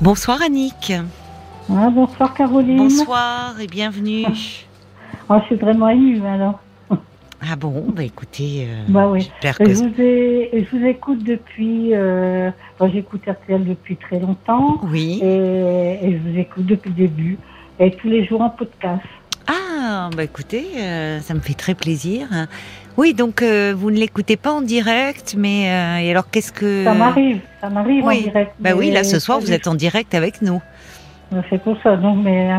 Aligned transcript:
Bonsoir 0.00 0.42
Annick. 0.42 0.92
Ah, 1.70 1.90
bonsoir 1.90 2.34
Caroline. 2.34 2.76
Bonsoir 2.76 3.60
et 3.60 3.66
bienvenue. 3.66 4.24
Ah, 5.28 5.40
je 5.40 5.46
suis 5.46 5.56
vraiment 5.56 5.88
émue 5.88 6.24
alors. 6.26 6.60
Ah 7.48 7.54
bon, 7.54 7.84
bah 7.94 8.02
écoutez, 8.02 8.66
euh, 8.68 8.82
Bah 8.88 9.08
oui. 9.08 9.20
j'espère 9.20 9.56
Je 9.60 9.64
que... 9.64 9.72
vous, 9.72 10.00
ai- 10.00 10.50
je 10.70 10.76
vous 10.76 10.84
écoute 10.86 11.22
depuis. 11.22 11.90
Euh, 11.94 12.50
bon, 12.78 12.90
J'écoute 12.90 13.22
RTL 13.26 13.64
depuis 13.64 13.96
très 13.96 14.18
longtemps 14.18 14.80
Oui. 14.84 15.20
et, 15.22 15.98
et 16.02 16.12
je 16.12 16.30
vous 16.30 16.38
écoute 16.38 16.66
depuis 16.66 16.88
le 16.90 16.96
début 16.96 17.38
et 17.78 17.90
tous 17.90 18.08
les 18.08 18.24
jours 18.24 18.40
en 18.40 18.48
podcast. 18.50 19.02
Ah, 19.88 20.10
bah 20.16 20.24
écoutez, 20.24 20.66
euh, 20.78 21.20
ça 21.20 21.32
me 21.34 21.38
fait 21.38 21.54
très 21.54 21.74
plaisir. 21.74 22.26
Oui, 22.96 23.14
donc 23.14 23.40
euh, 23.40 23.72
vous 23.76 23.92
ne 23.92 23.96
l'écoutez 23.98 24.36
pas 24.36 24.52
en 24.52 24.60
direct, 24.60 25.36
mais 25.38 25.70
euh, 25.70 25.98
et 26.04 26.10
alors 26.10 26.28
qu'est-ce 26.28 26.50
que... 26.52 26.82
Ça 26.82 26.92
m'arrive, 26.92 27.38
ça 27.60 27.70
m'arrive 27.70 28.04
Oui. 28.04 28.18
en 28.18 28.22
direct. 28.22 28.52
Bah 28.58 28.70
oui, 28.76 28.90
là 28.90 29.04
ce 29.04 29.20
soir 29.20 29.38
vous 29.38 29.52
êtes 29.52 29.68
en 29.68 29.74
direct 29.76 30.12
avec 30.16 30.42
nous. 30.42 30.60
C'est 31.50 31.62
pour 31.62 31.76
ça, 31.82 31.96
donc, 31.96 32.18
mais 32.24 32.50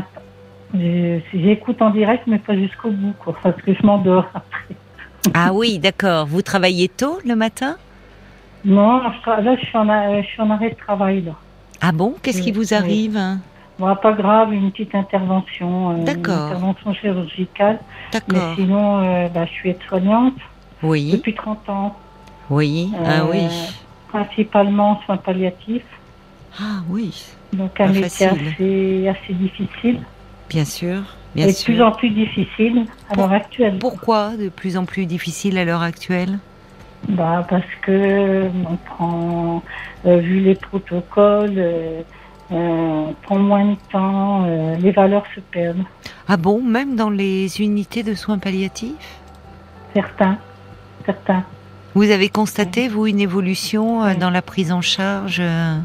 j'écoute 1.34 1.82
en 1.82 1.90
direct, 1.90 2.24
mais 2.28 2.38
pas 2.40 2.56
jusqu'au 2.56 2.92
bout, 2.92 3.14
quoi, 3.20 3.36
parce 3.44 3.62
que 3.62 3.74
je 3.74 3.86
m'endors 3.86 4.28
après. 4.34 4.76
Ah 5.34 5.52
oui, 5.54 5.80
d'accord. 5.80 6.28
Vous 6.28 6.42
travaillez 6.42 6.88
tôt 6.88 7.20
le 7.26 7.36
matin? 7.36 7.76
Non, 8.64 9.00
là, 9.02 9.12
je 9.60 9.66
suis, 9.66 9.78
en, 9.78 9.90
a- 9.90 10.22
je 10.22 10.28
suis 10.28 10.42
en 10.42 10.50
arrêt 10.50 10.70
de 10.70 10.76
travail, 10.76 11.24
là. 11.24 11.34
Ah 11.82 11.92
bon? 11.92 12.16
Qu'est-ce 12.22 12.42
qui 12.42 12.52
vous 12.54 12.74
oui. 12.74 13.12
Bon, 13.80 13.96
pas 13.96 14.14
grave, 14.14 14.54
une 14.54 14.72
petite 14.72 14.96
intervention, 14.96 15.92
euh, 15.92 15.96
une 15.98 16.10
intervention 16.10 16.94
chirurgicale. 16.96 17.80
Mais 18.32 18.40
sinon, 18.56 19.04
euh, 19.04 19.28
bah, 19.30 19.46
je 19.46 19.52
suis 19.52 19.70
aide-soignante 19.70 20.34
Oui, 20.82 21.12
depuis 21.12 21.36
30 21.36 21.70
ans. 21.70 21.96
oui, 22.50 22.92
ah 23.06 23.22
Euh, 23.24 23.28
oui. 23.32 23.48
Principalement 24.10 24.92
en 24.92 25.02
soins 25.02 25.18
palliatifs. 25.18 25.84
Ah 26.60 26.80
oui, 26.90 27.24
Donc 27.54 27.80
un 27.80 27.88
Pas 27.88 27.92
métier 27.94 28.26
assez, 28.28 29.08
assez 29.08 29.34
difficile. 29.34 30.00
bien 30.50 30.66
sûr, 30.66 31.02
bien 31.36 31.46
et 31.46 31.52
de 31.52 31.56
sûr. 31.56 31.74
plus 31.74 31.82
en 31.84 31.92
plus 31.92 32.10
difficile 32.10 32.86
à 33.10 33.14
Pour- 33.14 33.24
l'heure 33.24 33.34
actuelle. 33.34 33.78
Pourquoi 33.80 34.36
de 34.38 34.50
plus 34.50 34.76
en 34.78 34.86
plus 34.86 35.06
difficile 35.06 35.58
à 35.60 35.66
l'heure 35.66 35.84
actuelle? 35.84 36.40
Bah, 37.10 37.46
parce 37.48 37.64
que 37.84 38.48
on 38.68 38.76
prend, 38.78 39.62
euh, 40.08 40.18
vu 40.18 40.40
les 40.40 40.56
protocoles, 40.56 41.60
euh, 42.52 42.56
on 42.56 43.16
prend 43.24 43.40
moins 43.40 43.66
de 43.66 43.78
temps, 43.92 44.46
euh, 44.46 44.76
les 44.78 44.92
valeurs 44.92 45.26
se 45.36 45.40
perdent. 45.40 45.84
Ah 46.28 46.38
bon, 46.38 46.62
même 46.62 46.96
dans 46.96 47.10
les 47.10 47.62
unités 47.62 48.04
de 48.04 48.14
soins 48.14 48.38
palliatifs? 48.38 49.20
Certains, 49.94 50.38
certains. 51.06 51.44
Vous 51.96 52.12
avez 52.12 52.30
constaté, 52.30 52.90
vous, 52.90 53.08
une 53.08 53.20
évolution 53.20 54.04
euh, 54.04 54.12
Oui. 54.12 54.18
dans 54.18 54.30
la 54.30 54.42
prise 54.42 54.72
en 54.72 54.82
charge 54.82 55.40
euh, 55.42 55.78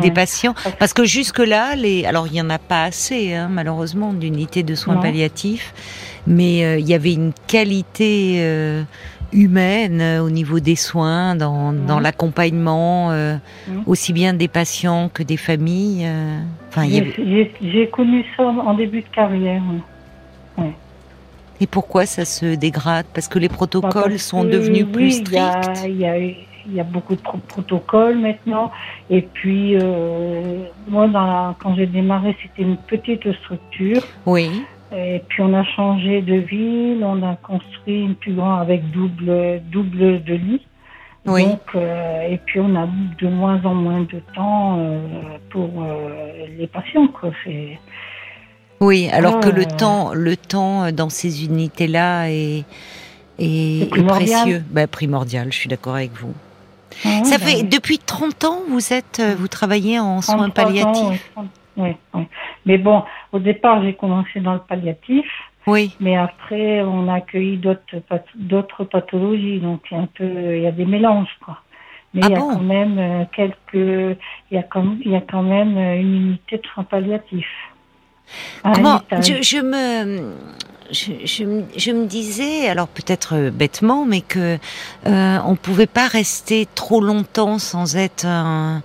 des 0.00 0.10
patients? 0.10 0.54
Parce 0.78 0.94
que 0.94 1.04
jusque-là, 1.04 1.76
les... 1.76 2.06
alors 2.06 2.26
il 2.26 2.32
n'y 2.32 2.40
en 2.40 2.50
a 2.50 2.58
pas 2.58 2.84
assez, 2.84 3.34
hein, 3.34 3.48
malheureusement, 3.50 4.12
d'unités 4.14 4.62
de 4.62 4.74
soins 4.74 4.94
Non. 4.94 5.02
palliatifs, 5.02 5.74
mais 6.26 6.80
il 6.80 6.88
y 6.88 6.94
avait 6.94 7.12
une 7.12 7.32
qualité 7.46 8.84
humaine 9.34 10.00
euh, 10.00 10.22
au 10.22 10.30
niveau 10.30 10.60
des 10.60 10.76
soins, 10.76 11.34
dans, 11.36 11.72
dans 11.72 11.96
Mhm. 11.96 12.02
l'accompagnement, 12.02 13.10
euh, 13.10 13.36
Mhm. 13.68 13.82
aussi 13.86 14.12
bien 14.12 14.32
des 14.32 14.48
patients 14.48 15.10
que 15.12 15.22
des 15.22 15.36
familles. 15.36 16.04
euh, 16.06 16.40
J'ai 17.60 17.88
connu 17.88 18.24
ça 18.36 18.44
en 18.44 18.74
début 18.74 19.02
de 19.02 19.08
carrière. 19.08 19.62
ouais. 20.58 20.72
Et 21.60 21.66
pourquoi 21.66 22.04
ça 22.06 22.24
se 22.24 22.54
dégrade? 22.56 23.06
Parce 23.14 23.28
que 23.28 23.38
les 23.38 23.48
Bah, 23.48 23.54
protocoles 23.54 24.18
sont 24.18 24.42
que, 24.42 24.48
devenus 24.50 24.86
plus 24.92 25.04
oui, 25.04 25.12
stricts? 25.12 25.80
Il 25.84 25.96
y 26.00 26.04
a, 26.06 26.18
il 26.18 26.74
y 26.74 26.80
a 26.80 26.84
beaucoup 26.84 27.14
de 27.14 27.20
pro- 27.20 27.38
protocoles 27.38 28.18
maintenant. 28.18 28.72
Et 29.08 29.22
puis, 29.22 29.76
euh, 29.76 30.64
moi, 30.88 31.06
dans 31.08 31.24
la- 31.26 31.54
quand 31.62 31.74
j'ai 31.76 31.86
démarré, 31.86 32.36
c'était 32.42 32.62
une 32.62 32.76
petite 32.76 33.30
structure. 33.40 34.02
Oui. 34.26 34.62
Et 34.96 35.22
puis, 35.28 35.42
on 35.42 35.52
a 35.54 35.64
changé 35.64 36.22
de 36.22 36.34
ville. 36.36 37.02
On 37.04 37.22
a 37.22 37.36
construit 37.36 38.02
une 38.02 38.14
plus 38.14 38.34
grande 38.34 38.60
avec 38.60 38.90
double, 38.90 39.60
double 39.70 40.22
de 40.24 40.34
lit. 40.34 40.66
Oui. 41.26 41.46
Donc, 41.46 41.60
euh, 41.74 42.28
et 42.28 42.38
puis, 42.38 42.60
on 42.60 42.74
a 42.76 42.86
de 43.18 43.28
moins 43.28 43.60
en 43.64 43.74
moins 43.74 44.00
de 44.02 44.20
temps 44.34 44.78
euh, 44.78 45.00
pour 45.50 45.70
euh, 45.82 46.46
les 46.58 46.66
patients. 46.66 47.08
Quoi. 47.08 47.30
Oui, 48.80 49.08
alors 49.10 49.40
que 49.40 49.48
le 49.48 49.64
temps, 49.64 50.12
le 50.12 50.36
temps 50.36 50.92
dans 50.92 51.08
ces 51.08 51.44
unités-là 51.46 52.30
est, 52.30 52.58
est, 52.58 52.64
C'est 53.38 53.84
est 53.84 53.88
primordial. 53.88 54.40
précieux. 54.42 54.64
Ben, 54.70 54.86
primordial, 54.86 55.52
je 55.52 55.56
suis 55.58 55.68
d'accord 55.68 55.94
avec 55.94 56.12
vous. 56.12 56.34
Ah, 57.04 57.24
Ça 57.24 57.38
ben, 57.38 57.46
fait 57.46 57.62
depuis 57.62 57.98
30 57.98 58.44
ans 58.44 58.58
vous 58.68 58.92
êtes, 58.92 59.22
vous 59.38 59.48
travaillez 59.48 59.98
en 59.98 60.20
soins 60.20 60.50
33 60.50 60.64
ans, 60.64 60.66
palliatifs. 60.66 61.04
ouais, 61.08 61.18
30, 61.34 61.46
ouais, 61.78 61.96
ouais. 62.14 62.28
Mais 62.66 62.78
bon, 62.78 63.02
au 63.34 63.38
départ, 63.40 63.82
j'ai 63.82 63.94
commencé 63.94 64.40
dans 64.40 64.54
le 64.54 64.60
palliatif, 64.60 65.26
Oui. 65.66 65.94
mais 66.00 66.16
après, 66.16 66.82
on 66.82 67.08
a 67.08 67.14
accueilli 67.14 67.56
d'autres 67.58 67.98
path- 68.08 68.34
d'autres 68.36 68.84
pathologies, 68.84 69.58
donc 69.60 69.80
il 69.90 69.94
y 69.94 69.96
a 69.98 70.02
un 70.02 70.08
peu, 70.18 70.56
il 70.56 70.62
y 70.62 70.66
a 70.66 70.72
des 70.72 70.84
mélanges, 70.86 71.36
quoi. 71.44 71.58
Mais 72.14 72.20
Ah 72.22 72.26
il 72.28 72.32
y 72.32 72.36
a 72.36 72.38
bon? 72.40 72.54
quand 72.54 72.60
même 72.78 72.98
euh, 72.98 73.24
quelques, 73.34 74.16
il 74.50 74.54
y 74.54 74.56
a 74.56 74.62
quand, 74.62 74.86
il 75.04 75.10
y 75.10 75.16
a 75.16 75.20
quand 75.20 75.42
même 75.42 75.76
euh, 75.76 76.00
une 76.00 76.14
unité 76.14 76.58
de 76.58 76.66
soins 76.68 76.84
palliatifs. 76.84 77.56
Un 78.62 78.72
Comment 78.72 79.00
je, 79.10 79.42
je 79.42 79.58
me 79.60 80.32
je, 80.92 81.12
je 81.24 81.44
me- 81.44 81.64
je 81.76 81.90
me 81.90 82.06
disais, 82.06 82.68
alors 82.68 82.86
peut-être 82.88 83.34
euh, 83.34 83.50
bêtement, 83.50 84.04
mais 84.06 84.20
que 84.20 84.58
euh, 85.06 85.38
on 85.44 85.56
pouvait 85.56 85.88
pas 85.88 86.06
rester 86.06 86.66
trop 86.74 87.00
longtemps 87.00 87.58
sans 87.58 87.96
être 87.96 88.24
euh, 88.26 88.78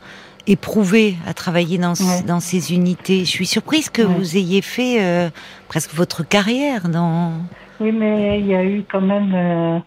à 1.28 1.34
travailler 1.34 1.78
dans, 1.78 1.94
Ouais. 1.94 2.24
dans 2.28 2.40
ces 2.40 2.74
unités. 2.74 3.20
Je 3.20 3.30
suis 3.30 3.46
surprise 3.46 3.90
que 3.90 4.02
Ouais. 4.02 4.14
vous 4.14 4.38
ayez 4.38 4.62
fait 4.62 5.02
euh, 5.04 5.30
presque 5.68 5.94
votre 5.94 6.28
carrière 6.28 6.90
dans. 6.90 7.34
Oui, 7.80 7.92
mais 7.92 8.40
il 8.40 8.48
y 8.48 8.56
a 8.56 8.64
eu 8.64 8.84
quand 8.92 9.02
même. 9.02 9.34
euh, 9.34 9.80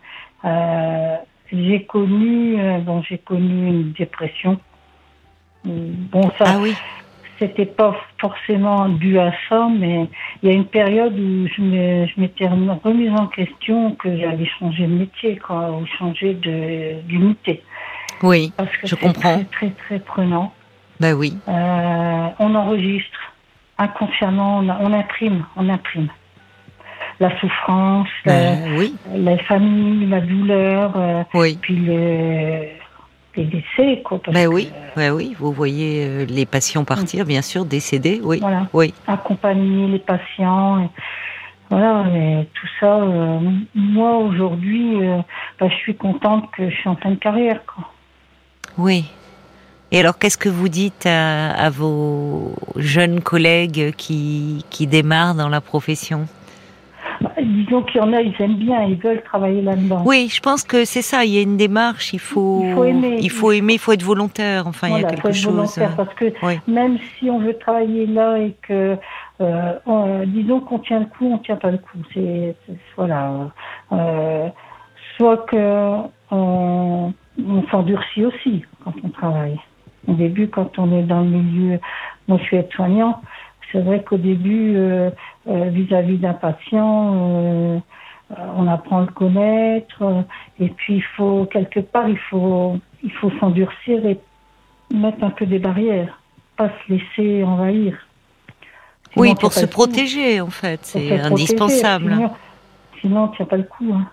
euh, 0.45 1.17
j'ai 1.53 1.84
connu, 1.84 2.56
bon, 2.81 3.03
j'ai 3.09 3.19
connu 3.19 3.69
une 3.69 3.93
dépression. 3.93 4.59
Bon, 5.65 6.23
ça, 6.39 6.45
Ah 6.47 6.59
oui. 6.61 6.75
c'était 7.39 7.67
pas 7.67 7.94
forcément 8.19 8.89
dû 8.89 9.19
à 9.19 9.33
ça, 9.49 9.69
mais 9.71 10.09
il 10.43 10.49
y 10.49 10.53
a 10.53 10.55
une 10.55 10.65
période 10.65 11.12
où 11.12 11.47
je 11.49 12.21
m'étais 12.21 12.47
remise 12.49 13.11
en 13.12 13.27
question 13.27 13.94
que 13.97 14.17
j'allais 14.17 14.49
changer 14.59 14.84
de 14.87 14.93
métier, 14.94 15.37
quoi, 15.37 15.73
ou 15.73 15.84
changer 15.99 16.34
de- 16.34 17.03
d'unité. 17.03 17.62
Oui. 18.22 18.53
Parce 18.56 18.71
que 18.77 18.87
Je 18.87 18.94
comprends. 18.94 19.34
Très, 19.37 19.44
très, 19.44 19.71
très 19.71 19.99
prenant. 19.99 20.53
Bah 21.00 21.12
oui. 21.15 21.37
Euh, 21.49 22.27
on 22.38 22.55
enregistre 22.55 23.19
inconsciemment, 23.78 24.59
on, 24.59 24.69
on 24.69 24.93
imprime, 24.93 25.44
on 25.56 25.69
imprime. 25.69 26.09
La 27.21 27.37
souffrance, 27.41 28.09
Bah 28.25 28.32
oui. 28.77 28.94
la, 29.15 29.32
la 29.32 29.38
famille, 29.44 30.06
la 30.06 30.21
douleur, 30.21 30.93
euh, 30.97 31.22
Oui. 31.34 31.59
puis 31.61 31.77
le, 31.77 32.66
les 33.37 33.44
décès, 33.44 34.03
quoi. 34.05 34.21
parce 34.22 34.37
que, 34.37 34.47
oui. 34.47 34.71
Bah 34.97 35.11
oui. 35.12 35.34
Vous 35.38 35.53
voyez 35.53 36.05
euh, 36.06 36.25
les 36.27 36.47
patients 36.47 36.84
partir, 36.84 37.25
bien 37.25 37.43
sûr, 37.43 37.65
décédés. 37.65 38.21
Oui. 38.22 38.38
Voilà. 38.41 38.66
Oui. 38.72 38.94
accompagner 39.06 39.88
les 39.88 39.99
patients. 39.99 40.81
et 40.84 40.88
voilà, 41.71 42.05
tout 42.55 42.66
ça. 42.81 42.97
euh, 42.97 43.38
moi, 43.75 44.16
aujourd'hui, 44.19 44.99
bah, 45.59 45.69
je 45.69 45.75
suis 45.77 45.97
contente 45.97 46.50
que 46.53 46.69
je 46.71 46.75
suis 46.77 46.88
en 46.88 46.97
fin 46.97 47.11
de 47.11 47.16
carrière. 47.16 47.61
Quoi. 47.66 47.84
Oui. 48.78 49.05
Et 49.91 50.00
alors, 50.00 50.19
qu'est-ce 50.19 50.38
que 50.38 50.49
vous 50.49 50.69
dites 50.69 51.05
à, 51.06 51.50
à 51.50 51.69
vos 51.71 52.55
jeunes 52.77 53.21
collègues 53.21 53.93
qui, 53.97 54.65
qui 54.71 54.87
démarrent 54.87 55.34
dans 55.34 55.49
la 55.50 55.60
profession? 55.60 56.27
Bah, 57.21 57.31
disons 57.41 57.82
qu'il 57.82 58.00
y 58.00 58.05
en 58.05 58.12
a, 58.15 58.21
ils 58.22 58.34
aiment 58.41 58.56
bien, 58.56 58.82
ils 58.84 58.97
veulent 58.97 59.22
travailler 59.22 59.61
là-dedans. 59.61 60.03
Oui, 60.06 60.31
je 60.34 60.41
pense 60.41 60.62
que 60.65 60.84
c'est 60.87 61.03
ça. 61.03 61.25
Il 61.25 61.32
y 61.34 61.38
a 61.38 61.43
une 61.43 61.59
démarche. 61.59 62.15
Il 62.15 62.19
faut, 62.21 62.62
Il 62.65 62.75
faut 62.75 62.84
aimer. 62.84 63.19
il 63.21 63.31
faut 63.31 63.53
aimer, 63.53 63.75
il 63.75 63.78
faut 63.78 63.93
être 63.93 64.03
volontaire. 64.03 64.66
Enfin, 64.66 64.88
il 64.88 64.93
y 64.93 64.94
a 64.94 65.00
Voilà, 65.00 65.09
faut 65.09 65.15
quelque 65.22 65.28
être 65.28 65.34
chose. 65.43 65.53
volontaire, 65.55 65.94
parce 65.97 66.15
que 66.15 66.32
oui. 66.43 66.59
même 66.66 66.99
si 67.19 67.31
on 67.31 67.38
veut 67.38 67.56
travailler 67.59 68.06
là 68.06 68.38
et 68.38 68.56
que, 68.67 68.97
euh, 69.43 69.73
on- 69.87 70.25
disons 70.26 70.61
qu'on 70.61 70.79
tient 70.79 71.00
le 71.00 71.06
coup, 71.06 71.26
on 71.32 71.38
tient 71.38 71.56
pas 71.56 71.70
le 71.70 71.79
coup. 71.79 71.99
C'est, 72.14 72.56
c'est- 72.67 72.76
voilà. 72.97 73.50
Euh, 73.93 74.49
soit 75.19 75.44
que 75.47 75.97
on, 76.31 77.12
on 77.38 77.67
s'endurcit 77.69 78.25
aussi 78.25 78.64
quand 78.84 78.94
on 79.05 79.08
travaille. 79.08 79.58
Au 80.08 80.14
début, 80.14 80.49
quand 80.49 80.79
on 80.79 80.93
est 80.99 81.05
dans 81.05 81.20
le 81.20 81.29
milieu, 81.29 81.79
moi 82.29 82.38
je 82.38 82.44
suis 82.44 82.56
aide-soignant, 82.56 83.20
c'est 83.70 83.81
vrai 83.81 84.02
qu'au 84.02 84.19
début, 84.19 84.75
euh, 84.76 85.11
euh, 85.49 85.69
vis-à-vis 85.70 86.19
d'un 86.19 86.34
patient, 86.34 87.14
euh, 87.14 87.79
on 88.56 88.67
apprend 88.67 88.99
à 88.99 89.00
le 89.02 89.12
connaître, 89.12 90.25
et 90.61 90.69
puis 90.69 90.96
il 90.96 91.02
faut 91.17 91.46
quelque 91.46 91.81
part, 91.81 92.08
il 92.08 92.19
faut, 92.19 92.79
il 93.02 93.12
faut 93.12 93.31
s'endurcir 93.40 94.05
et 94.06 94.19
mettre 94.93 95.23
un 95.25 95.31
peu 95.31 95.46
des 95.46 95.58
barrières, 95.58 96.19
pas 96.56 96.69
se 96.69 96.93
laisser 96.93 97.44
envahir. 97.44 97.96
Sinon, 99.12 99.23
Oui, 99.23 99.35
pour 99.35 99.52
se 99.52 99.67
protéger, 99.67 100.40
en 100.40 100.50
fait. 100.50 100.81
C'est 100.82 101.00
protéger, 101.00 101.26
indispensable. 101.26 102.12
Sinon, 102.12 102.31
sinon 103.00 103.25
on 103.25 103.28
tient 103.28 103.46
pas 103.46 103.56
le 103.58 103.64
coup. 103.64 103.93
hein. 103.93 104.06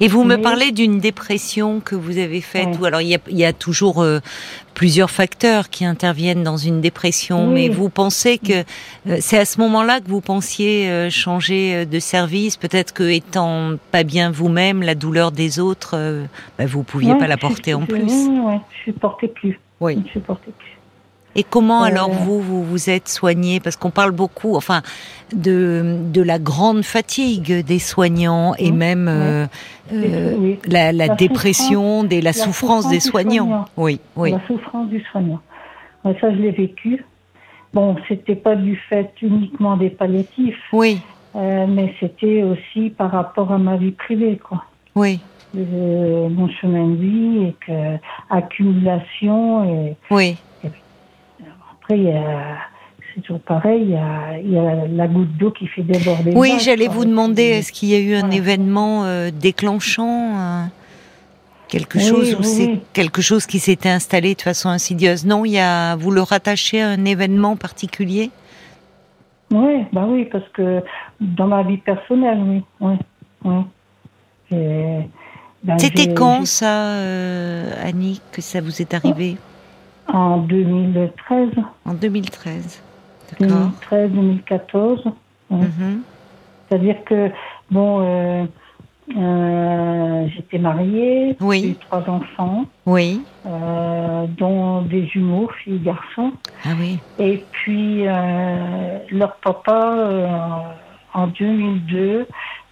Et 0.00 0.08
vous 0.08 0.24
me 0.24 0.36
parlez 0.36 0.72
d'une 0.72 0.98
dépression 0.98 1.80
que 1.80 1.94
vous 1.94 2.18
avez 2.18 2.40
faite, 2.40 2.66
Ouais. 2.68 2.76
ou 2.80 2.84
alors 2.84 3.00
il 3.00 3.08
y 3.08 3.14
a, 3.14 3.18
il 3.28 3.36
y 3.38 3.44
a 3.44 3.52
toujours 3.52 4.02
euh, 4.02 4.18
plusieurs 4.74 5.10
facteurs 5.10 5.70
qui 5.70 5.84
interviennent 5.84 6.42
dans 6.42 6.56
une 6.56 6.80
dépression, 6.80 7.46
Oui. 7.48 7.54
mais 7.54 7.68
vous 7.68 7.88
pensez 7.88 8.38
que 8.38 8.64
euh, 9.08 9.16
c'est 9.20 9.38
à 9.38 9.44
ce 9.44 9.60
moment-là 9.60 10.00
que 10.00 10.08
vous 10.08 10.20
pensiez 10.20 10.88
euh, 10.90 11.10
changer 11.10 11.86
de 11.86 11.98
service, 12.00 12.56
peut-être 12.56 12.92
que 12.92 13.04
étant 13.08 13.76
pas 13.92 14.02
bien 14.02 14.30
vous-même, 14.30 14.82
la 14.82 14.94
douleur 14.94 15.30
des 15.30 15.60
autres, 15.60 15.96
bah, 16.58 16.66
vous 16.66 16.82
pouviez 16.82 17.12
Ouais, 17.12 17.18
pas 17.18 17.28
la 17.28 17.36
porter 17.36 17.74
en 17.74 17.82
plus. 17.86 18.02
Oui, 18.02 18.56
je 18.78 18.90
supportais 18.92 19.28
plus. 19.28 19.60
Oui. 19.80 19.94
Je 19.94 19.98
ne 20.00 20.08
supportais 20.12 20.50
plus. 20.58 20.78
Et 21.34 21.44
comment 21.44 21.82
Euh, 21.82 21.86
alors 21.86 22.10
vous, 22.10 22.40
vous 22.40 22.62
vous 22.62 22.90
êtes 22.90 23.08
soigné 23.08 23.58
Parce 23.60 23.76
qu'on 23.76 23.90
parle 23.90 24.10
beaucoup, 24.12 24.54
enfin, 24.56 24.82
de, 25.34 25.96
de 26.12 26.22
la 26.22 26.38
grande 26.38 26.82
fatigue 26.84 27.64
des 27.64 27.78
soignants 27.78 28.54
et 28.58 28.70
même 28.70 29.08
euh, 29.08 29.46
euh, 29.92 30.34
oui. 30.38 30.58
la, 30.66 30.92
la 30.92 31.06
La 31.06 31.14
dépression, 31.14 32.04
des, 32.04 32.20
la, 32.20 32.30
la 32.30 32.32
souffrance, 32.34 32.88
des 32.88 33.00
souffrance 33.00 33.22
soignants. 33.22 33.46
soignant. 33.46 33.64
Oui, 33.76 34.00
oui. 34.16 34.32
La 34.32 34.46
souffrance 34.46 34.88
du 34.88 35.00
soignant. 35.10 35.40
Ouais, 36.04 36.16
ça, 36.20 36.30
je 36.32 36.36
l'ai 36.36 36.50
vécu. 36.50 37.04
Bon, 37.72 37.96
c'était 38.08 38.34
pas 38.36 38.54
du 38.54 38.76
fait 38.88 39.10
uniquement 39.22 39.78
des 39.78 39.88
palliatifs, 39.88 40.58
Oui, 40.74 41.00
euh, 41.36 41.66
mais 41.66 41.94
c'était 41.98 42.42
aussi 42.42 42.90
par 42.90 43.10
rapport 43.10 43.50
à 43.50 43.56
ma 43.56 43.76
vie 43.78 43.92
privée, 43.92 44.36
quoi. 44.36 44.64
oui, 44.94 45.18
mon 45.54 46.48
chemin 46.60 46.88
de 46.88 46.96
vie 46.96 47.44
et 47.46 47.56
que 47.66 47.96
accumulation 48.28 49.64
et 49.64 49.96
oui. 50.10 50.36
Après 51.92 51.98
il 51.98 52.04
y 52.04 52.12
a 52.12 52.56
c'est 53.14 53.20
toujours 53.20 53.42
pareil, 53.42 53.82
il 53.82 53.90
y 53.90 53.96
a, 53.96 54.38
il 54.38 54.50
y 54.52 54.58
a 54.58 54.86
la 54.86 55.06
goutte 55.06 55.36
d'eau 55.36 55.50
qui 55.50 55.66
fait 55.66 55.82
déborder. 55.82 56.32
Oui, 56.34 56.58
j'allais 56.60 56.88
vous 56.88 57.04
demander, 57.04 57.42
est-ce 57.42 57.70
qu'il 57.70 57.90
y 57.90 57.94
a 57.94 57.98
eu 57.98 58.14
un 58.14 58.30
événement 58.30 59.04
euh, 59.04 59.30
déclenchant 59.30 60.34
euh, 60.34 60.64
Quelque 61.68 61.98
Oui, 61.98 62.04
chose 62.04 62.34
ou 62.34 62.42
c'est 62.42 62.66
oui. 62.66 62.80
quelque 62.94 63.20
chose 63.20 63.44
qui 63.44 63.58
s'était 63.58 63.90
installé 63.90 64.34
de 64.34 64.40
façon 64.40 64.70
insidieuse? 64.70 65.26
Non, 65.26 65.44
il 65.44 65.52
y 65.52 65.58
a 65.58 65.94
vous 65.96 66.10
le 66.10 66.22
rattachez 66.22 66.80
à 66.80 66.88
un 66.88 67.04
événement 67.04 67.56
particulier? 67.56 68.30
Oui, 69.50 69.84
bah 69.92 70.06
oui, 70.08 70.26
parce 70.32 70.48
que 70.54 70.82
dans 71.20 71.48
ma 71.48 71.62
vie 71.62 71.76
personnelle, 71.78 72.62
oui, 72.80 72.96
oui, 73.42 75.04
ben, 75.64 75.78
C'était 75.78 76.14
quand 76.14 76.46
ça, 76.46 76.94
euh, 76.94 77.72
Annie, 77.84 78.22
que 78.32 78.40
ça 78.40 78.62
vous 78.62 78.80
est 78.80 78.94
arrivé? 78.94 79.36
En 80.12 80.38
2013, 80.38 81.48
En 81.86 81.94
2013. 81.94 82.82
D'accord. 83.40 83.48
2013, 83.48 84.10
2014. 84.12 85.04
oui. 85.50 85.58
Mhm. 85.60 86.02
C'est-à-dire 86.68 87.04
que, 87.04 87.30
bon, 87.70 88.00
euh, 88.02 88.44
euh, 89.16 90.26
j'étais 90.34 90.58
mariée, 90.58 91.36
Oui. 91.40 91.60
j'ai 91.62 91.68
eu 91.70 91.76
trois 91.76 92.08
enfants, 92.08 92.64
Oui. 92.86 93.22
euh, 93.46 94.26
dont 94.38 94.82
des 94.82 95.06
jumeaux, 95.06 95.48
filles 95.62 95.76
et 95.76 95.80
garçons. 95.80 96.32
Ah 96.64 96.70
oui. 96.78 96.98
Et 97.18 97.46
puis, 97.52 98.04
leur 98.04 99.36
papa, 99.42 100.76
en 101.14 101.26
2002, 101.26 102.26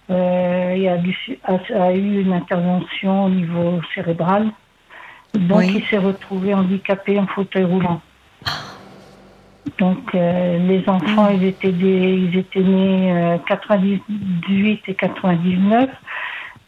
euh, 0.09 0.75
il 0.77 0.87
a, 0.87 0.97
dû- 0.97 1.39
a- 1.43 1.83
a 1.83 1.91
eu 1.93 2.21
une 2.21 2.33
intervention 2.33 3.25
au 3.25 3.29
niveau 3.29 3.81
cérébral. 3.93 4.47
Donc, 5.33 5.59
Oui. 5.59 5.73
il 5.77 5.85
s'est 5.89 5.97
retrouvé 5.97 6.53
handicapé 6.53 7.17
en 7.19 7.27
fauteuil 7.27 7.63
roulant. 7.63 8.01
Donc, 9.79 10.13
euh, 10.15 10.57
les 10.67 10.83
enfants, 10.89 11.29
ils, 11.29 11.43
étaient 11.45 11.71
des, 11.71 12.13
ils 12.31 12.37
étaient 12.37 12.59
nés 12.61 13.11
euh, 13.11 13.37
98 13.47 14.81
et 14.87 14.93
99. 14.95 15.89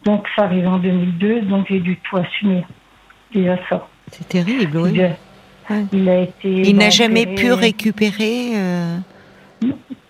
Donc, 0.06 0.26
ça 0.36 0.44
arrive 0.44 0.68
en 0.68 0.78
2002. 0.78 1.42
Donc, 1.42 1.68
j'ai 1.70 1.80
dû 1.80 1.98
tout 1.98 2.18
assumer. 2.18 2.64
Déjà 3.34 3.58
ça. 3.70 3.88
C'est 4.12 4.28
terrible, 4.28 4.78
oui. 4.78 4.92
Il, 4.94 5.02
a- 5.04 5.18
Ouais. 5.70 5.86
il 5.94 6.10
a 6.10 6.20
été. 6.22 6.62
Il 6.70 6.76
n'a 6.76 6.90
jamais 6.90 7.26
pu 7.26 7.52
récupérer. 7.54 8.52
euh, 8.56 8.98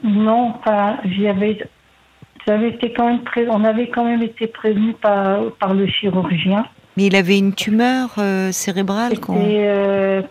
Non, 0.04 0.54
pas. 0.66 0.98
J'avais 1.06 2.70
été 2.70 2.92
quand 2.92 3.06
même 3.08 3.22
pré- 3.24 3.48
on 3.50 3.64
avait 3.64 3.88
quand 3.90 4.04
même 4.04 4.22
été 4.24 4.48
prévenu 4.48 4.94
par, 4.94 5.52
par 5.60 5.74
le 5.74 5.88
chirurgien. 5.88 6.66
Mais 6.96 7.06
il 7.06 7.16
avait 7.16 7.38
une 7.38 7.54
tumeur 7.54 8.10
euh, 8.18 8.52
cérébrale. 8.52 9.14
C'était 9.16 9.30
euh, 9.38 10.22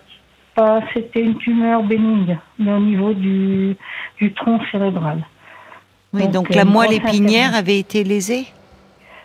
une 1.17 1.37
tumeur 1.39 1.83
bénigne, 1.83 2.39
mais 2.59 2.73
au 2.73 2.81
niveau 2.81 3.13
du, 3.15 3.77
du 4.19 4.33
tronc 4.33 4.61
cérébral. 4.71 5.25
Oui, 6.13 6.23
donc, 6.25 6.33
donc 6.33 6.55
la 6.55 6.65
moelle 6.65 6.93
épinière 6.93 7.55
avait 7.55 7.79
été 7.79 8.05
lésée. 8.05 8.47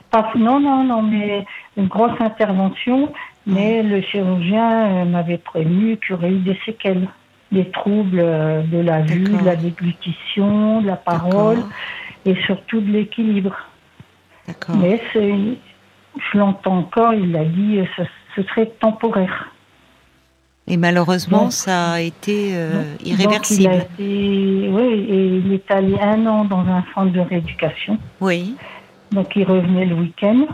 Pas- 0.09 0.31
non, 0.35 0.59
non, 0.59 0.83
non, 0.83 1.01
mais 1.01 1.45
une 1.75 1.87
grosse 1.87 2.19
intervention. 2.19 3.11
Mais 3.49 3.81
le 3.81 4.01
chirurgien 4.01 4.87
euh, 4.87 5.05
m'avait 5.05 5.37
prévenu 5.37 5.95
qu'il 5.97 6.09
y 6.09 6.13
aurait 6.15 6.31
eu 6.31 6.39
des 6.39 6.59
séquelles, 6.65 7.07
des 7.49 7.69
troubles 7.69 8.19
euh, 8.19 8.61
de 8.63 8.79
la 8.79 8.99
vue, 8.99 9.23
de 9.23 9.45
la 9.45 9.55
déglutition, 9.55 10.81
de 10.81 10.87
la 10.87 10.97
parole 10.97 11.59
et 12.25 12.35
surtout 12.45 12.81
de 12.81 12.91
l'équilibre. 12.91 13.55
D'accord. 14.45 14.75
Mais 14.75 15.01
c'est, 15.13 15.33
je 16.31 16.37
l'entends 16.37 16.77
encore, 16.79 17.13
il 17.13 17.35
a 17.35 17.43
dit, 17.45 17.79
ce, 17.95 18.03
ce 18.35 18.43
serait 18.49 18.67
temporaire. 18.79 19.51
Et 20.69 20.75
malheureusement, 20.77 21.43
Donc- 21.43 21.51
ça 21.53 21.91
a 21.93 22.01
été 22.01 22.49
euh, 22.53 22.71
Donc, 22.73 22.83
il 23.05 23.11
a 23.11 23.15
irréversible. 23.23 23.73
été, 23.73 24.69
oui, 24.69 25.05
et 25.09 25.25
il 25.37 25.53
est 25.53 25.71
allé 25.71 25.97
un 25.99 26.25
an 26.27 26.43
dans 26.45 26.59
un 26.59 26.83
centre 26.93 27.13
de 27.13 27.21
rééducation. 27.21 27.97
Oui, 28.19 28.55
Donc 29.11 29.33
il 29.37 29.45
revenait 29.45 29.85
le 29.85 29.95
week-end. 29.95 30.45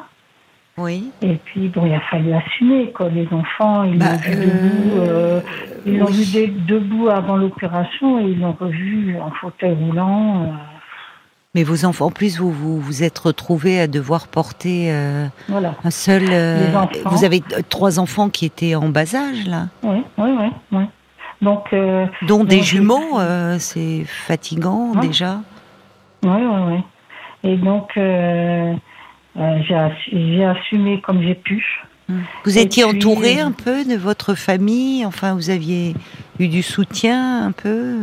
oui. 0.78 1.10
Et 1.24 1.34
puis 1.46 1.68
bon, 1.70 1.88
il 1.88 1.94
a 1.94 2.00
fallu 2.02 2.32
assumer 2.32 2.92
quoi. 2.92 3.10
Les 3.10 3.28
enfants, 3.32 3.84
ils 3.86 3.98
Bah, 3.98 4.12
l'ont 4.14 4.18
vu 4.20 4.32
euh, 4.38 4.46
debout, 4.46 5.02
euh, 5.02 5.42
ils 5.88 5.98
l'ont 5.98 6.06
vu 6.06 6.48
debout 6.68 7.08
avant 7.10 7.36
l'opération 7.38 8.20
et 8.20 8.24
ils 8.32 8.40
l'ont 8.40 8.56
revu 8.60 9.18
en 9.20 9.32
fauteuil 9.32 9.74
roulant. 9.74 10.44
euh, 10.44 10.48
Mais 11.56 11.64
vos 11.64 11.86
enfants, 11.86 12.08
en 12.08 12.12
plus, 12.12 12.40
vous 12.40 12.52
vous, 12.52 12.80
vous 12.80 13.04
êtes 13.04 13.20
retrouvés 13.20 13.80
à 13.80 13.86
devoir 13.88 14.28
porter 14.28 14.92
euh, 14.92 15.28
voilà. 15.48 15.76
un 15.84 15.92
seul. 15.92 16.24
euh, 16.32 16.72
vous 17.06 17.26
avez 17.26 17.44
euh, 17.54 17.62
trois 17.70 18.00
enfants 18.00 18.30
qui 18.30 18.46
étaient 18.46 18.74
en 18.74 18.90
bas 18.90 19.14
âge 19.16 19.46
là, 19.46 19.68
Oui, 19.84 20.02
oui, 20.18 20.30
oui, 20.40 20.48
oui. 20.72 20.84
Donc 21.44 21.66
euh, 21.74 22.08
dont 22.24 22.44
des 22.44 22.64
jumeaux. 22.64 23.20
c'est 23.60 24.04
fatigant 24.06 24.94
Hein 24.96 25.00
déjà. 25.02 25.42
Oui, 26.24 26.32
oui, 26.32 26.62
oui. 26.72 27.50
Et 27.52 27.58
donc, 27.58 27.92
j'ai 27.96 29.76
assu- 29.76 30.10
j'ai 30.12 30.46
assumé 30.46 31.02
comme 31.02 31.22
j'ai 31.22 31.36
pu. 31.36 31.64
Vous 32.46 32.58
Et 32.58 32.62
étiez 32.62 32.84
puis, 32.84 32.98
entouré 32.98 33.40
un 33.40 33.52
peu 33.52 33.86
de 33.86 33.96
votre 33.96 34.34
famille? 34.34 35.06
Enfin, 35.06 35.36
vous 35.36 35.50
aviez 35.52 35.94
eu 36.40 36.48
du 36.48 36.64
soutien 36.64 37.46
un 37.46 37.52
peu? 37.52 37.98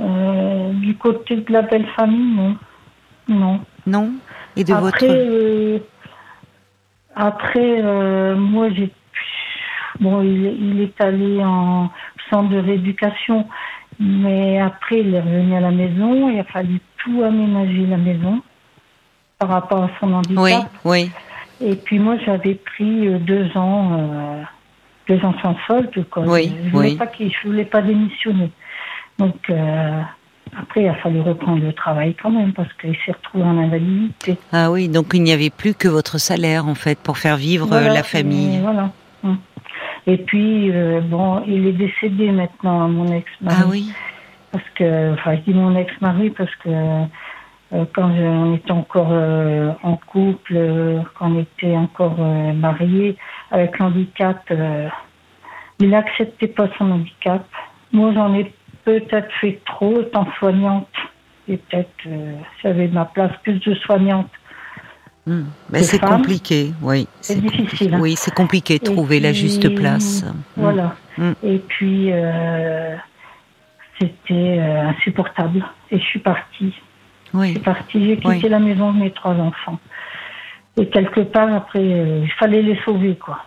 Euh, 0.00 0.72
du 0.72 0.96
côté 0.96 1.36
de 1.36 1.52
la 1.52 1.62
belle 1.62 1.86
famille, 1.96 2.34
non. 2.34 2.56
Non. 3.28 3.60
Non 3.86 4.10
Et 4.56 4.64
de 4.64 4.72
après, 4.72 4.90
votre. 4.90 5.04
euh, 5.08 5.78
après 7.14 7.80
euh, 7.82 8.34
moi, 8.36 8.68
j'ai. 8.70 8.90
Bon, 10.00 10.22
il, 10.22 10.44
il 10.44 10.80
est 10.80 11.00
allé 11.00 11.42
en 11.44 11.90
centre 12.28 12.48
de 12.50 12.58
rééducation, 12.58 13.46
mais 14.00 14.60
après, 14.60 15.00
il 15.00 15.14
est 15.14 15.20
revenu 15.20 15.54
à 15.54 15.60
la 15.60 15.70
maison. 15.70 16.28
Il 16.28 16.40
a 16.40 16.44
fallu 16.44 16.80
tout 16.98 17.22
aménager 17.22 17.86
la 17.86 17.96
maison 17.96 18.42
par 19.38 19.50
rapport 19.50 19.84
à 19.84 19.90
son 20.00 20.12
handicap. 20.12 20.68
Oui, 20.84 21.04
oui. 21.04 21.10
Et 21.60 21.76
puis 21.76 22.00
moi, 22.00 22.16
j'avais 22.26 22.54
pris 22.56 23.06
euh, 23.06 23.18
deux 23.20 23.48
ans, 23.56 23.90
euh, 23.96 24.42
deux 25.08 25.24
ans 25.24 25.34
sans 25.40 25.56
solde. 25.68 26.04
Quoi. 26.10 26.24
Oui, 26.26 26.52
je 26.64 26.70
voulais 26.70 26.96
oui. 27.00 27.06
qu'il, 27.16 27.30
je 27.32 27.46
voulais 27.46 27.64
pas 27.64 27.80
démissionner. 27.80 28.50
Donc 29.18 29.36
euh, 29.50 30.00
après, 30.58 30.82
il 30.82 30.88
a 30.88 30.94
fallu 30.96 31.20
reprendre 31.20 31.62
le 31.64 31.72
travail 31.72 32.14
quand 32.20 32.30
même 32.30 32.52
parce 32.52 32.72
qu'il 32.74 32.94
s'est 33.04 33.12
retrouvé 33.12 33.44
en 33.44 33.58
invalidité. 33.58 34.36
Ah 34.52 34.70
oui, 34.70 34.88
donc 34.88 35.06
il 35.14 35.22
n'y 35.22 35.32
avait 35.32 35.50
plus 35.50 35.74
que 35.74 35.88
votre 35.88 36.18
salaire 36.18 36.66
en 36.66 36.74
fait 36.74 36.98
pour 36.98 37.18
faire 37.18 37.36
vivre 37.36 37.66
euh, 37.66 37.80
Voilà, 37.80 37.92
la 37.94 38.02
famille. 38.02 38.56
et 38.56 38.60
Voilà. 38.60 38.90
Hum. 39.24 39.38
Et 40.06 40.18
puis 40.18 40.70
euh, 40.70 41.00
bon, 41.00 41.42
il 41.46 41.66
est 41.66 41.72
décédé 41.72 42.30
maintenant, 42.30 42.88
mon 42.88 43.06
ex-mari. 43.12 43.56
Ah 43.60 43.66
oui. 43.68 43.92
Parce 44.52 44.64
que, 44.76 45.14
enfin, 45.14 45.34
je 45.36 45.40
dis 45.50 45.54
mon 45.54 45.74
ex-mari 45.76 46.30
parce 46.30 46.54
que 46.56 46.68
euh, 46.68 47.84
quand 47.94 48.14
je- 48.14 48.22
on 48.22 48.54
était 48.54 48.70
encore 48.70 49.08
euh, 49.10 49.72
en 49.82 49.96
couple, 49.96 50.56
quand 51.18 51.32
on 51.32 51.40
était 51.40 51.74
encore 51.76 52.18
mariés, 52.18 53.16
avec 53.50 53.78
l'handicap, 53.78 54.52
il 55.80 55.90
n'acceptait 55.90 56.46
pas 56.48 56.68
son 56.78 56.90
handicap. 56.90 57.44
Moi, 57.92 58.12
j'en 58.14 58.32
ai 58.34 58.52
peut-être 58.84 59.32
fait 59.40 59.60
trop, 59.66 60.00
étant 60.00 60.26
soignante. 60.38 60.88
Et 61.48 61.58
peut-être, 61.58 61.88
euh, 62.06 62.34
j'avais 62.62 62.88
ma 62.88 63.04
place 63.04 63.32
plus 63.42 63.58
de 63.60 63.74
soignante. 63.74 64.30
Hmm. 65.26 65.44
De 65.70 65.78
c'est 65.78 65.98
compliqué, 65.98 66.72
oui. 66.82 67.06
C'est 67.20 67.40
difficile, 67.40 67.94
hein. 67.94 67.98
Oui, 68.00 68.14
c'est 68.16 68.34
compliqué 68.34 68.78
de 68.78 68.84
trouver 68.84 69.20
la 69.20 69.32
juste 69.32 69.74
place. 69.74 70.22
Hmm. 70.22 70.40
Voilà. 70.56 70.96
Mm. 71.16 71.32
Et 71.42 71.58
puis, 71.58 72.10
euh, 72.12 72.96
c'était 73.98 74.58
euh, 74.58 74.88
insupportable. 74.88 75.64
Et 75.90 75.98
je 75.98 76.04
suis 76.04 76.18
partie. 76.20 76.74
Je 77.32 77.38
Oui, 77.38 77.50
suis 77.52 77.60
partie, 77.60 78.04
j'ai 78.06 78.16
quitté 78.16 78.28
Oui. 78.44 78.48
la 78.48 78.58
maison 78.58 78.92
de 78.92 78.98
mes 79.00 79.10
trois 79.12 79.34
enfants. 79.34 79.78
et 80.76 80.88
quelque 80.88 81.20
part, 81.20 81.52
après, 81.54 81.78
euh, 81.80 82.20
il 82.24 82.32
fallait 82.32 82.62
les 82.62 82.76
sauver, 82.84 83.16
quoi. 83.16 83.44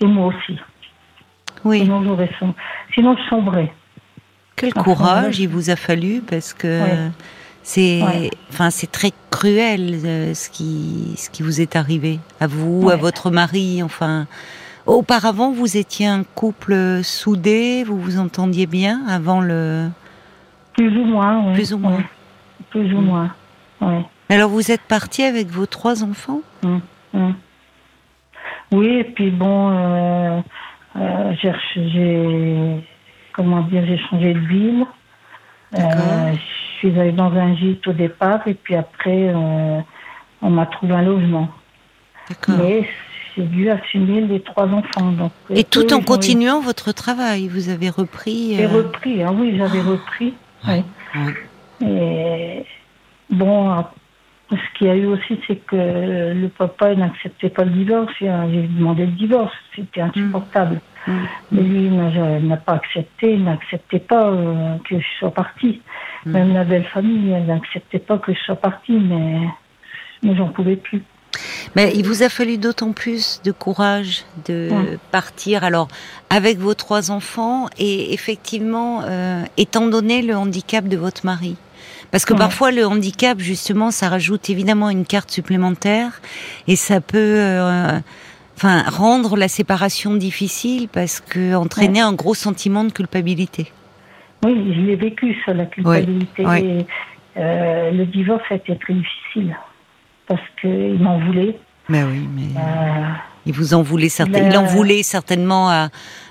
Et 0.00 0.06
moi 0.06 0.26
aussi. 0.26 0.58
Oui. 1.64 1.80
Sinon, 1.80 2.02
j'aurais 2.04 2.30
som- 2.38 2.54
Sinon, 2.94 3.16
je 3.16 3.28
sombrais. 3.28 3.72
Quel 4.58 4.74
courage 4.74 5.36
ouais. 5.38 5.44
il 5.44 5.48
vous 5.48 5.70
a 5.70 5.76
fallu 5.76 6.20
parce 6.20 6.52
que 6.52 6.82
Ouais. 6.82 7.10
c'est, 7.62 8.02
Ouais. 8.02 8.30
enfin, 8.50 8.70
c'est 8.70 8.90
très 8.90 9.12
cruel 9.30 10.00
euh, 10.04 10.34
ce 10.34 10.48
qui, 10.50 11.14
ce 11.16 11.30
qui 11.30 11.42
vous 11.42 11.60
est 11.60 11.76
arrivé 11.76 12.18
à 12.40 12.46
vous, 12.46 12.90
à 12.90 12.96
votre 12.96 13.30
mari. 13.30 13.82
Enfin, 13.82 14.26
auparavant, 14.86 15.50
vous 15.52 15.76
étiez 15.76 16.06
un 16.06 16.24
couple 16.24 17.00
soudé, 17.02 17.84
vous 17.84 17.98
vous 18.00 18.18
entendiez 18.18 18.66
bien 18.66 19.02
avant 19.08 19.40
le. 19.40 19.88
Plus 20.74 20.96
ou 20.96 21.04
moins, 21.04 21.46
oui. 21.48 21.54
Plus 21.54 21.72
ou 21.72 21.78
moins. 21.78 22.02
Plus 22.70 22.92
ou 22.94 23.00
moins, 23.00 23.34
ouais. 23.80 24.04
Alors, 24.28 24.50
vous 24.50 24.70
êtes 24.70 24.82
parti 24.82 25.22
avec 25.22 25.48
vos 25.48 25.66
trois 25.66 26.02
enfants? 26.04 26.40
Hum, 26.64 26.80
hum. 27.14 27.34
Oui, 28.72 28.86
et 28.98 29.04
puis 29.04 29.30
bon, 29.30 29.70
euh, 29.70 30.40
euh, 30.96 31.32
j'ai, 31.40 32.84
comment 33.38 33.60
dire, 33.62 33.84
j'ai 33.86 33.98
changé 33.98 34.34
de 34.34 34.40
ville. 34.40 34.84
Euh, 35.74 36.32
je 36.32 36.78
suis 36.78 36.98
allée 37.00 37.12
dans 37.12 37.32
un 37.32 37.54
gîte 37.54 37.86
au 37.86 37.92
départ, 37.92 38.40
et 38.48 38.54
puis 38.54 38.74
après, 38.74 39.28
euh, 39.32 39.78
on 40.42 40.50
m'a 40.50 40.66
trouvé 40.66 40.94
un 40.94 41.02
logement. 41.02 41.48
Mais 42.48 42.88
j'ai 43.36 43.44
dû 43.44 43.70
assumer 43.70 44.22
les 44.22 44.40
trois 44.40 44.66
enfants. 44.66 45.12
Donc, 45.12 45.32
Et 45.50 45.62
tout 45.62 45.92
en 45.94 46.00
continuant 46.00 46.60
votre 46.60 46.90
travail, 46.92 47.46
vous 47.48 47.68
avez 47.68 47.90
repris. 47.90 48.56
J'ai 48.56 48.64
euh, 48.64 48.68
repris, 48.68 49.22
hein, 49.22 49.32
oui, 49.38 49.54
j'avais 49.56 49.80
repris. 49.82 50.34
Ouais. 50.66 50.82
oui. 51.14 51.20
ouais. 51.82 52.58
Et 52.60 52.66
bon, 53.30 53.84
ce 54.50 54.56
qu'il 54.76 54.88
y 54.88 54.90
a 54.90 54.96
eu 54.96 55.06
aussi, 55.06 55.38
c'est 55.46 55.56
que 55.64 55.76
le 56.34 56.48
papa 56.48 56.92
n'acceptait 56.96 57.50
pas 57.50 57.64
le 57.64 57.70
divorce. 57.70 58.12
A- 58.22 58.50
J'ai 58.50 58.62
demandé 58.66 59.06
le 59.06 59.12
divorce, 59.12 59.54
c'était 59.76 60.00
insupportable. 60.00 60.76
Mm. 60.76 60.80
Mais 61.52 61.62
lui, 61.62 61.88
n'a- 61.90 62.56
pas 62.56 62.74
accepté, 62.74 63.36
n'acceptait 63.36 63.98
pas 63.98 64.28
euh, 64.28 64.76
que 64.88 64.98
je 64.98 65.06
sois 65.18 65.30
partie. 65.30 65.80
Mm. 66.26 66.30
Même 66.32 66.54
la 66.54 66.64
belle 66.64 66.84
famille, 66.86 67.30
elle 67.30 67.46
n'acceptait 67.46 67.98
pas 67.98 68.18
que 68.18 68.32
je 68.32 68.38
sois 68.40 68.56
partie, 68.56 68.92
mais, 68.98 69.40
mais 70.22 70.36
j'en 70.36 70.48
pouvais 70.48 70.76
plus. 70.76 71.02
Mais 71.76 71.92
il 71.94 72.04
vous 72.06 72.22
a 72.22 72.28
fallu 72.28 72.58
d'autant 72.58 72.92
plus 72.92 73.40
de 73.44 73.52
courage 73.52 74.24
de 74.46 74.68
Ouais. 74.70 74.98
partir 75.12 75.62
alors 75.62 75.88
avec 76.30 76.58
vos 76.58 76.74
trois 76.74 77.10
enfants 77.10 77.66
et 77.78 78.12
effectivement, 78.12 79.02
euh, 79.04 79.42
étant 79.56 79.86
donné 79.86 80.22
le 80.22 80.36
handicap 80.36 80.88
de 80.88 80.96
votre 80.96 81.24
mari. 81.26 81.56
Parce 82.10 82.24
que 82.24 82.32
Ouais. 82.32 82.38
parfois 82.38 82.70
le 82.72 82.86
handicap, 82.86 83.38
justement, 83.38 83.90
ça 83.90 84.08
rajoute 84.08 84.48
évidemment 84.50 84.88
une 84.90 85.04
carte 85.04 85.30
supplémentaire 85.30 86.20
et 86.66 86.74
ça 86.76 87.00
peut, 87.02 87.18
euh, 87.18 87.98
enfin, 88.58 88.82
rendre 88.90 89.36
la 89.36 89.46
séparation 89.46 90.14
difficile 90.16 90.88
parce 90.88 91.20
que 91.20 91.54
entraîner 91.54 92.00
un 92.00 92.12
gros 92.12 92.34
sentiment 92.34 92.82
de 92.82 92.90
culpabilité. 92.90 93.70
Oui, 94.44 94.72
je 94.74 94.80
l'ai 94.80 94.96
vécu, 94.96 95.36
ça, 95.46 95.54
la 95.54 95.66
culpabilité. 95.66 96.44
Ouais. 96.44 96.84
Euh, 97.36 97.92
le 97.92 98.04
divorce 98.06 98.42
a 98.50 98.56
été 98.56 98.76
très 98.76 98.94
difficile 98.94 99.56
parce 100.26 100.42
qu'il 100.60 100.98
m'en 101.00 101.20
voulait. 101.20 101.56
Mais 101.88 102.02
oui, 102.02 102.28
mais 102.34 102.60
Euh, 102.60 103.04
il 103.46 103.52
vous 103.52 103.74
en 103.74 103.82
voulait 103.82 104.08
certainement, 104.08 104.50
il 104.50 104.58
en 104.58 104.64
voulait 104.64 105.04
certainement 105.04 105.70
à, 105.70 105.88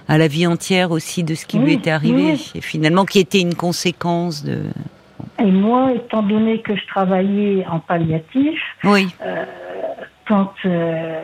à 0.10 0.18
la 0.18 0.28
vie 0.28 0.46
entière 0.48 0.92
aussi 0.92 1.24
de 1.24 1.34
ce 1.34 1.46
qui 1.46 1.58
lui 1.60 1.74
était 1.74 1.92
arrivé 1.92 2.32
oui. 2.34 2.52
et 2.56 2.62
finalement 2.62 3.06
qui 3.06 3.20
était 3.20 3.40
une 3.40 3.56
conséquence 3.56 4.44
de. 4.44 4.64
Et 5.40 5.52
moi, 5.52 5.94
étant 5.94 6.24
donné 6.24 6.62
que 6.62 6.76
je 6.76 6.86
travaillais 6.88 7.66
en 7.72 7.80
palliatif, 7.80 8.60
Oui, 8.84 9.08
quand 10.28 10.52
euh, 10.66 11.22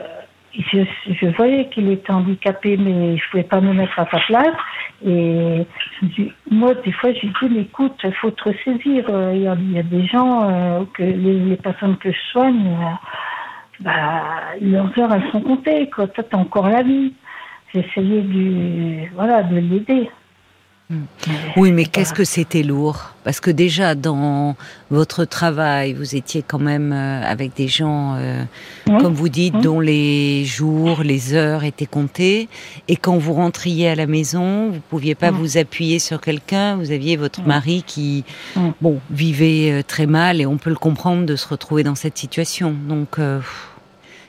je, 0.55 0.86
je 1.10 1.25
voyais 1.36 1.67
qu'il 1.69 1.89
était 1.91 2.12
handicapé, 2.12 2.77
mais 2.77 3.17
je 3.17 3.29
pouvais 3.31 3.43
pas 3.43 3.62
me 3.62 3.74
mettre 3.74 3.98
à 4.00 4.10
sa 4.10 4.19
place. 4.19 4.55
Et 5.05 5.65
je 6.01 6.05
dis- 6.07 6.31
moi, 6.50 6.74
des 6.75 6.91
fois, 6.91 7.12
j'ai 7.13 7.27
dit, 7.27 7.50
mais 7.50 7.62
écoute, 7.62 8.00
il 8.03 8.13
faut 8.13 8.31
te 8.31 8.43
ressaisir. 8.43 9.05
Euh, 9.10 9.33
Il 9.36 9.41
y, 9.41 9.79
a, 9.79 9.83
des 9.83 10.05
gens, 10.05 10.50
euh, 10.50 10.83
que 10.93 11.03
les, 11.03 11.39
les 11.39 11.57
personnes 11.57 11.98
que 11.98 12.12
je 12.12 12.19
soigne, 12.31 12.67
euh, 12.67 12.93
bah, 13.79 14.24
leurs 14.62 14.98
heures, 15.00 15.13
elles 15.13 15.31
sont 15.31 15.41
comptées. 15.41 15.89
Quoi. 15.89 16.07
Toi, 16.07 16.24
t'as 16.24 16.38
encore 16.38 16.69
la 16.69 16.83
vie. 16.83 17.13
Essayé 17.74 18.22
de, 18.22 19.15
voilà, 19.15 19.41
de 19.41 19.55
l'aider. 19.55 20.07
Oui, 21.56 21.72
mais 21.72 21.86
qu'est-ce 21.86 22.13
que 22.13 22.24
c'était 22.24 22.62
lourd 22.62 23.13
Parce 23.24 23.40
que 23.40 23.50
déjà 23.50 23.96
dans 23.96 24.56
votre 24.92 25.25
travail, 25.25 25.94
vous 25.94 26.16
étiez 26.16 26.44
quand 26.46 26.60
même 26.60 26.92
euh, 26.94 27.24
avec 27.24 27.56
des 27.56 27.68
gens, 27.68 28.16
euh, 28.18 28.44
Oui. 28.88 28.98
comme 29.02 29.13
vous 29.13 29.30
dites, 29.30 29.56
Oui. 29.56 29.62
dont 29.62 29.80
les 29.80 30.46
jours, 30.46 31.02
les 31.04 31.34
heures 31.34 31.63
étaient 31.63 31.86
comptés. 31.88 32.48
Et 32.88 32.96
quand 32.96 33.18
vous 33.18 33.34
rentriez 33.34 33.90
à 33.90 33.96
la 33.96 34.06
maison, 34.06 34.70
vous 34.72 34.82
pouviez 34.90 35.16
pas 35.16 35.32
Mm. 35.32 35.36
vous 35.36 35.58
appuyer 35.58 36.00
sur 36.00 36.22
quelqu'un. 36.22 36.75
Vous 36.75 36.92
aviez 36.92 37.16
votre 37.18 37.42
Mm. 37.42 37.48
mari 37.48 37.84
qui, 37.88 38.24
bon, 38.82 39.00
vivait 39.10 39.72
euh, 39.72 39.82
très 39.84 40.06
mal, 40.06 40.42
et 40.42 40.46
on 40.46 40.58
peut 40.58 40.70
le 40.70 40.75
comprendre 40.75 41.25
de 41.25 41.36
se 41.36 41.48
retrouver 41.48 41.84
dans 41.84 41.96
cette 41.96 42.18
situation. 42.18 42.75
Donc. 42.88 43.18
euh, 43.20 43.40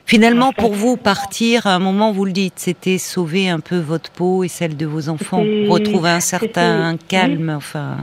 Finalement, 0.06 0.52
pour 0.52 0.75
vous, 0.75 0.96
partir, 0.96 1.66
à 1.66 1.75
un 1.75 1.78
moment, 1.78 2.12
vous 2.12 2.25
le 2.26 2.32
dites, 2.32 2.54
c'était 2.58 2.99
sauver 2.99 3.49
un 3.49 3.61
peu 3.61 3.78
votre 3.78 4.11
peau 4.11 4.44
et 4.44 4.49
celle 4.49 4.76
de 4.76 4.87
vos 4.87 5.08
enfants, 5.08 5.42
retrouver 5.68 6.11
un 6.11 6.20
certain 6.20 6.96
calme, 7.08 7.54
enfin, 7.56 7.96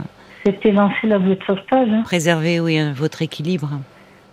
C'était 0.44 0.72
lancer 0.72 1.06
la 1.06 1.18
bouée 1.18 1.36
de 1.36 1.44
sauvetage. 1.44 1.88
hein. 1.90 2.02
préserver 2.04 2.58
oui, 2.60 2.80
votre 2.92 3.22
équilibre. 3.22 3.70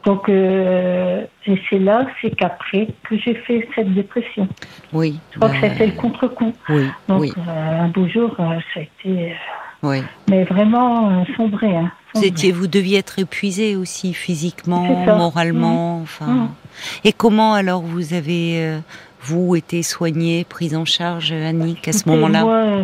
Donc, 0.05 0.29
euh, 0.29 1.23
et 1.45 1.61
c'est 1.69 1.77
là, 1.77 2.07
c'est 2.21 2.33
qu'après 2.35 2.87
que 3.03 3.17
j'ai 3.17 3.35
fait 3.35 3.67
cette 3.75 3.93
dépression. 3.93 4.47
Oui, 4.93 5.19
Je 5.31 5.37
crois 5.39 5.49
bah, 5.49 5.55
que 5.59 5.67
c'était 5.69 5.87
le 5.87 5.91
contre-coup. 5.91 6.53
oui, 6.69 6.87
Donc, 7.07 7.21
oui, 7.21 7.33
euh, 7.37 7.81
un 7.83 7.89
beau 7.89 8.07
jour, 8.07 8.33
euh, 8.39 8.59
ça 8.73 8.79
a 8.79 8.83
été. 8.83 9.35
Oui. 9.83 10.01
mais 10.29 10.43
vraiment 10.43 11.09
euh, 11.09 11.23
sombré. 11.37 11.75
Hein, 11.75 11.91
Vous, 12.13 12.21
sombré. 12.21 12.27
étiez, 12.27 12.51
vous 12.51 12.67
deviez 12.67 12.97
être 12.97 13.19
épuisé 13.19 13.75
aussi, 13.75 14.13
physiquement, 14.13 14.83
moralement. 15.05 16.01
Enfin. 16.01 16.25
Mmh. 16.25 16.49
Et 17.05 17.13
comment 17.13 17.53
alors 17.53 17.81
vous 17.81 18.13
avez, 18.13 18.61
euh, 18.65 18.79
vous, 19.21 19.55
été 19.55 19.83
soigné, 19.83 20.43
prise 20.45 20.75
en 20.75 20.85
charge, 20.85 21.31
Annick, 21.31 21.87
à 21.87 21.93
ce 21.93 22.07
moment-là 22.09 22.43
Moi, 22.43 22.53
euh, 22.55 22.83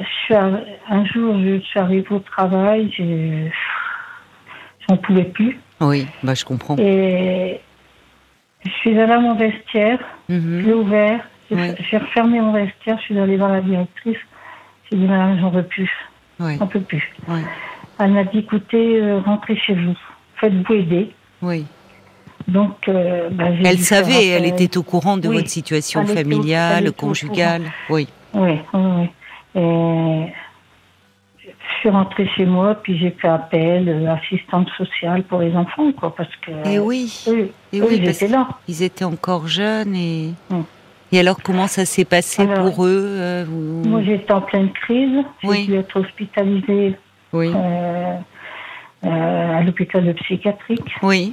je 0.00 0.24
suis 0.24 0.34
un 0.34 1.04
jour, 1.06 1.36
je 1.38 1.60
suis 1.60 1.78
arrivée 1.80 2.06
au 2.10 2.18
travail, 2.20 2.90
j'en 4.88 4.96
pouvais 4.96 5.24
plus. 5.24 5.58
Oui, 5.80 6.06
bah, 6.22 6.34
je 6.34 6.44
comprends. 6.44 6.76
Et 6.78 7.60
je 8.64 8.70
suis 8.70 8.98
allée 8.98 9.12
à 9.12 9.18
mon 9.20 9.34
vestiaire, 9.34 9.98
Mhm. 10.28 10.60
je 10.62 10.66
l'ai 10.66 10.72
ouvert, 10.74 11.20
j'ai 11.50 11.56
Oui. 11.56 11.68
j'ai 11.90 11.96
refermé 11.98 12.40
mon 12.40 12.52
vestiaire, 12.52 12.98
je 12.98 13.04
suis 13.04 13.18
allée 13.18 13.36
voir 13.36 13.50
la 13.52 13.60
directrice. 13.62 14.18
J'ai 14.90 14.98
dit, 14.98 15.04
madame, 15.06 15.38
j'en 15.40 15.50
veux 15.50 15.62
plus, 15.62 15.90
Oui, 16.40 16.56
j'en 16.58 16.66
peux 16.66 16.80
plus. 16.80 17.02
oui, 17.28 17.40
Elle 17.98 18.12
m'a 18.12 18.24
dit, 18.24 18.38
écoutez, 18.38 19.00
euh, 19.00 19.20
rentrez 19.20 19.56
chez 19.56 19.74
vous, 19.74 19.94
faites-vous 20.36 20.74
aider. 20.74 21.12
oui. 21.42 21.66
Donc, 22.48 22.88
euh, 22.88 23.28
bah, 23.30 23.44
Elle 23.64 23.78
faire 23.78 24.04
savait, 24.04 24.26
elle 24.28 24.46
était 24.46 24.76
au 24.76 24.82
courant 24.82 25.16
de 25.16 25.28
Oui, 25.28 25.36
votre 25.36 25.48
situation 25.50 26.04
familiale, 26.04 26.88
au 26.88 26.92
conjugale. 26.92 27.62
Oui, 27.88 28.08
Oui, 28.34 28.58
oui, 28.74 28.80
oui. 28.82 29.08
Et 29.54 30.32
je 31.44 31.78
suis 31.80 31.90
rentrée 31.90 32.28
chez 32.36 32.46
moi, 32.46 32.74
puis 32.82 32.98
j'ai 32.98 33.10
fait 33.10 33.28
appel, 33.28 33.88
euh, 33.88 34.12
assistante 34.14 34.68
sociale 34.76 35.22
pour 35.24 35.40
les 35.40 35.54
enfants, 35.54 35.92
quoi, 35.92 36.12
parce 36.16 36.34
que. 36.44 36.50
et 36.68 36.78
oui, 36.80 37.12
eux, 37.28 37.50
et 37.72 37.78
eux, 37.80 37.86
oui, 37.88 38.00
ils 38.02 38.08
étaient 38.08 38.26
là. 38.26 38.48
qu'ils 38.66 38.82
étaient 38.82 39.04
encore 39.04 39.46
jeunes 39.46 39.94
et. 39.94 40.30
Mm. 40.48 40.62
Et 41.12 41.18
alors, 41.18 41.38
comment 41.42 41.66
ça 41.66 41.84
s'est 41.84 42.04
passé 42.04 42.42
Alors, 42.42 42.70
pour 42.72 42.84
eux 42.86 43.04
euh, 43.04 43.44
vous- 43.48 43.88
Moi, 43.88 44.02
j'étais 44.04 44.32
en 44.32 44.40
pleine 44.42 44.70
crise. 44.72 45.24
J'ai 45.42 45.48
Oui. 45.48 45.66
dû 45.66 45.74
être 45.76 45.98
hospitalisée 46.00 46.94
Oui, 47.32 47.50
euh, 47.54 48.14
euh, 49.04 49.58
à 49.58 49.62
l'hôpital 49.62 50.04
de 50.06 50.12
psychiatrique, 50.12 50.84
oui, 51.02 51.32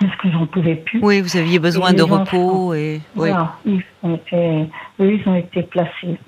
parce 0.00 0.14
que 0.16 0.30
j'en 0.30 0.46
pouvais 0.46 0.76
plus. 0.76 1.00
oui, 1.02 1.20
vous 1.20 1.36
aviez 1.36 1.58
besoin 1.58 1.90
Et 1.92 1.94
de 1.94 2.02
repos 2.02 2.74
et. 2.74 3.00
Oui. 3.16 3.28
Voilà, 3.30 3.54
ils 3.66 3.82
ont 4.02 4.14
été, 4.14 4.66
eux, 5.00 5.12
ils 5.14 5.22
ont 5.28 5.34
été 5.34 5.62
placés 5.62 6.18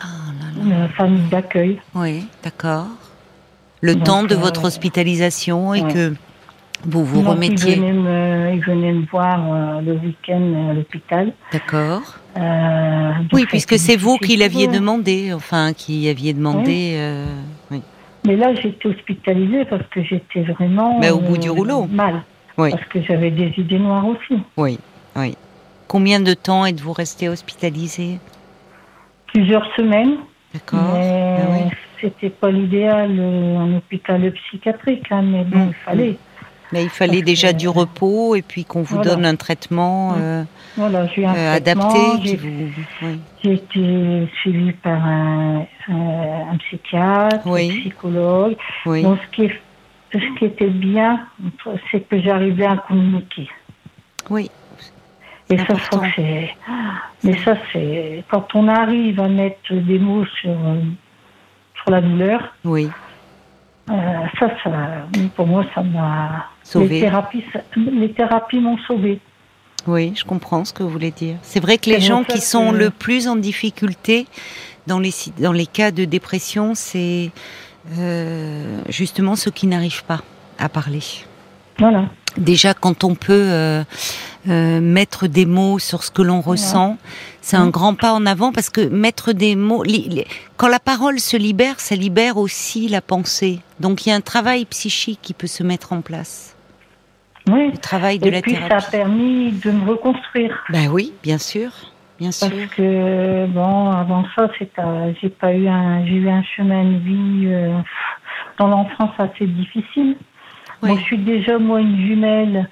Ah 0.00 0.06
là 0.40 0.78
la 0.80 0.88
famille 0.90 1.28
d'accueil. 1.30 1.78
Oui, 1.94 2.26
d'accord. 2.42 2.86
Le 3.82 3.94
Donc, 3.94 4.04
temps 4.04 4.22
de 4.24 4.34
votre 4.34 4.64
hospitalisation 4.64 5.74
et 5.74 5.82
ouais. 5.82 5.92
que 5.92 6.14
vous 6.84 7.04
vous 7.04 7.20
remettiez. 7.22 7.74
Ils 7.74 7.80
venaient 7.80 7.92
me, 7.92 8.33
ils 8.54 8.64
venaient 8.64 8.92
me 8.92 9.04
voir 9.06 9.38
euh, 9.52 9.80
le 9.80 9.92
week-end 9.94 10.70
à 10.70 10.72
l'hôpital. 10.74 11.32
D'accord. 11.52 12.02
Euh, 12.36 13.12
Oui, 13.32 13.44
puisque 13.46 13.78
c'est 13.78 13.96
vous 13.96 14.16
qui 14.18 14.36
l'aviez 14.36 14.66
demandé, 14.66 15.32
enfin, 15.34 15.72
qui 15.72 16.08
aviez 16.08 16.32
demandé. 16.32 16.94
euh, 16.96 17.26
oui. 17.70 17.82
Mais 18.26 18.36
là, 18.36 18.54
j'étais 18.54 18.88
hospitalisée 18.88 19.64
parce 19.66 19.86
que 19.90 20.02
j'étais 20.02 20.42
vraiment. 20.42 20.98
Mais 20.98 21.10
au 21.10 21.20
bout 21.20 21.36
du 21.36 21.50
rouleau. 21.50 21.86
Mal. 21.86 22.22
Oui. 22.56 22.70
Parce 22.70 22.84
que 22.84 23.02
j'avais 23.02 23.30
des 23.30 23.52
idées 23.58 23.78
noires 23.78 24.06
aussi. 24.06 24.40
Oui, 24.56 24.78
oui. 25.16 25.34
Combien 25.88 26.20
de 26.20 26.34
temps 26.34 26.64
êtes-vous 26.66 26.92
resté 26.92 27.28
hospitalisé 27.28 28.18
Plusieurs 29.32 29.66
semaines. 29.76 30.16
D'accord. 30.52 30.80
Mais 30.94 31.36
Ah 31.40 31.46
oui. 31.50 31.70
c'était 32.00 32.30
pas 32.30 32.50
l'idéal 32.50 33.10
en 33.20 33.76
hôpital 33.76 34.32
psychiatrique, 34.32 35.06
hein, 35.10 35.22
mais 35.22 35.44
bon, 35.44 35.58
Mm. 35.58 35.68
il 35.68 35.74
fallait. 35.84 36.16
Mais 36.74 36.82
il 36.82 36.90
fallait 36.90 37.18
Parce 37.18 37.24
déjà 37.26 37.52
que- 37.52 37.58
du 37.58 37.68
repos 37.68 38.34
et 38.34 38.42
puis 38.42 38.64
qu'on 38.64 38.82
vous 38.82 38.96
Voilà. 38.96 39.14
donne 39.14 39.24
un 39.26 39.36
traitement 39.36 40.16
euh, 40.18 40.42
Voilà, 40.76 41.06
j'ai 41.06 41.22
eu 41.22 41.24
un 41.24 41.34
euh, 41.36 41.58
traitement, 41.60 41.88
adapté. 41.88 42.36
Vous... 42.36 43.06
oui. 43.06 43.20
J'ai 43.44 43.52
été 43.54 44.28
suivie 44.40 44.72
par 44.72 45.00
un, 45.06 45.66
psychiatre, 46.58 47.46
Oui. 47.46 47.70
un 47.76 47.80
psychologue. 47.80 48.56
oui. 48.86 49.02
Donc, 49.04 49.20
ce 49.24 49.36
qui, 49.36 49.50
ce 50.12 50.38
qui 50.38 50.44
était 50.46 50.66
bien, 50.68 51.20
c'est 51.92 52.00
que 52.08 52.20
j'arrivais 52.20 52.66
à 52.66 52.76
communiquer. 52.76 53.48
oui. 54.30 54.50
Et 55.50 55.58
ça, 55.58 55.74
c'est. 56.16 56.56
Mais 57.22 57.36
ça, 57.44 57.54
c'est. 57.70 58.24
Quand 58.30 58.48
on 58.54 58.66
arrive 58.66 59.20
à 59.20 59.28
mettre 59.28 59.74
des 59.74 59.98
mots 59.98 60.24
sur, 60.40 60.56
sur 61.82 61.90
la 61.90 62.00
douleur, 62.00 62.54
Oui. 62.64 62.88
euh, 63.90 63.92
ça, 64.40 64.48
ça, 64.64 64.70
pour 65.36 65.46
moi, 65.46 65.64
ça 65.74 65.82
m'a. 65.82 66.46
Sauvé. 66.64 66.88
Les 66.96 67.00
thérapies, 67.02 67.44
ça- 67.52 67.60
les 67.76 68.12
thérapies 68.12 68.58
m'ont 68.58 68.78
sauvé. 68.86 69.20
Oui, 69.86 70.12
je 70.16 70.24
comprends 70.24 70.64
ce 70.64 70.72
que 70.72 70.82
vous 70.82 70.88
voulez 70.88 71.10
dire. 71.10 71.36
C'est 71.42 71.60
vrai 71.60 71.76
que 71.78 71.90
les 71.90 72.00
gens 72.00 72.24
qui 72.24 72.40
sont 72.40 72.72
que- 72.72 72.76
le 72.76 72.90
plus 72.90 73.28
en 73.28 73.36
difficulté 73.36 74.26
dans 74.86 74.98
les, 74.98 75.12
dans 75.38 75.52
les 75.52 75.66
cas 75.66 75.90
de 75.90 76.04
dépression, 76.06 76.74
c'est 76.74 77.30
euh, 77.98 78.80
justement 78.88 79.36
ceux 79.36 79.50
qui 79.50 79.66
n'arrivent 79.66 80.04
pas 80.04 80.22
à 80.58 80.68
parler. 80.70 81.02
Voilà. 81.78 82.06
Déjà, 82.38 82.72
quand 82.74 83.04
on 83.04 83.14
peut 83.14 83.32
euh, 83.32 83.84
euh, 84.48 84.80
mettre 84.80 85.26
des 85.26 85.44
mots 85.46 85.78
sur 85.78 86.02
ce 86.02 86.10
que 86.10 86.22
l'on 86.22 86.40
ressent, 86.40 86.96
c'est 87.42 87.56
un 87.56 87.68
grand 87.68 87.94
pas 87.94 88.12
en 88.12 88.26
avant 88.26 88.52
parce 88.52 88.70
que 88.70 88.80
mettre 88.80 89.32
des 89.32 89.54
mots, 89.54 89.84
quand 90.56 90.68
la 90.68 90.80
parole 90.80 91.20
se 91.20 91.36
libère, 91.36 91.78
ça 91.78 91.94
libère 91.94 92.36
aussi 92.38 92.88
la 92.88 93.00
pensée. 93.02 93.60
Donc 93.80 94.06
il 94.06 94.08
y 94.08 94.12
a 94.12 94.14
un 94.16 94.20
travail 94.20 94.64
psychique 94.64 95.20
qui 95.22 95.34
peut 95.34 95.46
se 95.46 95.62
mettre 95.62 95.92
en 95.92 96.00
place. 96.00 96.53
Oui. 97.50 97.70
Le 97.72 97.78
travail 97.78 98.18
de 98.18 98.26
Et 98.28 98.30
la 98.30 98.40
puis, 98.42 98.54
ça 98.54 98.76
a 98.76 98.80
permis 98.90 99.52
de 99.52 99.70
me 99.70 99.90
reconstruire. 99.90 100.64
Ben 100.70 100.88
oui, 100.90 101.12
bien 101.22 101.38
sûr, 101.38 101.70
bien 102.18 102.32
sûr. 102.32 102.48
Parce 102.48 102.74
que 102.74 103.46
bon, 103.46 103.90
avant 103.90 104.24
ça, 104.34 104.48
j'ai 104.58 105.28
pas 105.28 105.52
eu 105.52 105.68
un, 105.68 106.04
j'ai 106.06 106.14
eu 106.14 106.28
un 106.28 106.42
chemin 106.56 106.84
de 106.84 106.96
vie 106.98 107.46
euh, 107.46 107.78
dans 108.58 108.68
l'enfance 108.68 109.10
assez 109.18 109.46
difficile. 109.46 110.16
Oui. 110.82 110.90
Bon, 110.90 110.96
je 110.96 111.02
suis 111.02 111.18
déjà 111.18 111.58
moi 111.58 111.80
une 111.80 111.96
jumelle 112.06 112.68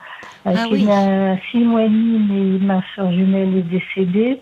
euh, 0.47 0.53
Ah 0.57 0.65
qui 0.67 0.73
oui. 0.73 0.85
n'a 0.85 1.37
six 1.51 1.59
mois 1.65 1.83
et 1.83 1.89
demi, 1.89 2.59
mais 2.61 2.67
ma 2.67 2.83
soeur 2.95 3.11
jumelle 3.13 3.57
est 3.59 3.63
décédée 3.63 4.41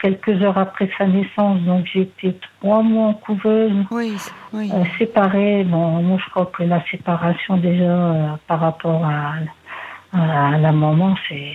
quelques 0.00 0.42
heures 0.42 0.58
après 0.58 0.90
sa 0.98 1.06
naissance, 1.06 1.60
donc 1.60 1.86
j'ai 1.92 2.00
été 2.00 2.36
trois 2.60 2.82
mois 2.82 3.06
en 3.10 3.14
couveuse, 3.14 3.72
Oui, 3.92 4.16
oui. 4.52 4.68
euh, 4.74 4.82
séparée. 4.98 5.62
Bon, 5.62 6.02
moi 6.02 6.18
je 6.24 6.28
crois 6.30 6.46
que 6.46 6.64
la 6.64 6.84
séparation 6.90 7.56
déjà 7.56 7.84
euh, 7.84 8.26
par 8.48 8.58
rapport 8.58 9.04
à, 9.04 9.34
à 10.12 10.58
la 10.58 10.72
maman, 10.72 11.14
c'est 11.28 11.52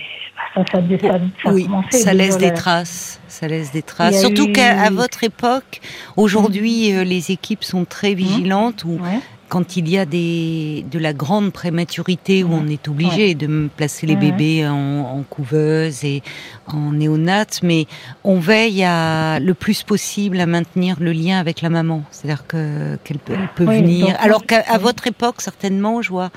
ça, 0.54 0.62
ça, 0.72 0.80
ça, 1.00 1.18
ça, 1.42 1.52
oui, 1.52 1.68
ça 1.90 2.14
laisse 2.14 2.38
des 2.38 2.52
traces. 2.52 3.20
Ça 3.28 3.46
laisse 3.46 3.70
des 3.72 3.82
traces. 3.82 4.18
Surtout 4.20 4.48
eu- 4.48 4.52
qu'à 4.52 4.90
votre 4.90 5.22
époque, 5.24 5.80
aujourd'hui, 6.16 6.92
euh, 6.94 7.04
les 7.04 7.30
équipes 7.30 7.62
sont 7.64 7.84
très 7.84 8.14
vigilantes. 8.14 8.84
Ou 8.84 8.98
Ouais. 9.00 9.20
quand 9.48 9.76
il 9.78 9.88
y 9.88 9.96
a 9.96 10.04
des 10.04 10.84
de 10.90 10.98
la 10.98 11.12
grande 11.14 11.52
prématurité 11.52 12.44
où 12.44 12.52
on 12.52 12.66
est 12.66 12.86
obligé 12.88 13.34
de 13.34 13.68
placer 13.76 14.06
les 14.06 14.16
bébés 14.16 14.66
en, 14.68 14.74
en 15.18 15.22
couveuse 15.22 16.04
et 16.04 16.22
en 16.66 16.92
néonate, 16.92 17.60
mais 17.62 17.86
on 18.24 18.38
veille 18.40 18.84
à 18.84 19.38
le 19.40 19.54
plus 19.54 19.82
possible 19.84 20.38
à 20.40 20.46
maintenir 20.46 20.96
le 21.00 21.12
lien 21.12 21.38
avec 21.38 21.62
la 21.62 21.70
maman. 21.70 22.02
C'est-à-dire 22.10 22.46
que 22.46 22.96
qu'elle 23.04 23.18
peut, 23.18 23.34
elle 23.34 23.48
peut 23.54 23.64
Oui, 23.66 23.78
venir. 23.80 24.16
Alors 24.20 24.44
qu'à 24.44 24.62
votre 24.78 25.06
époque, 25.06 25.40
certainement, 25.40 26.02
je 26.02 26.10
vois. 26.10 26.30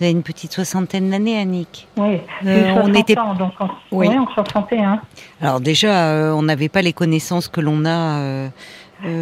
Vous 0.00 0.04
avez 0.06 0.12
une 0.12 0.22
petite 0.22 0.50
soixantaine 0.52 1.10
d'années, 1.10 1.38
Annick. 1.38 1.86
Oui, 1.98 2.20
Euh, 2.46 2.72
on 2.74 2.84
60 2.86 2.96
était- 2.96 3.18
ans, 3.18 3.34
donc 3.34 3.52
en, 3.60 3.68
Oui. 3.92 4.08
oui. 4.08 4.18
en 4.18 4.26
61. 4.32 4.98
Alors 5.42 5.60
déjà, 5.60 6.06
euh, 6.06 6.32
on 6.32 6.40
n'avait 6.40 6.70
pas 6.70 6.80
les 6.80 6.94
connaissances 6.94 7.48
que 7.48 7.60
l'on 7.60 7.84
a. 7.84 8.18
euh, 8.20 8.48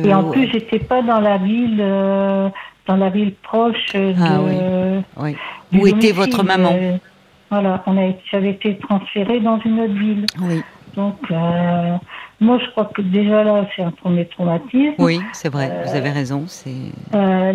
Et 0.04 0.14
en 0.14 0.30
plus, 0.30 0.46
j'étais 0.52 0.78
pas 0.78 1.02
dans 1.02 1.18
la 1.18 1.36
ville, 1.38 1.78
dans 1.78 2.96
la 2.96 3.10
ville 3.10 3.34
proche 3.42 3.92
de. 3.92 4.14
Ah 4.22 4.38
oui. 5.20 5.34
du 5.72 5.80
Où 5.80 5.86
était 5.88 6.12
votre 6.12 6.44
maman 6.44 6.72
Voilà, 7.50 7.82
on 7.86 7.96
a, 7.98 8.12
j'avais 8.30 8.50
été 8.50 8.78
transférée 8.78 9.40
dans 9.40 9.58
une 9.64 9.80
autre 9.80 9.94
ville. 9.94 10.26
Oui, 10.40 10.62
Donc, 10.94 11.16
moi, 12.40 12.58
je 12.64 12.70
crois 12.70 12.84
que 12.84 13.02
déjà 13.02 13.42
là, 13.42 13.66
c'est 13.74 13.82
un 13.82 13.90
premier 13.90 14.26
traumatisme. 14.28 14.94
oui, 14.98 15.20
c'est 15.32 15.48
vrai. 15.48 15.82
Vous 15.86 15.96
avez 15.96 16.10
raison. 16.10 16.44
C'est 16.46 16.70
euh, 17.14 17.52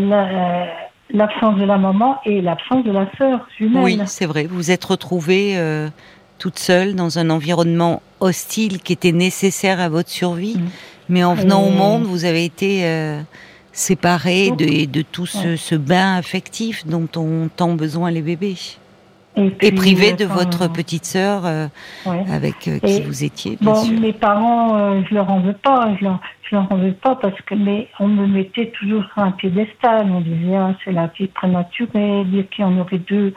l'absence 1.13 1.57
de 1.59 1.63
la 1.65 1.77
maman 1.77 2.17
et 2.25 2.41
l'absence 2.41 2.83
de 2.83 2.91
la 2.91 3.07
sœur 3.17 3.47
jumelle. 3.57 3.83
oui, 3.83 3.99
c'est 4.07 4.25
vrai. 4.25 4.45
Vous 4.45 4.55
vous 4.55 4.71
êtes 4.71 4.83
retrouvée 4.83 5.57
euh, 5.57 5.89
toute 6.39 6.59
seule 6.59 6.95
dans 6.95 7.19
un 7.19 7.29
environnement 7.29 8.01
hostile 8.19 8.79
qui 8.81 8.93
était 8.93 9.11
nécessaire 9.11 9.79
à 9.79 9.89
votre 9.89 10.09
survie, 10.09 10.57
Mm. 10.57 10.67
mais 11.09 11.23
en 11.23 11.33
venant 11.35 11.63
au 11.63 11.67
Et- 11.69 11.75
monde, 11.75 12.03
vous 12.03 12.25
avez 12.25 12.43
été 12.45 12.85
euh, 12.85 13.21
séparée 13.71 14.51
de, 14.51 14.85
de 14.85 15.01
tout 15.01 15.25
ce, 15.25 15.49
Ouais. 15.49 15.57
ce 15.57 15.75
bain 15.75 16.15
affectif 16.15 16.85
dont 16.87 17.07
ont 17.17 17.49
tant 17.55 17.73
besoin 17.73 18.11
les 18.11 18.21
bébés, 18.21 18.55
Et, 19.35 19.45
et 19.47 19.49
puis, 19.51 19.71
privée 19.71 20.13
de 20.13 20.25
votre 20.25 20.71
petite 20.71 21.05
sœur 21.05 21.45
euh, 21.45 21.67
ouais. 22.05 22.23
avec 22.31 22.67
euh, 22.67 22.77
qui 22.79 22.97
Et- 22.97 23.01
vous 23.01 23.23
étiez, 23.23 23.57
bien 23.59 23.71
Bon, 23.71 23.83
sûr. 23.83 23.99
mes 23.99 24.13
parents, 24.13 24.77
euh, 24.77 25.01
je 25.09 25.15
leur 25.15 25.29
en 25.31 25.39
veux 25.39 25.53
pas, 25.55 25.89
je 25.99 26.03
leur, 26.03 26.19
je 26.43 26.55
leur 26.55 26.71
en 26.71 26.75
veux 26.77 26.93
pas 26.93 27.15
parce 27.15 27.39
que 27.41 27.55
mais 27.55 27.87
on 27.99 28.07
me 28.07 28.27
mettait 28.27 28.71
toujours 28.79 29.03
sur 29.13 29.23
un 29.23 29.31
piédestal. 29.31 30.07
On 30.11 30.21
disait 30.21 30.55
ah, 30.55 30.75
c'est 30.85 30.91
la 30.91 31.09
fille 31.09 31.27
prématurée, 31.27 32.25
dire 32.25 32.47
qu'il 32.49 32.63
y 32.63 32.67
en 32.67 32.77
aurait 32.77 32.99
deux. 32.99 33.33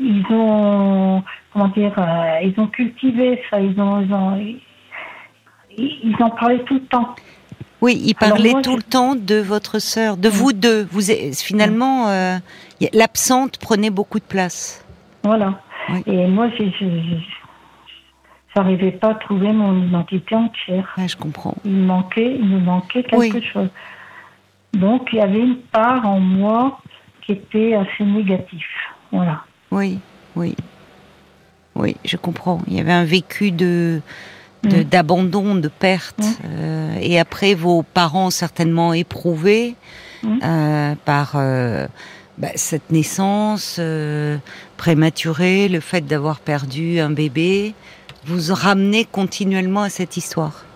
Ils 0.00 0.24
ont 0.30 1.22
comment 1.52 1.68
dire, 1.68 1.94
euh, 1.96 2.40
ils 2.42 2.54
ont 2.58 2.66
cultivé 2.66 3.40
ça, 3.48 3.60
ils 3.60 3.80
ont, 3.80 4.00
ils 4.00 4.12
ont 4.12 4.36
ils, 4.36 4.60
ils 5.78 6.16
en 6.22 6.30
parlaient 6.30 6.64
tout 6.64 6.74
le 6.74 6.86
temps. 6.86 7.14
Oui, 7.82 8.00
il 8.02 8.14
Alors 8.20 8.30
parlait 8.36 8.50
moi, 8.52 8.62
tout 8.62 8.72
je- 8.72 8.76
le 8.78 8.82
temps 8.82 9.14
de 9.14 9.36
votre 9.36 9.78
sœur, 9.78 10.16
de 10.16 10.28
vous 10.28 10.52
deux. 10.52 10.88
Vous 10.90 11.02
finalement, 11.34 12.08
euh, 12.08 12.36
l'absente 12.94 13.58
prenait 13.58 13.90
beaucoup 13.90 14.18
de 14.18 14.24
place. 14.24 14.82
Voilà. 15.26 15.60
Oui. 15.90 16.02
Et 16.06 16.26
moi, 16.26 16.48
j'arrivais 18.54 18.92
pas 18.92 19.10
à 19.10 19.14
trouver 19.14 19.52
mon 19.52 19.86
identité 19.86 20.34
entière. 20.34 20.94
Ouais, 20.96 21.08
je 21.08 21.16
comprends. 21.16 21.54
Il 21.64 21.72
me 21.72 21.86
manquait, 21.86 22.36
il 22.36 22.44
me 22.46 22.60
manquait 22.60 23.02
quelque 23.02 23.18
Oui. 23.36 23.44
chose. 23.52 23.68
Donc, 24.72 25.08
il 25.12 25.18
y 25.18 25.20
avait 25.22 25.40
une 25.40 25.56
part 25.56 26.06
en 26.06 26.20
moi 26.20 26.78
qui 27.22 27.32
était 27.32 27.74
assez 27.74 28.04
négative. 28.04 28.64
Voilà. 29.12 29.42
Oui, 29.70 29.98
oui, 30.36 30.54
oui, 31.74 31.96
je 32.04 32.16
comprends. 32.16 32.60
Il 32.66 32.74
y 32.74 32.80
avait 32.80 32.92
un 32.92 33.04
vécu 33.04 33.50
de 33.50 34.00
Mm. 34.64 34.82
d'abandon, 34.84 35.54
de, 35.54 35.68
perte, 35.68 36.18
Mm. 36.18 36.32
euh, 36.46 36.94
et 37.00 37.20
après 37.20 37.54
vos 37.54 37.82
parents 37.82 38.30
certainement 38.30 38.92
éprouvés 38.94 39.76
Mm. 40.24 40.38
euh, 40.42 40.94
par 41.04 41.32
euh, 41.36 41.86
bah, 42.38 42.48
cette 42.56 42.90
naissance 42.90 43.78
prématurée, 44.76 45.68
le 45.68 45.80
fait 45.80 46.06
d'avoir 46.06 46.40
perdu 46.40 47.00
un 47.00 47.10
bébé, 47.10 47.74
vous 48.26 48.54
ramenez 48.54 49.04
continuellement 49.04 49.82
à 49.82 49.88
cette 49.88 50.16
histoire. 50.16 50.66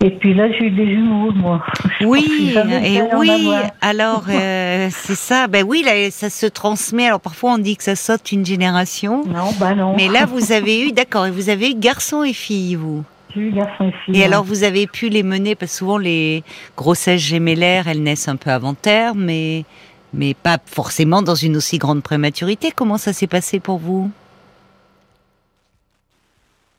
Et 0.00 0.10
puis 0.10 0.32
là, 0.32 0.50
j'ai 0.52 0.66
eu 0.66 0.70
des 0.70 0.86
jumeaux, 0.86 1.32
moi. 1.32 1.60
Je 1.98 2.06
Oui, 2.06 2.54
et 2.84 3.00
oui. 3.16 3.50
Alors 3.80 4.26
euh, 4.30 4.88
c'est 4.92 5.16
ça. 5.16 5.48
Ben 5.48 5.64
oui, 5.66 5.82
là, 5.84 6.08
ça 6.12 6.30
se 6.30 6.46
transmet. 6.46 7.06
Alors 7.06 7.20
parfois 7.20 7.54
on 7.54 7.58
dit 7.58 7.76
que 7.76 7.82
ça 7.82 7.96
saute 7.96 8.30
une 8.30 8.46
génération, 8.46 9.24
Non, 9.26 9.52
bah 9.58 9.74
non. 9.74 9.96
mais 9.96 10.06
là 10.08 10.24
vous 10.24 10.52
avez 10.52 10.86
eu, 10.86 10.92
d'accord, 10.92 11.26
et 11.26 11.32
vous 11.32 11.50
avez 11.50 11.70
eu 11.70 11.74
garçon 11.74 12.22
et 12.22 12.32
fille, 12.32 12.76
vous. 12.76 13.02
J'ai 13.34 13.40
eu 13.40 13.50
garçon 13.50 13.88
et 13.88 13.92
fille. 14.04 14.16
Et 14.16 14.22
hein. 14.22 14.26
alors 14.26 14.44
vous 14.44 14.62
avez 14.62 14.86
pu 14.86 15.08
les 15.08 15.24
mener 15.24 15.56
parce 15.56 15.72
que 15.72 15.78
souvent 15.78 15.98
les 15.98 16.44
grossesses 16.76 17.20
gémellaires, 17.20 17.88
elles 17.88 18.02
naissent 18.02 18.28
un 18.28 18.36
peu 18.36 18.50
avant 18.50 18.74
terme, 18.74 19.24
mais 19.24 19.64
mais 20.12 20.34
pas 20.34 20.58
forcément 20.64 21.22
dans 21.22 21.34
une 21.34 21.56
aussi 21.56 21.78
grande 21.78 22.02
prématurité. 22.02 22.72
Comment 22.74 22.98
ça 22.98 23.12
s'est 23.12 23.26
passé 23.26 23.60
pour 23.60 23.78
vous? 23.78 24.10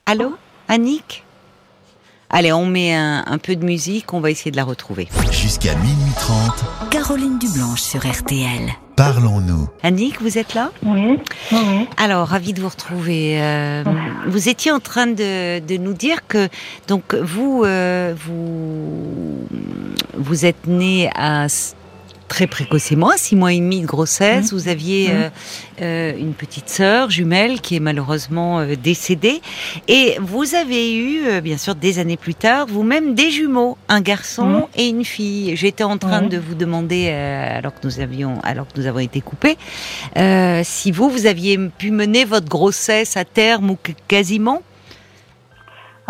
Allô, 0.05 0.35
Annick? 0.67 1.23
Allez, 2.31 2.53
on 2.53 2.65
met 2.67 2.93
un, 2.93 3.23
un 3.25 3.37
peu 3.39 3.55
de 3.55 3.65
musique, 3.65 4.13
on 4.13 4.19
va 4.19 4.29
essayer 4.29 4.51
de 4.51 4.55
la 4.55 4.63
retrouver. 4.63 5.07
Jusqu'à 5.31 5.73
minuit 5.75 6.13
30, 6.15 6.89
Caroline 6.91 7.39
Dublanche 7.39 7.81
sur 7.81 8.07
RTL. 8.07 8.69
parlons-nous. 8.95 9.67
Annick, 9.81 10.21
vous 10.21 10.37
êtes 10.37 10.53
là? 10.53 10.71
Oui. 10.85 11.17
Alors, 11.97 12.27
ravi 12.27 12.53
de 12.53 12.61
vous 12.61 12.69
retrouver. 12.69 13.41
Euh, 13.41 13.83
vous 14.27 14.47
étiez 14.47 14.71
en 14.71 14.79
train 14.79 15.07
de, 15.07 15.57
de 15.59 15.77
nous 15.77 15.93
dire 15.93 16.27
que 16.27 16.49
donc 16.87 17.15
vous 17.15 17.63
euh, 17.65 18.13
vous 18.15 19.47
vous 20.15 20.45
êtes 20.45 20.67
né 20.67 21.09
à 21.15 21.47
très 22.29 22.47
précocement, 22.47 23.09
à 23.09 23.17
six 23.17 23.35
mois 23.35 23.51
et 23.51 23.59
demi 23.59 23.81
de 23.81 23.85
grossesse, 23.85 24.51
Mmh. 24.51 24.55
vous 24.55 24.67
aviez 24.69 25.07
Mmh. 25.09 25.11
euh, 25.15 25.29
euh, 25.81 26.13
une 26.17 26.33
petite 26.33 26.69
sœur 26.69 27.09
jumelle 27.09 27.59
qui 27.59 27.75
est 27.75 27.79
malheureusement 27.81 28.59
euh, 28.59 28.75
décédée. 28.81 29.41
Et 29.89 30.15
vous 30.21 30.55
avez 30.55 30.95
eu, 30.95 31.25
euh, 31.27 31.41
bien 31.41 31.57
sûr, 31.57 31.75
des 31.75 31.99
années 31.99 32.17
plus 32.17 32.35
tard, 32.35 32.67
vous-même 32.67 33.15
des 33.15 33.31
jumeaux, 33.31 33.77
un 33.89 33.99
garçon 34.01 34.45
Mmh. 34.45 34.65
et 34.79 34.87
une 34.87 35.03
fille. 35.05 35.55
J'étais 35.57 35.83
en 35.83 35.97
train 35.97 36.21
de 36.21 36.37
vous 36.37 36.55
demander, 36.55 37.09
alors 37.09 37.73
que 37.73 37.81
nous 37.85 37.99
avions, 37.99 38.39
alors 38.43 38.67
que 38.67 38.79
nous 38.79 38.87
avons 38.87 38.99
été 38.99 39.19
coupés, 39.21 39.57
si 40.63 40.91
vous, 40.91 41.09
vous 41.09 41.25
aviez 41.25 41.57
pu 41.77 41.91
mener 41.91 42.23
votre 42.25 42.47
grossesse 42.47 43.17
à 43.17 43.25
terme 43.25 43.71
ou 43.71 43.77
quasiment? 44.07 44.61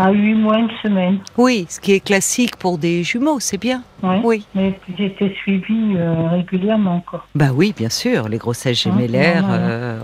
À 0.01 0.11
huit 0.11 0.33
mois, 0.33 0.57
une 0.57 0.69
semaine. 0.81 1.19
Oui, 1.37 1.65
ce 1.67 1.77
qui 1.81 1.91
est 1.91 1.99
classique 1.99 2.55
pour 2.55 2.77
des 2.77 3.03
jumeaux, 3.03 3.39
c'est 3.41 3.57
bien. 3.59 3.83
Ouais. 4.01 4.21
Oui. 4.23 4.45
Mais 4.55 4.79
j'étais 4.97 5.33
suivie 5.41 5.95
euh, 5.97 6.29
régulièrement 6.29 6.95
encore. 6.95 7.27
Bah 7.35 7.47
oui, 7.53 7.73
bien 7.75 7.89
sûr, 7.89 8.29
les 8.29 8.37
grossesses 8.37 8.87
Hein, 8.87 8.91
gémellaires, 8.97 9.41
normal. 9.41 9.59
euh, 9.61 9.99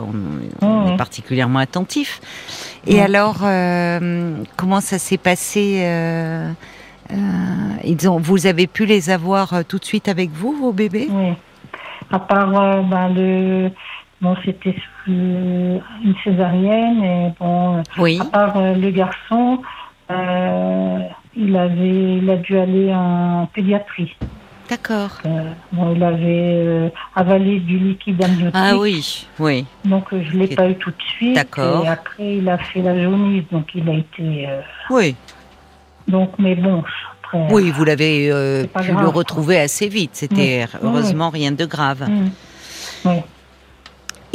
on, 0.62 0.66
on 0.66 0.82
Ouais, 0.82 0.88
est 0.88 0.92
ouais. 0.92 0.98
particulièrement 0.98 1.60
attentif. 1.60 2.20
Et 2.86 3.02
alors, 3.02 3.38
euh, 3.44 4.36
comment 4.58 4.82
ça 4.82 5.00
s'est 5.00 5.18
passé 5.18 5.80
euh, 5.86 6.52
ils 7.86 8.10
ont, 8.10 8.20
Vous 8.20 8.48
avez 8.48 8.68
pu 8.68 8.86
les 8.86 9.10
avoir 9.10 9.64
tout 9.66 9.78
de 9.80 9.86
suite 9.86 10.10
avec 10.10 10.30
vous, 10.32 10.52
vos 10.54 10.74
bébés? 10.74 11.08
Oui. 11.10 11.34
À 12.12 12.20
part 12.20 12.84
ben, 12.84 13.14
le. 13.16 13.70
Bon, 14.22 14.36
c'était 14.46 14.76
une 15.08 15.82
césarienne 16.24 17.04
et 17.04 17.30
bon. 17.40 17.82
Oui. 17.98 18.18
À 18.22 18.26
part 18.26 18.62
le 18.62 18.90
garçon, 18.92 19.62
euh, 20.12 21.00
il 21.36 21.56
avait, 21.58 22.18
il 22.18 22.30
a 22.30 22.36
dû 22.38 22.58
aller 22.58 22.94
en 22.94 23.48
pédiatrie. 23.54 24.16
D'accord. 24.70 25.20
Euh, 25.26 25.52
bon, 25.72 25.94
il 25.96 26.04
avait 26.04 26.24
euh, 26.26 26.90
avalé 27.16 27.60
du 27.60 27.78
liquide 27.78 28.24
amniotique. 28.24 28.52
Ah 28.56 28.76
oui, 28.78 29.28
oui. 29.40 29.66
Donc 29.84 30.12
euh, 30.12 30.24
je 30.28 30.38
l'ai 30.38 30.46
Ok. 30.46 30.56
pas 30.56 30.70
eu 30.70 30.76
tout 30.76 30.90
de 30.90 31.02
suite. 31.18 31.36
D'accord. 31.36 31.86
Et 31.86 31.88
après 31.88 32.36
il 32.38 32.50
a 32.50 32.58
fait 32.58 32.82
la 32.82 33.00
jaunisse, 33.00 33.44
donc 33.52 33.68
il 33.76 33.88
a 33.88 33.94
été. 33.94 34.48
Oui, 34.90 35.16
donc 36.08 36.32
mais 36.40 36.56
bon, 36.56 36.84
après. 37.24 37.48
oui, 37.52 37.70
vous 37.72 37.84
l'avez 37.84 38.30
pu 38.64 38.70
grave, 38.74 38.88
le 38.90 38.94
quoi. 38.96 39.12
retrouver 39.12 39.60
assez 39.60 39.88
vite. 39.88 40.12
C'était 40.14 40.66
Oui. 40.74 40.80
heureusement 40.82 41.30
rien 41.30 41.52
de 41.52 41.66
grave. 41.66 42.08
Oui. 43.06 43.12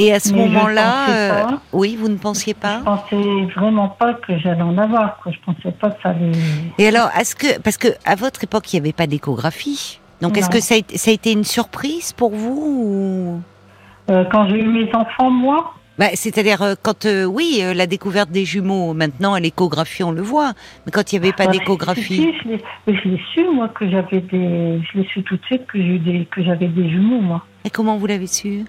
Et 0.02 0.14
à 0.14 0.18
ce 0.18 0.30
je 0.30 0.34
moment-là, 0.34 1.10
euh, 1.10 1.56
oui, 1.74 1.94
vous 2.00 2.08
ne 2.08 2.16
pensiez 2.16 2.54
Je 2.56 2.60
pas 2.62 2.78
pensais 2.82 3.16
vraiment 3.54 3.88
pas 3.90 4.14
que 4.14 4.38
j'allais 4.38 4.62
en 4.62 4.78
avoir. 4.78 5.18
Quoi. 5.18 5.30
Je 5.30 5.38
pensais 5.44 5.72
pas 5.72 5.90
que 5.90 6.00
ça 6.02 6.08
allait. 6.08 6.32
Et 6.78 6.88
alors, 6.88 7.10
est-ce 7.18 7.36
que 7.36 7.60
parce 7.60 7.76
que 7.76 7.88
à 8.06 8.14
votre 8.14 8.42
époque, 8.42 8.72
il 8.72 8.76
n'y 8.76 8.80
avait 8.80 8.94
pas 8.94 9.06
d'échographie. 9.06 10.00
Donc, 10.22 10.38
est-ce 10.38 10.48
que 10.50 10.60
ça 10.60 10.74
a, 10.74 10.78
été, 10.78 10.96
ça 10.98 11.10
a 11.10 11.14
été 11.14 11.32
une 11.32 11.44
surprise 11.44 12.12
pour 12.12 12.30
vous 12.30 13.40
ou... 14.08 14.12
Euh, 14.12 14.24
quand 14.32 14.48
j'ai 14.48 14.58
eu 14.60 14.68
mes 14.68 14.88
enfants, 14.94 15.30
moi, 15.30 15.74
Bah, 15.98 16.06
c'est-à-dire 16.14 16.60
euh, 16.62 16.74
quand 16.82 17.06
oui, 17.26 17.62
la 17.74 17.86
découverte 17.86 18.30
des 18.30 18.44
jumeaux. 18.46 18.94
Maintenant, 18.94 19.34
à 19.34 19.40
l'échographie, 19.40 20.02
on 20.02 20.12
le 20.12 20.22
voit. 20.22 20.52
Mais 20.86 20.92
quand 20.92 21.12
il 21.12 21.20
n'y 21.20 21.26
avait 21.26 21.36
pas 21.36 21.46
bah, 21.46 21.52
d'échographie, 21.52 22.16
si, 22.16 22.22
si, 22.22 22.32
je 22.44 22.48
l'ai- 22.48 23.18
je 23.18 23.22
su 23.34 23.44
moi 23.54 23.68
que 23.68 23.88
j'avais 23.90 24.20
des. 24.22 24.80
Je 24.82 24.98
l'ai 24.98 25.06
su 25.12 25.22
tout 25.22 25.36
de 25.36 25.44
suite 25.44 25.66
que 25.66 25.76
eu 25.78 25.98
des 25.98 26.26
que 26.30 26.42
j'avais 26.42 26.68
des 26.68 26.88
jumeaux 26.88 27.20
moi. 27.20 27.44
et 27.66 27.70
comment 27.70 27.96
vous 27.98 28.06
l'avez 28.06 28.26
su? 28.26 28.64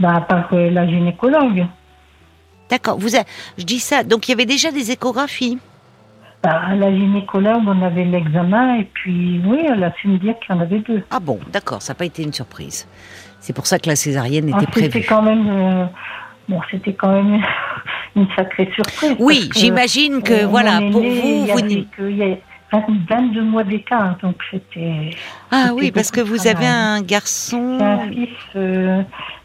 Bah 0.00 0.24
par 0.28 0.48
euh, 0.52 0.70
la 0.70 0.86
gynécologue. 0.86 1.66
D'accord. 2.70 2.98
Vous, 2.98 3.14
a- 3.16 3.24
je 3.58 3.64
dis 3.64 3.78
ça. 3.80 4.02
Donc, 4.02 4.28
il 4.28 4.30
y 4.30 4.34
avait 4.34 4.46
déjà 4.46 4.70
des 4.70 4.90
échographies. 4.90 5.58
Bah, 6.42 6.60
à 6.68 6.74
la 6.74 6.90
gynécologue, 6.90 7.62
on 7.66 7.82
avait 7.82 8.04
l'examen 8.04 8.76
et 8.78 8.84
puis 8.84 9.40
oui, 9.44 9.58
elle 9.68 9.84
a 9.84 9.92
su 10.00 10.08
me 10.08 10.18
dire 10.18 10.34
qu'il 10.40 10.54
y 10.54 10.58
en 10.58 10.60
avait 10.62 10.78
deux. 10.80 11.02
Ah 11.10 11.20
bon, 11.20 11.38
d'accord. 11.52 11.82
Ça 11.82 11.92
n'a 11.92 11.96
pas 11.98 12.04
été 12.06 12.22
une 12.22 12.32
surprise. 12.32 12.88
C'est 13.40 13.52
pour 13.52 13.66
ça 13.66 13.78
que 13.78 13.88
la 13.88 13.96
césarienne 13.96 14.50
Ah, 14.52 14.56
était 14.62 14.72
c'était 14.72 14.88
prévue. 14.88 15.06
quand 15.08 15.22
même. 15.22 15.46
euh, 15.48 15.84
bon, 16.48 16.60
c'était 16.70 16.94
quand 16.94 17.12
même 17.12 17.40
une 18.16 18.26
sacrée 18.34 18.70
surprise. 18.74 19.16
Oui, 19.20 19.48
que, 19.50 19.58
j'imagine 19.58 20.22
que 20.22 20.32
euh, 20.32 20.46
voilà, 20.46 20.78
pour 20.90 21.02
vous, 21.02 21.10
vous 21.10 21.12
il 21.12 21.46
y 21.46 21.50
a 21.52 22.26
20 22.28 22.36
22 22.72 23.42
mois 23.42 23.64
d'écart, 23.64 24.16
donc 24.22 24.36
c'était. 24.50 25.10
ah 25.50 25.70
oui, 25.74 25.90
parce 25.90 26.10
que 26.10 26.20
vous 26.20 26.46
avez 26.46 26.66
un 26.66 27.02
garçon. 27.02 27.78
Un 27.80 28.08
fils, 28.10 28.28
euh, 28.56 29.02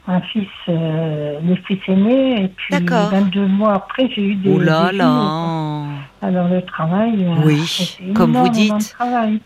un 0.07 0.21
fils, 0.21 0.47
euh, 0.69 1.39
le 1.43 1.55
fils 1.67 1.79
aîné, 1.87 2.43
et 2.43 2.47
puis 2.47 2.79
D'accord. 2.79 3.09
22 3.11 3.45
mois 3.47 3.73
après, 3.73 4.09
j'ai 4.15 4.21
eu 4.21 4.35
des. 4.35 4.49
Oh 4.49 4.59
là 4.59 4.91
des 4.91 4.97
là. 4.97 5.83
Alors 6.21 6.47
le 6.47 6.61
travail. 6.63 7.25
euh, 7.25 7.45
Oui, 7.45 7.97
comme 8.15 8.33
vous 8.33 8.49
dites. 8.49 8.95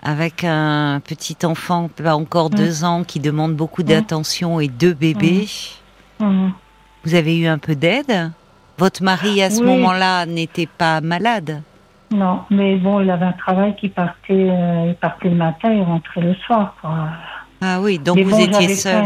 avec 0.03 0.43
un 0.43 1.01
petit 1.05 1.37
enfant, 1.45 1.89
pas 1.89 2.15
encore 2.15 2.51
Mm. 2.51 2.55
deux 2.55 2.83
ans, 2.83 3.03
qui 3.03 3.19
demande 3.19 3.55
beaucoup 3.55 3.81
Mm. 3.81 3.85
d'attention 3.85 4.59
et 4.59 4.67
deux 4.67 4.93
bébés. 4.93 5.47
Mhm. 6.19 6.51
Vous 7.03 7.15
avez 7.15 7.37
eu 7.39 7.47
un 7.47 7.57
peu 7.57 7.73
d'aide? 7.75 8.31
Votre 8.77 9.01
mari, 9.03 9.41
à 9.41 9.49
ce 9.49 9.59
Oui. 9.61 9.65
moment-là, 9.67 10.25
n'était 10.27 10.67
pas 10.67 11.01
malade? 11.01 11.61
Non, 12.11 12.41
mais 12.49 12.75
bon, 12.75 12.99
il 13.01 13.09
avait 13.09 13.25
un 13.25 13.31
travail 13.33 13.75
qui 13.77 13.87
partait, 13.89 14.33
euh, 14.49 14.85
il 14.89 14.95
partait 14.95 15.29
le 15.29 15.35
matin 15.35 15.71
et 15.71 15.81
rentrait 15.81 16.21
le 16.21 16.35
soir. 16.45 16.75
Quoi. 16.81 16.91
Ah 17.61 17.79
oui, 17.79 17.99
donc 17.99 18.17
Mais 18.17 18.23
vous 18.23 18.31
bon, 18.31 18.39
étiez 18.43 18.75
seule. 18.75 19.05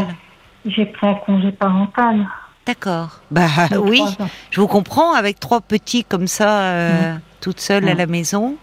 J'ai 0.66 0.86
pris 0.86 1.06
un 1.06 1.14
congé 1.14 1.52
parental. 1.52 2.26
D'accord. 2.66 3.20
Bah 3.30 3.46
oui, 3.80 4.02
je 4.50 4.60
vous 4.60 4.66
comprends, 4.66 5.14
avec 5.14 5.38
trois 5.38 5.60
petits 5.60 6.02
comme 6.02 6.26
ça, 6.26 6.62
euh, 6.62 7.14
toutes 7.40 7.60
seules 7.60 7.88
à 7.88 7.94
Mm. 7.94 7.98
la 7.98 8.06
maison. 8.06 8.56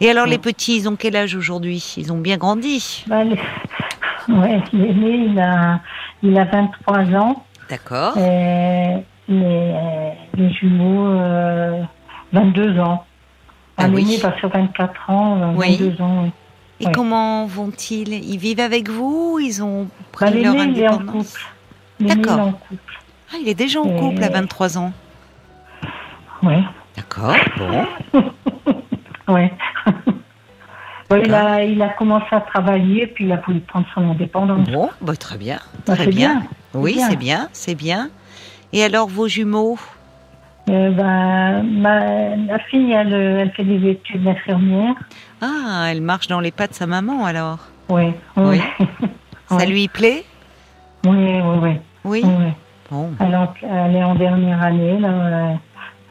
Et 0.00 0.10
alors, 0.10 0.26
les 0.26 0.38
petits, 0.38 0.76
ils 0.76 0.88
ont 0.88 0.96
quel 0.96 1.14
âge 1.14 1.36
aujourd'hui? 1.36 1.94
Ils 1.96 2.12
ont 2.12 2.18
bien 2.18 2.36
grandi? 2.36 3.04
Bah, 3.06 3.22
les- 3.22 3.38
ouais, 4.34 4.60
l'aîné, 4.72 5.28
il 5.30 5.38
a, 5.38 5.78
il 6.22 6.36
a 6.36 6.44
23 6.44 6.98
ans. 7.14 7.44
D'accord. 7.70 8.16
Et 8.18 8.96
les, 9.28 9.74
les 10.36 10.52
jumeaux, 10.54 11.06
euh, 11.06 11.80
22 12.32 12.80
ans. 12.80 13.04
Ah 13.76 13.84
Un 13.84 13.92
oui. 13.94 14.16
va 14.22 14.36
sur 14.38 14.48
24 14.50 15.10
ans, 15.10 15.40
euh, 15.40 15.52
Oui. 15.56 15.76
22 15.76 16.02
ans. 16.02 16.22
oui. 16.24 16.30
Et 16.80 16.90
comment 16.92 17.46
vont-ils? 17.46 18.12
Ils 18.12 18.38
vivent 18.38 18.60
avec 18.60 18.88
vous 18.90 19.38
Ils 19.40 19.62
ont 19.62 19.84
Bah, 19.84 19.90
pris 20.30 20.42
leur 20.42 20.56
indépendance? 20.58 21.34
D'accord. 22.00 22.40
en 22.40 22.52
couple. 22.52 23.00
Ah, 23.32 23.36
il 23.40 23.48
est 23.48 23.54
déjà 23.54 23.80
en 23.80 23.96
Et- 23.96 24.00
couple 24.00 24.22
à 24.24 24.28
23 24.28 24.76
ans. 24.78 24.92
Ouais. 26.42 26.62
D'accord, 26.96 27.36
bon. 27.58 27.86
Ouais, 29.26 29.50
il, 31.24 31.32
a, 31.32 31.64
il 31.64 31.80
a 31.80 31.88
commencé 31.90 32.26
à 32.32 32.40
travailler, 32.42 33.06
puis 33.06 33.24
il 33.24 33.32
a 33.32 33.36
voulu 33.36 33.60
prendre 33.60 33.86
son 33.94 34.10
indépendance. 34.10 34.68
Bon, 34.68 34.90
bah, 35.00 35.16
très 35.16 35.38
bien. 35.38 35.60
Bah, 35.86 35.94
Très 35.96 36.08
bien. 36.08 36.40
bien. 36.40 36.42
Oui, 36.74 36.98
c'est 37.08 37.16
bien, 37.16 37.48
c'est 37.52 37.74
bien. 37.74 38.10
Et 38.74 38.84
alors, 38.84 39.08
vos 39.08 39.26
jumeaux? 39.26 39.78
Euh, 40.70 40.90
ben, 40.92 41.62
ma, 41.62 42.36
ma 42.36 42.58
fille, 42.70 42.90
elle, 42.92 43.12
euh, 43.12 43.40
elle 43.42 43.50
fait 43.52 43.64
des 43.64 43.90
études 43.90 44.22
d'infirmière. 44.24 44.94
Ah, 45.42 45.86
elle 45.90 46.00
marche 46.00 46.26
dans 46.26 46.40
les 46.40 46.50
pas 46.52 46.66
de 46.66 46.72
sa 46.74 46.86
maman 46.86 47.24
alors. 47.26 47.58
Oui. 47.90 48.12
Oui. 48.36 48.60
Ça 49.48 49.66
lui 49.66 49.88
plaît? 49.88 50.24
Oui, 51.04 51.16
oui, 51.16 51.40
oui. 51.62 51.70
Oui. 52.04 52.22
oui. 52.24 52.52
Bon, 52.90 53.10
Elle, 53.20 53.32
est 53.32 53.36
en- 53.36 53.54
elle 53.62 53.96
est 53.96 54.04
en 54.04 54.14
dernière 54.14 54.62
année, 54.62 54.98
là. 55.00 55.08
euh, 55.08 55.54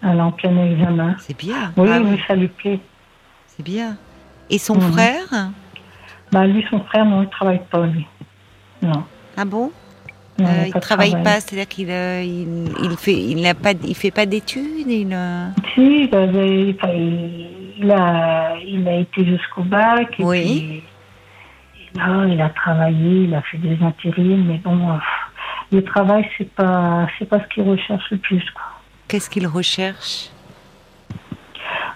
Elle 0.04 0.18
est 0.18 0.22
en 0.22 0.32
plein 0.32 0.56
examen. 0.66 1.16
c'est 1.20 1.38
bien. 1.38 1.72
Oui, 1.78 1.90
Ah 1.92 2.00
oui, 2.04 2.20
ça 2.28 2.36
lui 2.36 2.48
plaît. 2.48 2.80
C'est 3.48 3.64
bien. 3.64 3.98
Et 4.50 4.58
son 4.60 4.80
frère? 4.80 5.50
Bah, 6.32 6.46
lui, 6.46 6.64
son 6.70 6.80
frère, 6.82 7.06
non, 7.06 7.24
il 7.24 7.30
travaille 7.30 7.62
pas, 7.72 7.86
lui. 7.88 8.06
Non. 8.82 9.04
Ah 9.38 9.46
bon? 9.46 9.72
Non 10.40 10.46
Euh, 10.48 10.64
Il 10.68 10.74
travaille 10.82 11.10
travail. 11.12 11.24
pas, 11.24 11.40
c'est-à-dire 11.40 11.68
qu'il 11.68 11.90
euh, 11.90 12.22
il, 12.24 12.70
il 12.84 12.98
fait, 12.98 13.14
il 13.14 13.42
n'a 13.42 13.54
pas, 13.54 13.72
il 13.84 13.96
fait 13.96 14.12
pas 14.12 14.26
d'études. 14.26 14.88
Il 14.88 15.10
euh, 15.14 15.48
Si, 15.76 16.06
il, 16.10 16.16
avait- 16.16 16.76
a, 17.92 18.56
il 18.66 18.88
a 18.88 18.96
été 18.98 19.26
jusqu'au 19.26 19.64
bac. 19.64 20.20
Et 20.20 20.24
Oui. 20.24 20.42
puis, 20.42 20.84
et 21.96 21.98
là, 22.00 22.26
il 22.28 22.42
a 22.42 22.50
travaillé, 22.50 23.24
il 23.26 23.36
a 23.36 23.42
fait 23.44 23.58
des 23.58 23.78
intérims, 23.84 24.46
mais 24.48 24.58
bon, 24.64 24.90
euh, 24.92 24.96
le 25.72 25.84
travail, 25.84 26.28
c'est 26.38 26.50
pas, 26.54 27.08
c'est 27.20 27.26
pas 27.30 27.40
ce 27.40 27.48
qu'il 27.54 27.64
recherche 27.64 28.04
le 28.12 28.18
plus, 28.18 28.44
quoi. 28.52 28.64
Qu'est-ce 29.08 29.30
qu'il 29.30 29.46
recherche? 29.48 30.30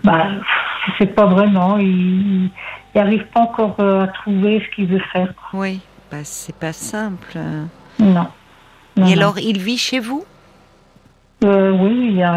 Bah, 0.03 0.27
sais 0.99 1.07
pas 1.07 1.25
vraiment. 1.25 1.77
Il 1.77 2.49
n'arrive 2.95 3.25
pas 3.33 3.41
encore 3.41 3.75
euh, 3.79 4.03
à 4.03 4.07
trouver 4.07 4.61
ce 4.65 4.75
qu'il 4.75 4.87
veut 4.87 5.01
faire. 5.11 5.33
quoi. 5.35 5.59
Oui, 5.61 5.79
bah, 6.11 6.17
c'est 6.23 6.55
pas 6.55 6.73
simple. 6.73 7.37
Non. 8.07 8.27
Non, 8.95 9.05
Et 9.05 9.15
non. 9.15 9.21
alors, 9.21 9.39
il 9.39 9.59
vit 9.59 9.77
chez 9.77 9.99
vous? 9.99 10.23
Euh, 11.43 11.71
Oui, 11.71 12.11
il, 12.13 12.23
a, 12.23 12.31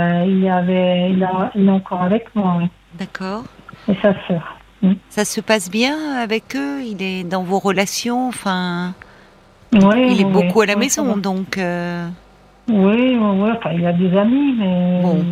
avait, 0.57 1.11
il, 1.11 1.25
a- 1.25 1.51
il 1.55 1.67
est 1.67 1.71
encore 1.71 2.03
avec 2.03 2.35
moi, 2.35 2.57
oui. 2.59 2.67
D'accord. 2.99 3.45
Et 3.89 3.95
sa 4.03 4.13
sœur. 4.27 4.57
Ça 5.09 5.25
se 5.25 5.41
passe 5.41 5.71
bien 5.71 5.97
avec 6.19 6.55
eux? 6.57 6.83
Il 6.83 7.03
est 7.03 7.25
dans 7.25 7.43
vos 7.43 7.59
relations? 7.59 8.29
Enfin, 8.29 8.95
Oui, 9.73 10.09
il 10.11 10.21
est 10.21 10.25
beaucoup 10.31 10.61
à 10.63 10.67
la 10.67 10.77
maison, 10.77 11.17
donc. 11.17 11.57
euh, 11.59 12.09
Oui, 12.69 13.17
oui, 13.17 13.19
oui. 13.19 13.51
Enfin, 13.57 13.73
il 13.73 13.87
a 13.87 13.93
des 13.93 14.15
amis, 14.17 14.55
mais. 14.59 15.01
Bon. 15.03 15.25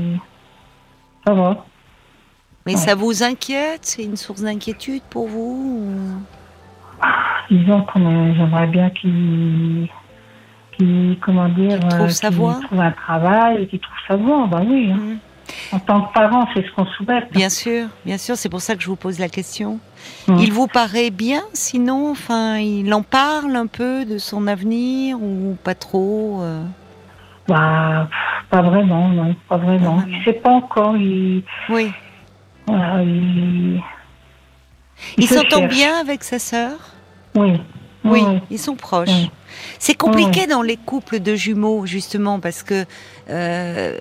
Ça 1.26 1.34
va. 1.34 1.64
Mais 2.66 2.74
Ouais. 2.74 2.78
ça 2.80 2.94
vous 2.94 3.22
inquiète? 3.22 3.80
C'est 3.82 4.04
une 4.04 4.16
source 4.16 4.42
d'inquiétude 4.42 5.02
pour 5.10 5.26
vous 5.28 5.84
ou- 5.90 7.04
disons 7.50 7.82
qu'on 7.82 8.34
j'aimerais 8.34 8.66
bien 8.66 8.90
qu'il, 8.90 9.88
qu'il 10.78 11.18
comment 11.20 11.48
dire, 11.48 11.78
trouve 11.80 12.02
euh, 12.02 12.08
sa 12.08 12.30
trouve 12.30 12.80
un 12.80 12.92
travail, 12.92 13.62
et 13.62 13.66
qu'il 13.66 13.80
trouve 13.80 13.96
sa 14.06 14.16
voie. 14.16 14.46
Ben 14.50 14.64
oui. 14.68 14.90
hein. 14.92 14.96
Mhm. 14.96 15.18
En 15.72 15.78
tant 15.78 16.02
que 16.02 16.12
parent, 16.12 16.46
c'est 16.54 16.62
ce 16.64 16.70
qu'on 16.72 16.84
souhaite. 16.84 17.32
Bien 17.32 17.48
sûr, 17.48 17.86
bien 18.04 18.18
sûr, 18.18 18.36
c'est 18.36 18.50
pour 18.50 18.60
ça 18.60 18.76
que 18.76 18.82
je 18.82 18.88
vous 18.88 18.96
pose 18.96 19.18
la 19.18 19.28
question. 19.30 19.80
Mhm. 20.28 20.38
Il 20.40 20.52
vous 20.52 20.66
paraît 20.66 21.10
bien, 21.10 21.40
sinon, 21.54 22.10
enfin, 22.10 22.58
il 22.58 22.92
en 22.92 23.02
parle 23.02 23.56
un 23.56 23.66
peu 23.66 24.04
de 24.04 24.18
son 24.18 24.46
avenir 24.46 25.18
ou 25.22 25.56
pas 25.64 25.74
trop 25.74 26.40
euh? 26.42 26.62
Bah, 27.48 28.08
pas 28.50 28.60
vraiment, 28.60 29.08
non, 29.08 29.34
pas 29.48 29.56
vraiment. 29.56 29.96
Pas 29.96 30.02
vraiment. 30.02 30.18
Il 30.18 30.24
sait 30.24 30.34
pas 30.34 30.50
encore. 30.50 30.96
Il, 30.98 31.42
Oui. 31.70 31.90
voilà, 32.66 33.02
il, 33.02 33.80
Il 35.16 35.26
se 35.26 35.34
s'entend 35.34 35.66
bien 35.66 35.98
avec 35.98 36.24
sa 36.24 36.38
sœur? 36.38 36.72
Oui. 37.34 37.58
Oui, 38.10 38.22
oui. 38.26 38.38
ils 38.50 38.58
sont 38.58 38.74
proches. 38.76 39.08
Oui. 39.10 39.30
C'est 39.78 39.94
compliqué 39.94 40.46
dans 40.46 40.62
les 40.62 40.76
couples 40.76 41.20
de 41.20 41.34
jumeaux, 41.34 41.86
justement, 41.86 42.38
parce 42.40 42.62
que 42.62 42.84
euh, 43.30 43.98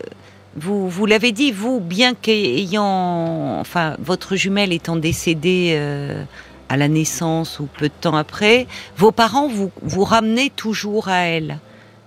vous, 0.56 0.90
vous 0.90 1.06
l'avez 1.06 1.32
dit, 1.32 1.52
vous, 1.52 1.80
bien 1.80 2.14
qu'ayant, 2.14 3.60
enfin, 3.60 3.96
votre 4.00 4.36
jumelle 4.36 4.74
étant 4.74 4.96
décédée 4.96 5.74
euh, 5.76 6.24
à 6.70 6.78
la 6.78 6.88
naissance 6.88 7.60
ou 7.60 7.68
peu 7.78 7.88
de 7.88 7.94
temps 8.00 8.16
après, 8.16 8.68
vos 8.98 9.12
parents 9.12 9.48
vous, 9.48 9.72
vous 9.82 10.04
ramenaient 10.04 10.52
toujours 10.56 11.08
à 11.08 11.20
elle. 11.26 11.60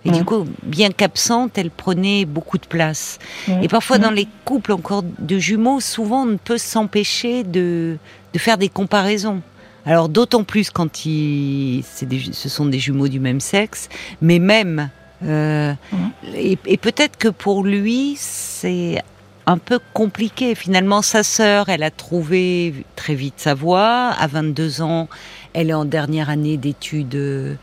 Et 0.04 0.10
du 0.10 0.20
Mm. 0.22 0.24
coup, 0.24 0.46
bien 0.62 0.90
qu'absente, 0.90 1.58
elle 1.58 1.70
prenait 1.70 2.24
beaucoup 2.24 2.56
de 2.56 2.66
place. 2.66 3.18
Et 3.62 3.68
parfois, 3.68 3.98
dans 3.98 4.10
les 4.10 4.26
couples 4.46 4.72
encore 4.72 5.02
de 5.18 5.38
jumeaux, 5.38 5.80
souvent, 5.80 6.22
on 6.22 6.26
ne 6.26 6.36
peut 6.36 6.56
s'empêcher 6.56 7.42
de, 7.44 7.98
de 8.32 8.38
faire 8.38 8.56
des 8.56 8.70
comparaisons. 8.70 9.42
Alors, 9.86 10.08
d'autant 10.08 10.44
plus 10.44 10.70
quand 10.70 11.06
il, 11.06 11.82
c'est 11.84 12.06
des, 12.06 12.20
ce 12.32 12.48
sont 12.48 12.66
des 12.66 12.78
jumeaux 12.78 13.08
du 13.08 13.20
même 13.20 13.40
sexe, 13.40 13.88
mais 14.20 14.38
même, 14.38 14.90
euh, 15.24 15.72
Mhm. 15.92 16.10
et, 16.34 16.58
et 16.66 16.76
peut-être 16.76 17.16
que 17.18 17.28
pour 17.28 17.64
lui, 17.64 18.14
c'est 18.16 19.00
un 19.46 19.58
peu 19.58 19.78
compliqué. 19.94 20.54
Finalement, 20.54 21.02
sa 21.02 21.22
sœur, 21.22 21.68
elle 21.70 21.82
a 21.82 21.90
trouvé 21.90 22.84
très 22.94 23.14
vite 23.14 23.34
sa 23.38 23.54
voie. 23.54 24.10
À 24.18 24.26
22 24.26 24.82
ans, 24.82 25.08
elle 25.54 25.70
est 25.70 25.74
en 25.74 25.84
dernière 25.86 26.30
année 26.30 26.56
d'études 26.56 27.14
euh, 27.16 27.54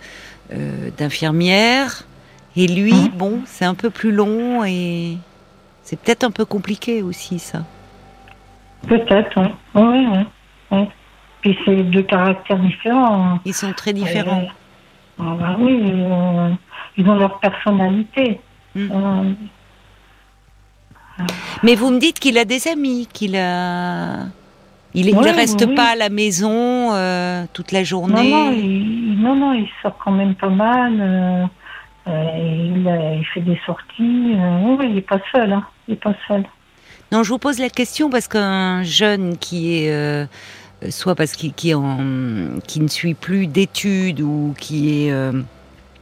d'infirmière. 0.97 2.03
Et 2.55 2.67
lui, 2.67 2.93
Mhm. 2.93 3.09
bon, 3.15 3.39
c'est 3.45 3.65
un 3.65 3.75
peu 3.75 3.89
plus 3.91 4.11
long 4.11 4.65
et 4.65 5.17
c'est 5.83 5.99
peut-être 5.99 6.23
un 6.23 6.31
peu 6.31 6.45
compliqué 6.45 7.03
aussi, 7.03 7.37
ça. 7.39 7.63
Peut-être, 8.87 9.29
oui. 9.37 9.47
Oui, 9.75 10.07
oui. 10.11 10.25
oui. 10.71 10.87
Puis 11.41 11.57
c'est 11.65 11.83
deux 11.83 12.03
caractères 12.03 12.59
différents. 12.59 13.39
Ils 13.45 13.53
sont 13.53 13.73
très 13.73 13.93
différents. 13.93 14.41
Euh, 14.41 15.23
ah 15.23 15.35
bah 15.39 15.55
oui, 15.59 15.81
euh, 15.83 16.49
ils 16.97 17.07
ont 17.07 17.15
leur 17.15 17.39
personnalité. 17.39 18.39
Mm. 18.75 18.87
Euh, 18.91 19.33
Mais 21.63 21.75
vous 21.75 21.89
me 21.91 21.99
dites 21.99 22.19
qu'il 22.19 22.37
a 22.37 22.45
des 22.45 22.67
amis, 22.67 23.07
qu'il 23.11 23.35
a. 23.35 24.25
Il, 24.93 25.15
Ouais, 25.15 25.31
reste 25.31 25.63
oui, 25.67 25.75
pas 25.75 25.89
à 25.89 25.95
la 25.95 26.09
maison 26.09 26.89
toute 27.53 27.71
la 27.71 27.83
journée. 27.83 28.31
non, 28.31 28.51
il, 28.51 29.21
non, 29.21 29.35
non, 29.35 29.53
il 29.53 29.67
sort 29.83 29.95
quand 30.03 30.11
même 30.11 30.33
pas 30.33 30.49
mal. 30.49 31.49
il, 32.07 33.25
fait 33.33 33.41
des 33.41 33.59
sorties. 33.65 33.85
oui, 33.99 34.75
oui, 34.79 34.85
il 34.89 34.95
n'est 34.95 35.01
pas 35.01 35.19
seul. 35.31 35.53
Hein, 35.53 35.63
il 35.87 35.91
n'est 35.91 35.99
pas 35.99 36.15
seul. 36.27 36.45
Non, 37.11 37.21
je 37.21 37.29
vous 37.29 37.37
pose 37.37 37.59
la 37.59 37.69
question 37.69 38.09
parce 38.09 38.27
qu'un 38.27 38.81
jeune 38.83 39.37
qui 39.37 39.83
est 39.83 40.27
soit 40.89 41.15
parce 41.15 41.33
qu'il 41.33 41.53
qui, 41.53 41.73
ne 41.75 42.87
suit 42.87 43.13
plus 43.15 43.47
d'études 43.47 44.21
ou 44.21 44.53
qui 44.59 45.05
est 45.07 45.11
euh, 45.11 45.31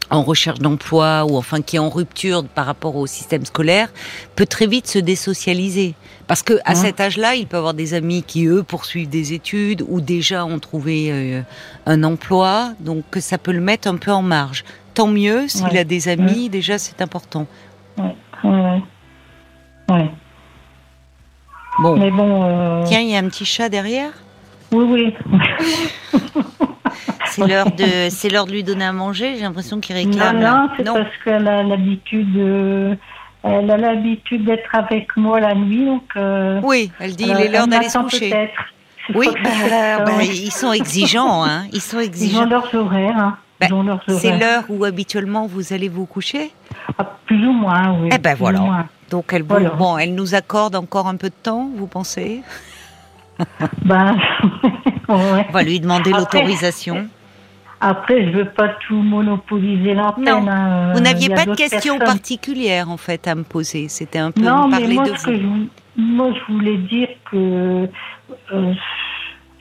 en 0.10 0.22
recherche 0.22 0.60
d'emploi 0.60 1.26
ou 1.26 1.38
enfin 1.38 1.62
qui 1.62 1.78
est 1.78 1.80
en 1.80 1.90
rupture 1.90 2.44
par 2.46 2.66
rapport 2.66 2.96
au 2.96 3.08
système 3.08 3.46
scolaire 3.46 3.90
peut 4.36 4.46
très 4.46 4.68
vite 4.68 4.88
se 4.88 5.00
désocialiser 5.00 5.96
parce 6.28 6.44
que 6.44 6.54
à 6.66 6.72
Ouais. 6.72 6.76
cet 6.76 7.00
âge-là, 7.00 7.36
il 7.36 7.48
peut 7.48 7.58
avoir 7.58 7.74
des 7.74 7.94
amis 7.94 8.24
qui 8.24 8.46
eux 8.48 8.64
poursuivent 8.64 9.10
des 9.10 9.34
études 9.34 9.84
ou 9.88 10.02
déjà 10.02 10.44
ont 10.46 10.60
trouvé 10.60 11.08
euh, 11.12 11.42
un 11.86 12.04
emploi, 12.04 12.74
donc 12.80 13.04
que 13.12 13.20
ça 13.20 13.38
peut 13.38 13.52
le 13.54 13.62
mettre 13.62 13.88
un 13.88 13.96
peu 13.98 14.12
en 14.12 14.24
marge. 14.24 14.64
Tant 14.94 15.08
mieux 15.08 15.48
s'il 15.48 15.66
Ouais. 15.68 15.80
a 15.80 15.84
des 15.84 16.08
amis, 16.10 16.50
déjà 16.50 16.78
c'est 16.80 17.02
important. 17.02 17.46
Bon, 21.80 21.98
Mais 21.98 22.10
bon. 22.12 22.44
euh, 22.44 22.84
tiens, 22.86 23.02
il 23.02 23.10
y 23.10 23.16
a 23.16 23.20
un 23.20 23.28
petit 23.30 23.46
chat 23.46 23.70
derrière. 23.70 24.12
Oui, 24.76 24.86
oui. 24.90 25.14
C'est 27.26 27.48
l'heure 27.48 27.72
de, 27.72 28.10
c'est 28.10 28.30
l'heure 28.30 28.46
de 28.46 28.52
lui 28.52 28.64
donner 28.64 28.86
à 28.86 28.94
manger. 28.94 29.36
J'ai 29.36 29.42
l'impression 29.42 29.80
qu'il 29.80 29.96
réclame. 29.96 30.40
non, 30.40 30.70
c'est 30.78 30.84
non. 30.84 30.94
parce 30.94 31.10
qu'elle 31.24 31.48
a 31.48 31.64
l'habitude. 31.64 32.36
euh, 32.38 32.96
elle 33.44 33.70
a 33.70 33.78
l'habitude 33.78 34.46
d'être 34.46 34.74
avec 34.74 35.16
moi 35.18 35.40
la 35.40 35.54
nuit, 35.56 35.86
donc. 35.86 36.04
euh, 36.16 36.60
Oui, 36.64 36.92
elle 37.00 37.16
dit 37.16 37.26
il 37.28 37.36
euh, 37.36 37.40
est 37.40 37.48
l'heure 37.50 37.68
d'aller 37.68 37.90
se 37.90 37.98
coucher. 37.98 38.30
peut-être. 38.30 38.54
C'est 39.08 39.16
Oui, 39.18 39.28
bah, 39.44 39.50
c'est 39.62 39.70
ça, 39.70 40.00
bah, 40.04 40.12
ils 40.24 40.52
sont 40.52 40.72
exigeants, 40.72 41.44
hein. 41.46 41.64
Ils 41.72 41.82
sont 41.82 41.98
Ils 41.98 42.04
ont 42.04 42.06
exigeants. 42.08 42.46
leurs 42.46 42.74
horaires. 42.76 43.18
Hein. 43.18 43.38
Bah, 43.60 43.68
C'est 44.10 44.38
l'heure 44.38 44.64
où 44.70 44.84
habituellement 44.84 45.46
vous 45.48 45.74
allez 45.74 45.90
vous 45.90 46.06
coucher? 46.06 46.52
Ah, 46.98 47.06
plus 47.26 47.46
ou 47.48 47.52
moins, 47.54 47.98
oui. 48.02 48.10
Eh 48.14 48.18
ben 48.18 48.36
voilà. 48.36 48.88
Donc 49.10 49.26
elle, 49.32 49.44
Voilà. 49.44 49.70
bon, 49.70 49.98
elle 49.98 50.14
nous 50.16 50.34
accorde 50.36 50.76
encore 50.76 51.08
un 51.08 51.16
peu 51.16 51.30
de 51.30 51.36
temps, 51.42 51.70
vous 51.76 51.88
pensez? 51.88 52.42
Ben, 53.84 54.16
ouais. 55.10 55.46
On 55.50 55.52
va 55.52 55.64
lui 55.64 55.80
demander 55.80 56.12
Après- 56.14 56.20
l'autorisation. 56.40 57.08
Après, 57.82 58.26
je 58.26 58.30
veux 58.38 58.46
pas 58.46 58.70
tout 58.88 58.96
monopoliser 58.96 59.94
l'antenne. 59.94 60.24
Non. 60.24 60.48
hein. 60.50 60.94
Vous 60.94 61.02
n'aviez 61.02 61.30
pas 61.30 61.46
de 61.46 61.54
questions 61.56 61.98
personnes. 61.98 62.18
particulières 62.18 62.90
en 62.90 62.98
fait 62.98 63.28
à 63.28 63.36
me 63.36 63.44
poser. 63.44 63.90
C'était 63.90 64.18
un 64.20 64.32
peu 64.32 64.42
Non, 64.42 64.64
me 64.68 64.72
mais 64.72 64.80
parler 64.80 64.96
moi, 64.96 65.04
de 65.04 65.10
que 65.12 65.32
vous. 65.32 65.68
je, 65.98 66.02
moi, 66.02 66.30
je 66.34 66.54
voulais 66.54 66.78
dire 66.78 67.10
que, 67.30 67.90
euh, 68.54 68.74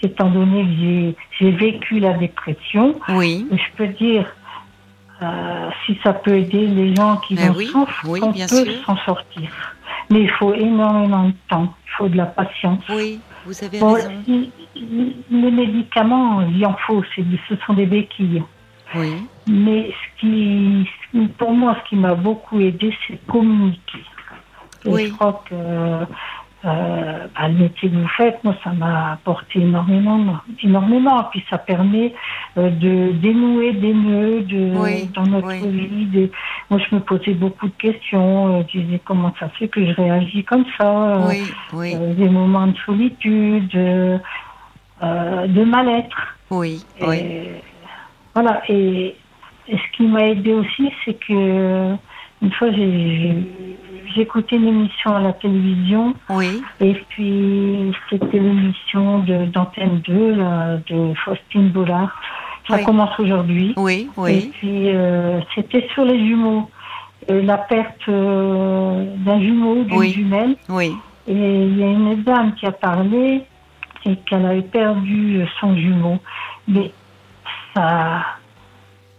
étant 0.02 0.30
donné 0.30 0.62
que 0.62 1.14
j'ai- 1.40 1.50
vécu 1.50 1.98
la 1.98 2.12
dépression, 2.14 2.94
Oui, 3.10 3.46
je 3.50 3.76
peux 3.76 3.88
dire, 3.88 4.24
euh, 5.20 5.68
si 5.84 5.98
ça 6.02 6.12
peut 6.14 6.36
aider 6.36 6.66
les 6.68 6.94
gens 6.94 7.16
qui 7.16 7.34
Ben 7.34 7.50
en 7.50 7.54
oui, 7.56 7.66
souffrent, 7.66 8.04
oui, 8.06 8.20
on 8.22 8.30
bien 8.30 8.46
peut 8.46 8.64
sûr. 8.64 8.84
s'en 8.86 8.96
sortir. 8.98 9.50
Mais 10.10 10.20
il 10.22 10.30
faut 10.30 10.54
énormément 10.54 11.24
de 11.28 11.34
temps, 11.48 11.74
il 11.86 11.90
faut 11.98 12.08
de 12.08 12.16
la 12.16 12.26
patience. 12.26 12.82
oui, 12.90 13.18
vous 13.46 13.64
avez 13.64 13.78
Bon, 13.78 13.92
raison. 13.92 14.10
les 14.76 15.50
médicaments, 15.50 16.42
il 16.42 16.64
en 16.66 16.74
faut, 16.86 17.02
c'est- 17.14 17.24
ce 17.48 17.54
sont 17.66 17.74
des 17.74 17.86
béquilles. 17.86 18.42
Oui, 18.94 19.12
Mais 19.46 19.90
ce 19.90 20.20
qui, 20.20 20.88
pour 21.38 21.52
moi, 21.52 21.76
ce 21.84 21.88
qui 21.90 21.96
m'a 21.96 22.14
beaucoup 22.14 22.60
aidé, 22.60 22.94
c'est 23.06 23.18
communiquer. 23.26 24.04
Oui. 24.86 25.06
je 25.08 25.12
crois 25.14 25.42
que 25.48 25.54
euh, 26.64 27.26
bah, 27.34 27.48
le 27.48 27.54
métier 27.54 27.90
que 27.90 27.94
vous 27.96 28.08
faites, 28.08 28.42
moi, 28.42 28.54
ça 28.64 28.70
m'a 28.72 29.12
apporté 29.12 29.60
énormément, 29.60 30.38
énormément. 30.62 31.24
Puis 31.30 31.44
ça 31.50 31.58
permet 31.58 32.14
euh, 32.56 32.70
de 32.70 33.12
dénouer 33.12 33.72
des 33.72 33.92
nœuds 33.92 34.40
de, 34.42 34.72
Oui, 34.78 35.10
dans 35.14 35.26
notre 35.26 35.48
oui. 35.48 35.60
vie. 35.88 36.06
Des- 36.06 36.30
moi, 36.70 36.80
je 36.80 36.94
me 36.94 37.00
posais 37.00 37.34
beaucoup 37.34 37.66
de 37.68 37.74
questions. 37.74 38.58
euh, 38.58 38.62
je 38.72 38.78
disais 38.80 39.00
comment 39.04 39.34
ça 39.38 39.48
se 39.50 39.54
fait 39.56 39.68
que 39.68 39.84
je 39.84 39.92
réagis 39.92 40.44
comme 40.44 40.64
ça? 40.78 41.16
euh, 41.18 41.34
oui, 41.72 41.94
des 42.16 42.28
moments 42.28 42.66
de 42.68 42.76
solitude, 42.86 43.70
euh, 43.74 44.18
euh, 45.02 45.46
de 45.46 45.64
mal-être. 45.64 46.38
oui, 46.50 46.82
Et 47.00 47.06
oui. 47.06 47.22
Voilà. 48.34 48.62
Et, 48.68 49.16
et 49.68 49.76
ce 49.76 49.96
qui 49.96 50.04
m'a 50.06 50.22
aidé 50.28 50.52
aussi, 50.52 50.90
c'est 51.04 51.14
que 51.14 51.94
une 52.42 52.52
fois, 52.52 52.68
écouté 54.16 54.56
une 54.56 54.68
émission 54.68 55.16
à 55.16 55.20
la 55.20 55.32
télévision, 55.32 56.14
Oui, 56.30 56.62
et 56.80 56.94
puis 57.08 57.92
c'était 58.08 58.38
l'émission 58.38 59.18
de- 59.20 59.46
d'Antenne 59.46 60.00
2 60.06 60.36
là, 60.36 60.76
de 60.88 61.14
Faustine 61.24 61.70
Bollard. 61.70 62.14
Ça 62.68 62.76
Oui. 62.76 62.84
commence 62.84 63.18
aujourd'hui. 63.18 63.74
oui, 63.76 64.08
Et 64.16 64.20
oui, 64.20 64.52
puis 64.58 64.88
euh, 64.90 65.40
c'était 65.54 65.86
sur 65.92 66.04
les 66.04 66.18
jumeaux. 66.26 66.70
La 67.28 67.56
perte 67.58 68.06
euh, 68.08 69.04
d'un 69.18 69.40
jumeau, 69.40 69.82
d'une 69.84 69.96
Oui. 69.98 70.12
jumelle. 70.12 70.56
oui, 70.68 70.92
Et 71.26 71.32
il 71.66 71.78
y 71.78 71.82
a 71.82 71.86
une 71.86 72.22
dame 72.22 72.54
qui 72.54 72.66
a 72.66 72.72
parlé 72.72 73.42
et 74.04 74.16
qu'elle 74.26 74.44
avait 74.46 74.62
perdu 74.62 75.40
son 75.60 75.74
jumeau. 75.76 76.18
Mais 76.68 76.92
ça, 77.74 78.22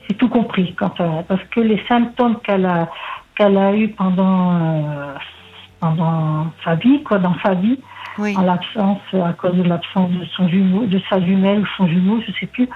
c'est 0.08 0.16
tout 0.18 0.30
compris 0.30 0.74
quand 0.76 0.94
elle- 1.00 1.24
parce 1.28 1.44
que 1.52 1.60
les 1.60 1.82
symptômes 1.88 2.40
qu'elle 2.42 2.66
a 2.66 2.90
qu'elle 3.36 3.58
a 3.58 3.76
eu 3.76 3.90
pendant 3.90 4.56
euh, 4.56 5.14
pendant 5.80 6.48
sa 6.64 6.76
vie, 6.76 7.04
quoi, 7.04 7.20
dans 7.20 7.36
sa 7.44 7.54
vie, 7.54 7.80
oui. 8.18 8.36
en 8.38 8.42
l'absence 8.42 9.02
à 9.14 9.34
cause 9.34 9.56
de 9.56 9.64
l'absence 9.64 10.10
de 10.12 10.26
son 10.36 10.48
jumeau, 10.48 10.86
de 10.86 11.02
sa 11.10 11.20
jumelle 11.20 11.60
ou 11.60 11.68
son 11.78 11.88
jumeau, 11.88 12.22
je 12.26 12.32
sais 12.40 12.48
plus. 12.48 12.70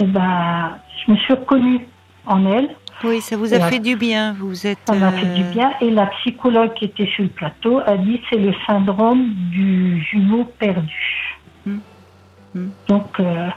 Et 0.00 0.04
ben, 0.04 0.78
je 1.06 1.12
me 1.12 1.16
suis 1.16 1.32
reconnue 1.34 1.86
en 2.26 2.44
elle. 2.46 2.68
Oui, 3.02 3.20
ça 3.20 3.36
vous 3.36 3.52
a 3.52 3.60
fait 3.60 3.80
du 3.80 3.96
bien. 3.96 4.34
Vous 4.38 4.66
êtes. 4.66 4.78
Ça 4.86 4.94
m'a 4.94 5.12
fait 5.12 5.34
du 5.34 5.42
euh, 5.42 5.50
bien. 5.50 5.72
Et 5.80 5.90
la 5.90 6.06
psychologue 6.06 6.72
qui 6.74 6.84
était 6.86 7.06
sur 7.06 7.24
le 7.24 7.30
plateau 7.30 7.80
a 7.84 7.96
dit 7.96 8.20
c'est 8.30 8.38
le 8.38 8.52
syndrome 8.66 9.30
du 9.50 10.00
jumeau 10.02 10.44
perdu. 10.58 11.38
Hmm. 11.66 11.78
Hmm. 12.54 12.68
Donc, 12.88 13.18
euh, 13.18 13.48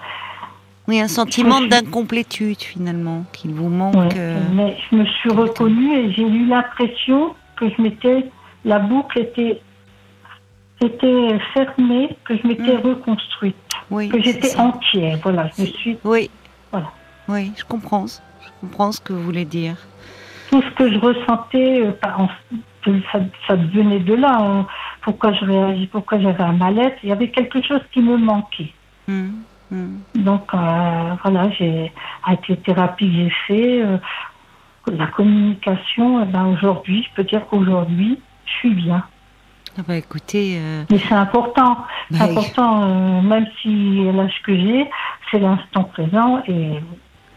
Oui, 0.88 1.00
un 1.02 1.08
sentiment 1.10 1.60
d'incomplétude 1.62 2.62
finalement, 2.62 3.26
qu'il 3.34 3.52
vous 3.54 3.68
manque. 3.70 3.96
Ouais, 3.96 4.10
euh, 4.18 4.40
Mais 4.54 4.78
je 4.90 4.96
me 4.96 5.06
suis 5.06 5.30
reconnue 5.30 5.98
et 5.98 6.12
j'ai 6.14 6.22
eu 6.24 6.46
l'impression 6.48 7.36
que 7.58 7.70
je 7.70 7.82
m'étais, 7.82 8.26
la 8.64 8.80
boucle 8.80 9.20
était, 9.20 9.60
était 10.82 11.40
fermée, 11.54 12.10
que 12.24 12.38
je 12.38 12.48
m'étais 12.48 12.78
Mm. 12.78 12.82
reconstruite, 12.88 13.56
Oui, 13.92 14.10
que 14.10 14.22
j'étais 14.22 14.56
entière. 14.58 15.20
Voilà, 15.24 15.50
je 15.58 15.64
me 15.64 15.68
suis 15.68 15.98
Oui. 16.04 16.30
Voilà. 16.72 16.92
Oui, 17.28 17.52
je 17.58 17.64
comprends. 17.66 18.06
Je 18.08 18.50
comprends 18.62 18.92
ce 18.92 19.02
que 19.02 19.14
vous 19.14 19.24
voulez 19.24 19.46
dire. 19.46 19.76
tout 20.50 20.62
ce 20.62 20.70
que 20.76 20.90
je 20.90 20.98
ressentais, 21.00 21.82
euh, 21.82 21.92
par- 21.92 22.22
en- 22.22 22.30
ça, 23.12 23.20
ça 23.46 23.58
devenait 23.58 24.00
de 24.00 24.14
là. 24.14 24.38
hein. 24.40 24.66
Pourquoi 25.02 25.34
je 25.34 25.44
réagis, 25.44 25.88
pourquoi 25.88 26.22
j'avais 26.22 26.42
un 26.42 26.54
mal-être. 26.54 26.96
Il 27.04 27.10
y 27.10 27.12
avait 27.12 27.30
quelque 27.30 27.62
chose 27.62 27.82
qui 27.92 28.00
me 28.02 28.16
manquait. 28.16 28.72
Hmm, 29.10 29.32
hmm. 29.72 29.98
Donc 30.16 30.54
euh, 30.54 31.16
voilà, 31.24 31.50
j'ai 31.52 31.92
avec 32.26 32.48
les 32.48 32.58
thérapies 32.58 33.08
que 33.08 33.16
j'ai 33.16 33.32
fait, 33.48 33.82
euh, 33.82 33.98
la 34.92 35.08
communication, 35.08 36.24
eh 36.24 36.26
ben, 36.26 36.46
aujourd'hui, 36.48 37.04
je 37.04 37.16
peux 37.16 37.24
dire 37.24 37.46
qu'aujourd'hui, 37.50 38.20
je 38.46 38.52
suis 38.52 38.74
bien. 38.74 39.04
Ah 39.78 39.84
bah 39.88 39.96
écoutez, 39.96 40.58
euh, 40.58 40.84
Mais 40.90 40.98
c'est 40.98 41.14
important, 41.14 41.86
Bah, 42.10 42.24
important, 42.24 43.22
même 43.22 43.46
si 43.62 44.12
l'âge 44.12 44.42
que 44.44 44.56
j'ai, 44.56 44.90
c'est 45.30 45.40
l'instant 45.40 45.84
présent 45.84 46.42
et 46.48 46.80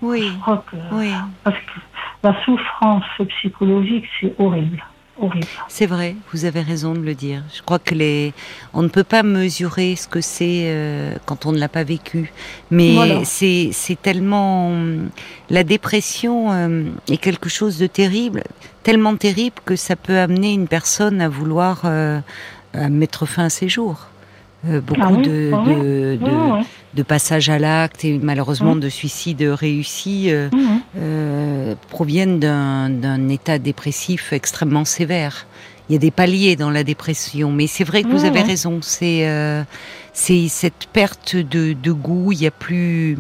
oui, 0.01 0.33
je 0.33 0.41
crois 0.41 0.65
que 0.71 0.77
oui, 0.93 1.13
parce 1.45 1.57
que 1.57 1.81
la 2.23 2.43
souffrance 2.45 3.05
psychologique, 3.29 4.07
c'est 4.21 4.35
horrible, 4.39 4.83
horrible. 5.21 5.47
c'est 5.69 5.87
vrai. 5.87 6.17
Vous 6.33 6.45
avez 6.45 6.61
raison 6.61 6.93
de 6.95 7.01
le 7.01 7.15
dire. 7.15 7.43
Je 7.55 7.63
crois 7.63 7.79
que 7.79 7.95
les, 7.95 8.33
on 8.75 8.83
ne 8.83 8.89
peut 8.89 9.05
pas 9.05 9.23
mesurer 9.23 9.97
ce 9.97 10.09
que 10.09 10.21
c'est 10.21 10.65
euh, 10.67 11.15
quand 11.27 11.47
on 11.47 11.53
ne 11.53 11.59
l'a 11.59 11.69
pas 11.69 11.85
vécu. 11.85 12.33
Mais 12.71 12.95
Voilà. 12.95 13.25
c'est, 13.25 13.71
c'est 13.73 14.01
tellement, 14.01 14.73
la 15.51 15.65
dépression 15.65 16.53
euh, 16.53 16.85
est 17.09 17.17
quelque 17.19 17.49
chose 17.49 17.79
de 17.79 17.87
terrible, 17.87 18.43
tellement 18.83 19.17
terrible 19.17 19.57
que 19.65 19.77
ça 19.77 19.97
peut 19.97 20.19
amener 20.19 20.53
une 20.53 20.69
personne 20.69 21.21
à 21.21 21.29
vouloir 21.29 21.83
euh, 21.85 22.21
à 22.75 22.89
mettre 22.89 23.27
fin 23.27 23.45
à 23.45 23.51
ses 23.51 23.69
jours. 23.69 24.07
Euh, 24.69 24.81
beaucoup 24.81 25.01
Ah 25.03 25.11
oui, 25.13 25.23
de, 25.23 25.51
ah 25.55 25.63
oui. 25.67 25.75
de, 25.75 26.19
de, 26.21 26.31
ouais. 26.31 26.63
De 26.95 27.03
passages 27.03 27.49
à 27.49 27.59
l'acte 27.59 28.05
et 28.05 28.19
malheureusement 28.19 28.75
Mm. 28.75 28.81
de 28.81 28.89
suicides 28.89 29.43
réussis 29.43 30.27
euh, 30.31 30.49
Mhm. 30.53 30.81
euh, 30.99 31.75
proviennent 31.89 32.41
d'un 32.41 33.29
état 33.29 33.59
dépressif 33.59 34.33
extrêmement 34.33 34.85
sévère. 34.85 35.47
Il 35.89 35.93
y 35.93 35.97
a 35.97 35.99
des 35.99 36.11
paliers 36.11 36.57
dans 36.57 36.71
la 36.71 36.85
dépression, 36.85 37.51
mais 37.53 37.67
c'est 37.67 37.85
vrai 37.85 38.03
que 38.03 38.09
vous 38.09 38.23
Ouais, 38.23 38.29
avez 38.29 38.43
raison. 38.43 38.81
C'est 38.83 39.29
euh, 39.29 39.63
c'est 40.13 40.49
cette 40.49 40.87
perte 40.93 41.37
de, 41.37 41.73
de 41.73 41.93
goût. 41.93 42.33
Il 42.33 42.41
y 42.43 42.47
a 42.47 42.51
plus 42.51 43.19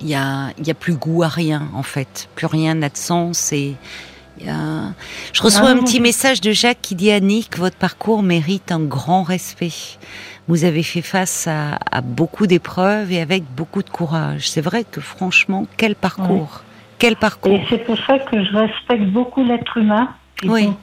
il 0.00 0.08
y 0.08 0.14
a 0.14 0.50
il 0.58 0.66
y 0.66 0.70
a 0.70 0.74
plus 0.74 0.94
goût 0.94 1.22
à 1.22 1.28
rien 1.28 1.68
en 1.74 1.82
fait. 1.82 2.28
Plus 2.36 2.46
rien 2.46 2.74
n'a 2.74 2.88
de 2.88 2.96
sens 2.96 3.52
et 3.52 3.74
a- 4.46 4.92
je 5.32 5.42
reçois 5.42 5.68
Ah 5.68 5.72
un 5.72 5.78
petit 5.82 6.00
message 6.00 6.40
de 6.40 6.52
Jacques 6.52 6.78
qui 6.80 6.94
dit 6.94 7.10
Annick, 7.10 7.58
votre 7.58 7.76
parcours 7.76 8.22
mérite 8.22 8.70
un 8.72 8.80
grand 8.80 9.22
respect. 9.24 9.72
Vous 10.48 10.64
avez 10.64 10.82
fait 10.82 11.02
face 11.02 11.46
à, 11.46 11.78
à 11.92 12.00
beaucoup 12.00 12.46
d'épreuves 12.46 13.12
et 13.12 13.20
avec 13.20 13.44
beaucoup 13.54 13.82
de 13.82 13.90
courage. 13.90 14.48
C'est 14.48 14.62
vrai 14.62 14.84
que 14.90 15.00
franchement, 15.00 15.66
quel 15.76 15.94
parcours, 15.94 16.62
quel 16.98 17.16
parcours. 17.16 17.52
Et 17.52 17.62
c'est 17.68 17.84
pour 17.84 17.98
ça 17.98 18.18
que 18.18 18.42
je 18.42 18.56
respecte 18.56 19.04
beaucoup 19.12 19.44
l'être 19.44 19.76
humain. 19.76 20.08
Et 20.42 20.48
Oui. 20.48 20.64
donc, 20.66 20.78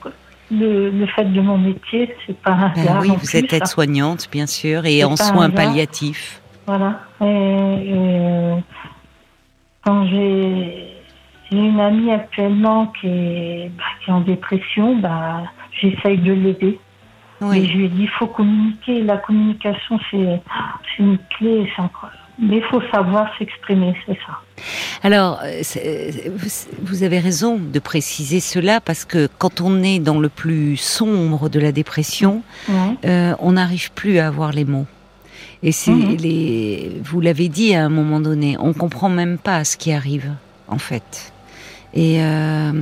le, 0.52 0.90
le 0.90 1.06
fait 1.06 1.24
de 1.24 1.40
mon 1.40 1.58
métier, 1.58 2.14
c'est 2.26 2.36
pas 2.38 2.52
un 2.52 2.68
Ben 2.76 2.98
oui, 3.00 3.08
vous 3.08 3.16
plus, 3.16 3.34
êtes 3.34 3.50
ça. 3.50 3.56
aide-soignante, 3.56 4.28
bien 4.30 4.46
sûr, 4.46 4.86
et 4.86 5.02
en 5.02 5.16
soins 5.16 5.50
palliatifs. 5.50 6.40
Voilà. 6.66 7.00
Et, 7.20 7.24
et, 7.24 7.92
euh, 7.94 8.56
quand 9.84 10.06
j'ai 10.06 10.92
j'ai 11.50 11.58
une 11.58 11.78
amie 11.80 12.10
actuellement 12.12 12.92
qui 13.00 13.06
est, 13.06 13.70
bah, 13.76 13.84
qui 14.04 14.10
est 14.10 14.12
en 14.12 14.20
dépression, 14.20 14.96
bah, 14.96 15.42
j'essaye 15.80 16.18
de 16.18 16.32
l'aider. 16.32 16.78
Et 17.54 17.66
je 17.66 17.72
lui 17.76 17.84
ai 17.86 17.88
dit, 17.88 18.02
il 18.04 18.08
faut 18.18 18.26
communiquer. 18.26 19.02
La 19.02 19.18
communication, 19.18 19.98
c'est 20.10 20.40
une 20.98 21.18
clé. 21.36 21.68
c'est. 21.76 21.82
Mais 22.38 22.58
il 22.58 22.62
faut 22.64 22.82
savoir 22.92 23.30
s'exprimer, 23.38 23.94
c'est 24.06 24.18
ça. 24.26 24.38
Alors, 25.02 25.40
euh, 25.44 25.62
vous 26.82 27.02
avez 27.02 27.18
raison 27.18 27.56
de 27.58 27.78
préciser 27.78 28.40
cela 28.40 28.80
parce 28.82 29.06
que 29.06 29.26
quand 29.38 29.62
on 29.62 29.82
est 29.82 29.98
dans 30.00 30.18
le 30.18 30.28
plus 30.28 30.76
sombre 30.76 31.48
de 31.48 31.58
la 31.60 31.72
dépression, 31.72 32.42
euh, 33.04 33.34
on 33.38 33.52
n'arrive 33.52 33.90
plus 33.92 34.18
à 34.18 34.26
avoir 34.28 34.52
les 34.52 34.66
mots. 34.66 34.86
Et 35.62 35.72
c'est 35.72 35.92
Mhm. 35.92 36.16
les, 36.18 37.00
vous 37.02 37.20
l'avez 37.22 37.48
dit 37.48 37.74
à 37.74 37.84
un 37.84 37.88
moment 37.88 38.20
donné, 38.20 38.56
on 38.60 38.74
comprend 38.74 39.08
même 39.08 39.38
pas 39.38 39.64
ce 39.64 39.78
qui 39.78 39.90
arrive, 39.92 40.30
en 40.68 40.78
fait. 40.78 41.32
Et, 41.94 42.18
euh, 42.20 42.72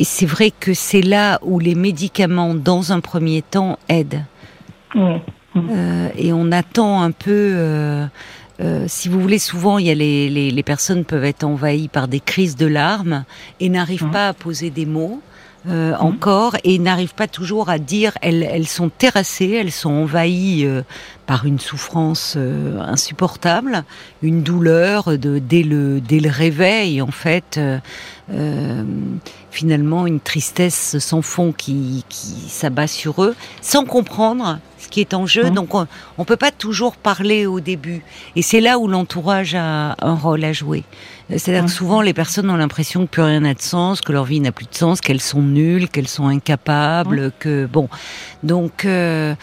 et 0.00 0.04
c'est 0.04 0.26
vrai 0.26 0.50
que 0.50 0.74
c'est 0.74 1.02
là 1.02 1.38
où 1.42 1.58
les 1.58 1.74
médicaments, 1.74 2.54
dans 2.54 2.92
un 2.92 3.00
premier 3.00 3.42
temps, 3.42 3.78
aident. 3.88 4.24
Ouais. 4.94 5.20
Euh, 5.56 6.08
et 6.16 6.32
on 6.32 6.52
attend 6.52 7.02
un 7.02 7.10
peu. 7.10 7.30
euh, 7.56 8.06
euh, 8.60 8.84
si 8.88 9.08
vous 9.08 9.20
voulez, 9.20 9.38
souvent, 9.38 9.78
il 9.78 9.86
y 9.86 9.90
a 9.90 9.94
les, 9.94 10.28
les, 10.30 10.50
les 10.50 10.62
personnes 10.62 11.04
peuvent 11.04 11.24
être 11.24 11.44
envahies 11.44 11.88
par 11.88 12.06
des 12.08 12.20
crises 12.20 12.56
de 12.56 12.66
larmes 12.66 13.24
et 13.60 13.68
n'arrivent 13.68 14.04
Mhm. 14.06 14.10
pas 14.12 14.28
à 14.28 14.32
poser 14.34 14.70
des 14.70 14.86
mots. 14.86 15.20
Euh, 15.66 15.96
encore 15.98 16.56
et 16.62 16.78
n'arrivent 16.78 17.16
pas 17.16 17.26
toujours 17.26 17.68
à 17.68 17.80
dire 17.80 18.12
elles, 18.22 18.44
elles 18.44 18.68
sont 18.68 18.90
terrassées, 18.90 19.50
elles 19.50 19.72
sont 19.72 19.90
envahies 19.90 20.64
euh, 20.64 20.82
par 21.26 21.46
une 21.46 21.58
souffrance 21.58 22.34
euh, 22.36 22.78
insupportable, 22.80 23.82
une 24.22 24.44
douleur 24.44 25.18
de 25.18 25.40
dès 25.40 25.64
le 25.64 26.00
dès 26.00 26.20
le 26.20 26.30
réveil 26.30 27.02
en 27.02 27.10
fait 27.10 27.60
finalement 29.50 30.06
une 30.06 30.20
tristesse 30.20 30.98
sans 31.00 31.22
fond 31.22 31.50
qui, 31.50 32.04
qui 32.08 32.48
s'abat 32.48 32.86
sur 32.86 33.24
eux 33.24 33.34
sans 33.60 33.84
comprendre 33.84 34.60
ce 34.78 34.86
qui 34.86 35.00
est 35.00 35.12
en 35.12 35.26
jeu. 35.26 35.46
Mhm. 35.46 35.54
donc 35.54 35.74
on, 35.74 35.88
on 36.18 36.24
peut 36.24 36.36
pas 36.36 36.52
toujours 36.52 36.94
parler 36.96 37.46
au 37.46 37.58
début. 37.58 38.02
Et 38.36 38.42
c'est 38.42 38.60
là 38.60 38.78
où 38.78 38.86
l'entourage 38.86 39.56
a 39.56 39.96
un 40.00 40.14
rôle 40.14 40.44
à 40.44 40.52
jouer 40.52 40.84
c'est-à-dire 41.30 41.64
que 41.66 41.70
souvent 41.70 42.00
les 42.00 42.14
personnes 42.14 42.48
ont 42.50 42.56
l'impression 42.56 43.06
que 43.06 43.10
plus 43.10 43.22
rien 43.22 43.40
n'a 43.40 43.54
de 43.54 43.60
sens 43.60 44.00
que 44.00 44.12
leur 44.12 44.24
vie 44.24 44.40
n'a 44.40 44.52
plus 44.52 44.66
de 44.66 44.74
sens 44.74 45.00
qu'elles 45.00 45.20
sont 45.20 45.42
nulles 45.42 45.88
qu'elles 45.88 46.08
sont 46.08 46.26
incapables 46.26 47.32
que 47.38 47.66
bon 47.66 47.88
donc 48.42 48.84
euh, 48.84 49.34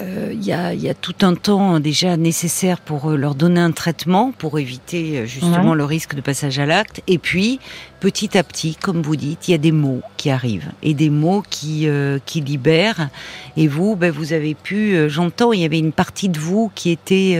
euh, 0.00 0.30
il 0.32 0.44
y, 0.44 0.52
a, 0.52 0.74
il 0.74 0.80
y 0.82 0.88
a 0.88 0.94
tout 0.94 1.14
un 1.22 1.34
temps 1.36 1.78
déjà 1.78 2.16
nécessaire 2.16 2.80
pour 2.80 3.12
euh, 3.12 3.16
leur 3.16 3.36
donner 3.36 3.60
un 3.60 3.70
traitement 3.70 4.32
pour 4.36 4.58
éviter 4.58 5.24
justement 5.24 5.70
Ouais. 5.70 5.76
le 5.76 5.84
risque 5.84 6.16
de 6.16 6.20
passage 6.20 6.58
à 6.58 6.66
l'acte. 6.66 7.00
Et 7.06 7.18
puis, 7.18 7.60
petit 8.00 8.36
à 8.36 8.42
petit, 8.42 8.74
comme 8.74 9.02
vous 9.02 9.14
dites, 9.14 9.46
il 9.46 9.52
y 9.52 9.54
a 9.54 9.58
des 9.58 9.70
mots 9.70 10.00
qui 10.16 10.30
arrivent 10.30 10.72
et 10.82 10.94
des 10.94 11.10
mots 11.10 11.44
qui, 11.48 11.86
euh, 11.86 12.18
qui 12.26 12.40
libèrent. 12.40 13.08
Et 13.56 13.68
vous, 13.68 13.94
ben, 13.94 14.10
vous 14.10 14.32
avez 14.32 14.56
pu, 14.56 14.96
euh, 14.96 15.08
j'entends, 15.08 15.52
il 15.52 15.60
y 15.60 15.64
avait 15.64 15.78
une 15.78 15.92
partie 15.92 16.28
de 16.28 16.40
vous 16.40 16.72
qui 16.74 16.90
était, 16.90 17.38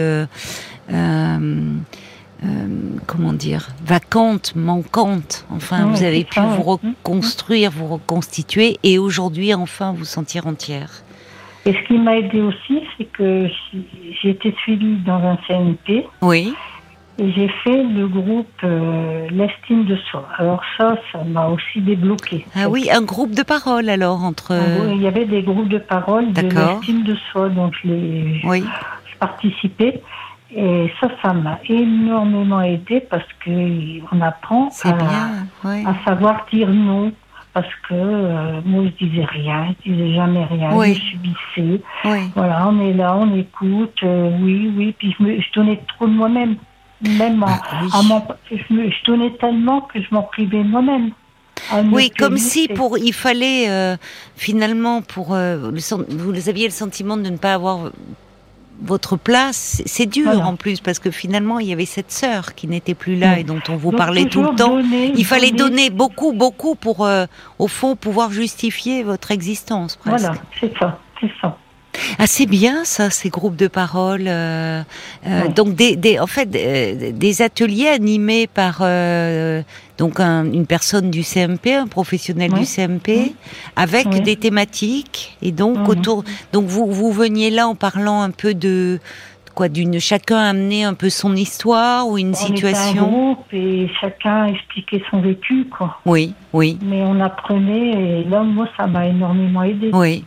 euh, 2.42 2.46
comment 3.06 3.32
dire, 3.32 3.68
vacante, 3.84 4.54
manquante. 4.56 5.46
Enfin, 5.50 5.86
vous 5.86 6.02
avez 6.02 6.24
pu 6.24 6.34
ça, 6.34 6.42
vous 6.42 6.62
ouais. 6.72 6.78
reconstruire, 6.98 7.70
vous 7.70 7.86
reconstituer 7.86 8.78
et 8.82 8.98
aujourd'hui, 8.98 9.54
enfin, 9.54 9.92
vous 9.96 10.04
sentir 10.04 10.46
entière. 10.46 10.90
Et 11.66 11.72
ce 11.72 11.86
qui 11.86 11.98
m'a 11.98 12.16
aidé 12.18 12.40
aussi, 12.42 12.80
c'est 12.98 13.04
que 13.06 13.46
j'ai- 14.22 14.30
été 14.30 14.54
suivie 14.62 14.96
dans 15.06 15.16
un 15.22 15.38
CNP 15.46 16.06
Oui. 16.20 16.52
et 17.18 17.32
j'ai 17.32 17.48
fait 17.62 17.82
le 17.84 18.06
groupe 18.06 18.46
euh, 18.64 19.28
L'estime 19.30 19.86
de 19.86 19.96
soi. 20.10 20.28
Alors 20.36 20.60
ça, 20.76 20.96
ça 21.10 21.24
m'a 21.24 21.46
aussi 21.46 21.80
débloqué. 21.80 22.44
Ah 22.54 22.68
oui, 22.68 22.90
un 22.92 23.00
groupe 23.02 23.30
de 23.34 23.42
parole 23.42 23.88
alors 23.88 24.22
entre. 24.22 24.52
En 24.52 24.84
gros, 24.84 24.94
il 24.96 25.02
y 25.02 25.06
avait 25.06 25.24
des 25.24 25.40
groupes 25.42 25.68
de 25.70 25.78
parole 25.78 26.32
de 26.34 26.42
l'estime 26.42 27.02
de 27.04 27.16
soi, 27.32 27.48
donc 27.48 27.72
je, 27.82 27.88
l'ai- 27.88 28.40
Oui, 28.44 28.62
je 29.10 29.16
participais. 29.18 30.02
Et 30.50 30.92
ça, 31.00 31.08
ça 31.22 31.32
m'a 31.32 31.58
énormément 31.68 32.60
aidé 32.60 33.00
parce 33.00 33.26
que 33.44 33.50
on 34.14 34.20
apprend 34.20 34.68
à, 34.84 34.92
bien. 34.92 35.46
Oui. 35.64 35.84
à 35.86 35.94
savoir 36.04 36.46
dire 36.52 36.68
non. 36.68 37.12
Parce 37.52 37.68
que 37.88 37.94
euh, 37.94 38.60
moi, 38.64 38.82
je 38.98 39.06
disais 39.06 39.24
rien, 39.24 39.72
je 39.86 39.92
disais 39.92 40.14
jamais 40.16 40.44
rien, 40.44 40.74
Oui. 40.74 40.94
je 40.94 41.00
subissais. 41.12 41.80
Oui. 42.04 42.18
Voilà, 42.34 42.66
on 42.68 42.80
est 42.80 42.92
là, 42.94 43.16
on 43.16 43.32
écoute, 43.36 43.94
euh, 44.02 44.36
oui, 44.40 44.72
oui, 44.76 44.92
puis 44.98 45.14
je, 45.16 45.22
me, 45.22 45.40
je 45.40 45.46
donnais 45.54 45.80
trop 45.96 46.08
de 46.08 46.12
moi-même. 46.12 46.56
Même 47.00 47.44
en- 47.44 47.46
Ah 47.46 47.80
oui. 47.82 47.88
à 47.92 48.02
mon- 48.02 48.26
je, 48.50 48.74
me- 48.74 48.90
je 48.90 49.04
donnais 49.06 49.30
tellement 49.40 49.82
que 49.82 50.00
je 50.02 50.06
m'en 50.10 50.22
privais 50.24 50.64
moi-même. 50.64 51.10
Oui, 51.92 52.10
comme 52.10 52.38
si 52.38 52.66
pour 52.66 52.98
il 52.98 53.12
fallait 53.12 53.70
euh, 53.70 53.96
finalement 54.34 55.00
pour 55.00 55.32
euh, 55.34 55.70
le 55.70 56.16
vous 56.16 56.48
aviez 56.48 56.64
le 56.66 56.72
sentiment 56.72 57.16
de 57.16 57.28
ne 57.30 57.36
pas 57.36 57.54
avoir 57.54 57.92
votre 58.82 59.16
place. 59.16 59.82
C'est- 59.86 60.06
dur 60.06 60.24
Voilà. 60.24 60.46
en 60.46 60.56
plus 60.56 60.80
parce 60.80 60.98
que 60.98 61.10
finalement 61.10 61.58
il 61.58 61.68
y 61.68 61.72
avait 61.72 61.86
cette 61.86 62.10
sœur 62.12 62.54
qui 62.54 62.68
n'était 62.68 62.94
plus 62.94 63.16
là 63.16 63.32
Oui. 63.34 63.40
et 63.40 63.44
dont 63.44 63.60
on 63.68 63.76
vous 63.76 63.90
Donc, 63.90 63.98
parlait 63.98 64.26
tout 64.26 64.42
le 64.42 64.54
temps. 64.54 64.76
donner, 64.76 65.12
Il 65.16 65.24
fallait 65.24 65.50
donner 65.52 65.90
beaucoup, 65.90 66.32
beaucoup 66.32 66.74
pour 66.74 67.06
euh, 67.06 67.26
au 67.58 67.68
fond 67.68 67.96
pouvoir 67.96 68.30
justifier 68.32 69.02
votre 69.02 69.30
existence 69.30 69.96
presque. 69.96 70.18
Voilà, 70.26 70.34
c'est 70.60 70.72
ça, 70.78 70.98
c'est 71.20 71.30
ça. 71.40 71.56
Ah, 72.18 72.26
c'est 72.26 72.46
bien 72.46 72.84
ça, 72.84 73.10
ces 73.10 73.28
groupes 73.30 73.56
de 73.56 73.68
parole. 73.68 74.24
euh, 74.26 74.82
euh, 75.26 75.42
Ouais. 75.42 75.48
Donc, 75.48 75.74
des, 75.74 75.96
des, 75.96 76.18
en 76.18 76.26
fait, 76.26 76.48
euh, 76.54 77.12
des 77.12 77.42
ateliers 77.42 77.88
animés 77.88 78.46
par 78.46 78.78
euh, 78.80 79.62
donc 79.98 80.18
un- 80.20 80.44
une 80.44 80.66
personne 80.66 81.10
du 81.10 81.22
CMP, 81.22 81.74
un 81.74 81.86
professionnel 81.86 82.52
Ouais. 82.52 82.60
du 82.60 82.64
CMP, 82.66 83.34
avec 83.76 84.08
des 84.22 84.36
thématiques. 84.36 85.36
Et 85.42 85.52
donc, 85.52 85.78
Mhm. 85.78 85.88
autour, 85.88 86.24
donc 86.52 86.66
vous, 86.66 86.86
vous 86.90 87.12
veniez 87.12 87.50
là 87.50 87.68
en 87.68 87.74
parlant 87.74 88.22
un 88.22 88.30
peu 88.30 88.54
de 88.54 88.98
quoi, 89.54 89.68
d'une 89.68 90.00
chacun 90.00 90.38
amener 90.38 90.82
un 90.82 90.94
peu 90.94 91.08
son 91.10 91.36
histoire 91.36 92.08
ou 92.08 92.18
une 92.18 92.30
On 92.30 92.30
était 92.32 92.42
un 92.42 92.46
situation. 92.46 93.06
groupe 93.08 93.46
et 93.52 93.88
chacun 94.00 94.46
expliquait 94.46 95.00
son 95.12 95.20
vécu, 95.20 95.66
quoi. 95.66 96.00
Oui, 96.06 96.34
oui, 96.52 96.76
Mais 96.82 97.02
on 97.04 97.20
apprenait 97.20 98.20
et 98.22 98.24
là, 98.24 98.42
moi, 98.42 98.66
ça 98.76 98.88
m'a 98.88 99.06
énormément 99.06 99.62
aidé. 99.62 99.90
oui. 99.92 100.24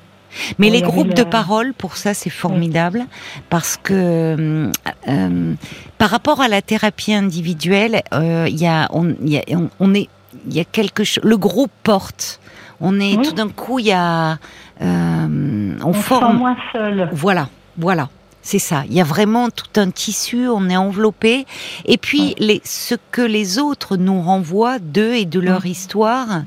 Mais 0.59 0.67
Bon, 0.67 0.73
les 0.73 0.81
groupes 0.81 1.13
de 1.13 1.23
la- 1.23 1.25
parole, 1.25 1.73
pour 1.73 1.97
ça, 1.97 2.13
c'est 2.13 2.29
formidable 2.29 3.05
parce 3.49 3.77
que 3.81 3.93
euh, 3.93 4.71
euh, 5.07 5.53
par 5.97 6.09
rapport 6.09 6.41
à 6.41 6.47
la 6.47 6.61
thérapie 6.61 7.13
individuelle, 7.13 8.01
euh, 8.13 8.47
y 8.49 8.65
a, 8.67 8.87
on, 8.91 9.15
il 9.21 9.29
y 9.29 9.37
a, 9.37 9.43
on, 9.51 9.69
on 9.79 9.93
est, 9.93 10.09
il 10.47 10.53
y 10.55 10.59
a 10.59 10.65
quelque 10.65 11.03
chose. 11.03 11.23
Le 11.23 11.37
groupe 11.37 11.71
porte. 11.83 12.39
On 12.79 12.99
est 12.99 13.15
Oui. 13.17 13.27
tout 13.27 13.33
d'un 13.33 13.49
coup, 13.49 13.79
il 13.79 13.87
y 13.87 13.91
a, 13.91 14.37
euh, 14.81 15.75
on, 15.83 15.89
On 15.89 15.93
se 15.93 15.97
forme. 15.99 16.37
moins 16.37 16.57
seul. 16.71 17.09
Voilà, 17.11 17.49
voilà. 17.77 18.09
C'est 18.43 18.59
ça. 18.59 18.83
Il 18.87 18.93
y 18.93 19.01
a 19.01 19.03
vraiment 19.03 19.49
tout 19.49 19.77
un 19.81 19.89
tissu, 19.89 20.47
on 20.47 20.69
est 20.69 20.77
enveloppé. 20.77 21.45
Et 21.83 21.97
puis, 21.97 22.33
les, 22.37 22.61
ce 22.63 22.95
que 23.11 23.21
les 23.21 23.59
autres 23.59 23.97
nous 23.97 24.21
renvoient 24.21 24.79
d'eux 24.79 25.15
et 25.15 25.25
de 25.25 25.41
leur 25.41 25.65
histoire, 25.65 26.43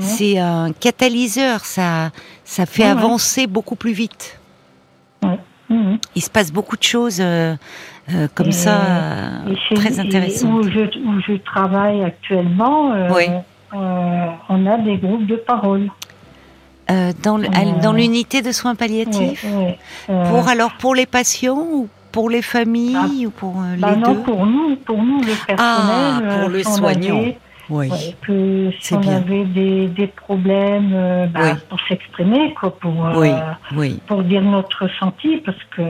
c'est 0.00 0.38
un 0.38 0.72
catalyseur. 0.72 1.64
Ça, 1.64 2.10
ça 2.44 2.66
fait 2.66 2.82
ouais. 2.84 2.88
avancer 2.90 3.46
beaucoup 3.46 3.76
plus 3.76 3.92
vite. 3.92 4.38
Mhm. 5.70 5.98
Il 6.14 6.22
se 6.22 6.28
passe 6.30 6.52
beaucoup 6.52 6.76
de 6.76 6.82
choses 6.82 7.18
euh, 7.20 7.56
euh, 8.12 8.28
comme 8.34 8.48
Et- 8.48 8.52
ça, 8.52 8.76
euh, 9.46 9.54
chez- 9.68 9.74
très 9.74 9.98
intéressantes. 9.98 10.50
Où 10.52 10.62
je, 10.62 10.80
où 10.80 11.20
je 11.26 11.36
travaille 11.42 12.04
actuellement, 12.04 12.92
euh, 12.92 13.08
Oui. 13.14 13.24
on 13.72 14.66
a 14.66 14.76
des 14.78 14.98
groupes 14.98 15.26
de 15.26 15.36
parole. 15.36 15.88
Dans 17.22 17.92
l'unité 17.94 18.42
de 18.42 18.52
soins 18.52 18.74
palliatifs. 18.74 19.44
Pour 20.06 20.48
alors 20.48 20.72
pour 20.78 20.94
les 20.94 21.06
patients 21.06 21.56
ou 21.58 21.88
pour 22.12 22.28
les 22.28 22.42
familles 22.42 23.26
ou 23.26 23.30
pour 23.30 23.54
bah 23.78 23.90
les 23.92 23.96
non, 23.96 24.12
deux. 24.12 24.20
pour 24.20 24.46
nous, 24.46 24.76
pour 24.76 25.02
nous, 25.02 25.18
le 25.20 25.46
personnel. 25.46 25.56
Ah, 25.58 26.20
pour 26.40 26.48
le 26.50 26.62
soignant. 26.62 27.16
avait- 27.16 27.38
Oui. 27.70 27.88
ouais, 27.90 28.14
que 28.22 28.70
si 28.80 28.94
on 28.94 29.00
bien. 29.00 29.16
avait 29.16 29.44
des, 29.44 29.86
des 29.88 30.06
problèmes 30.06 30.90
euh, 30.92 31.26
bah, 31.26 31.40
Oui. 31.42 31.50
pour 31.68 31.78
s'exprimer, 31.88 32.52
quoi, 32.54 32.76
pour, 32.78 33.06
euh, 33.06 33.12
Oui, 33.20 33.30
oui. 33.76 34.00
pour 34.06 34.22
dire 34.22 34.42
notre 34.42 34.84
ressenti, 34.84 35.38
parce 35.38 35.56
que 35.76 35.82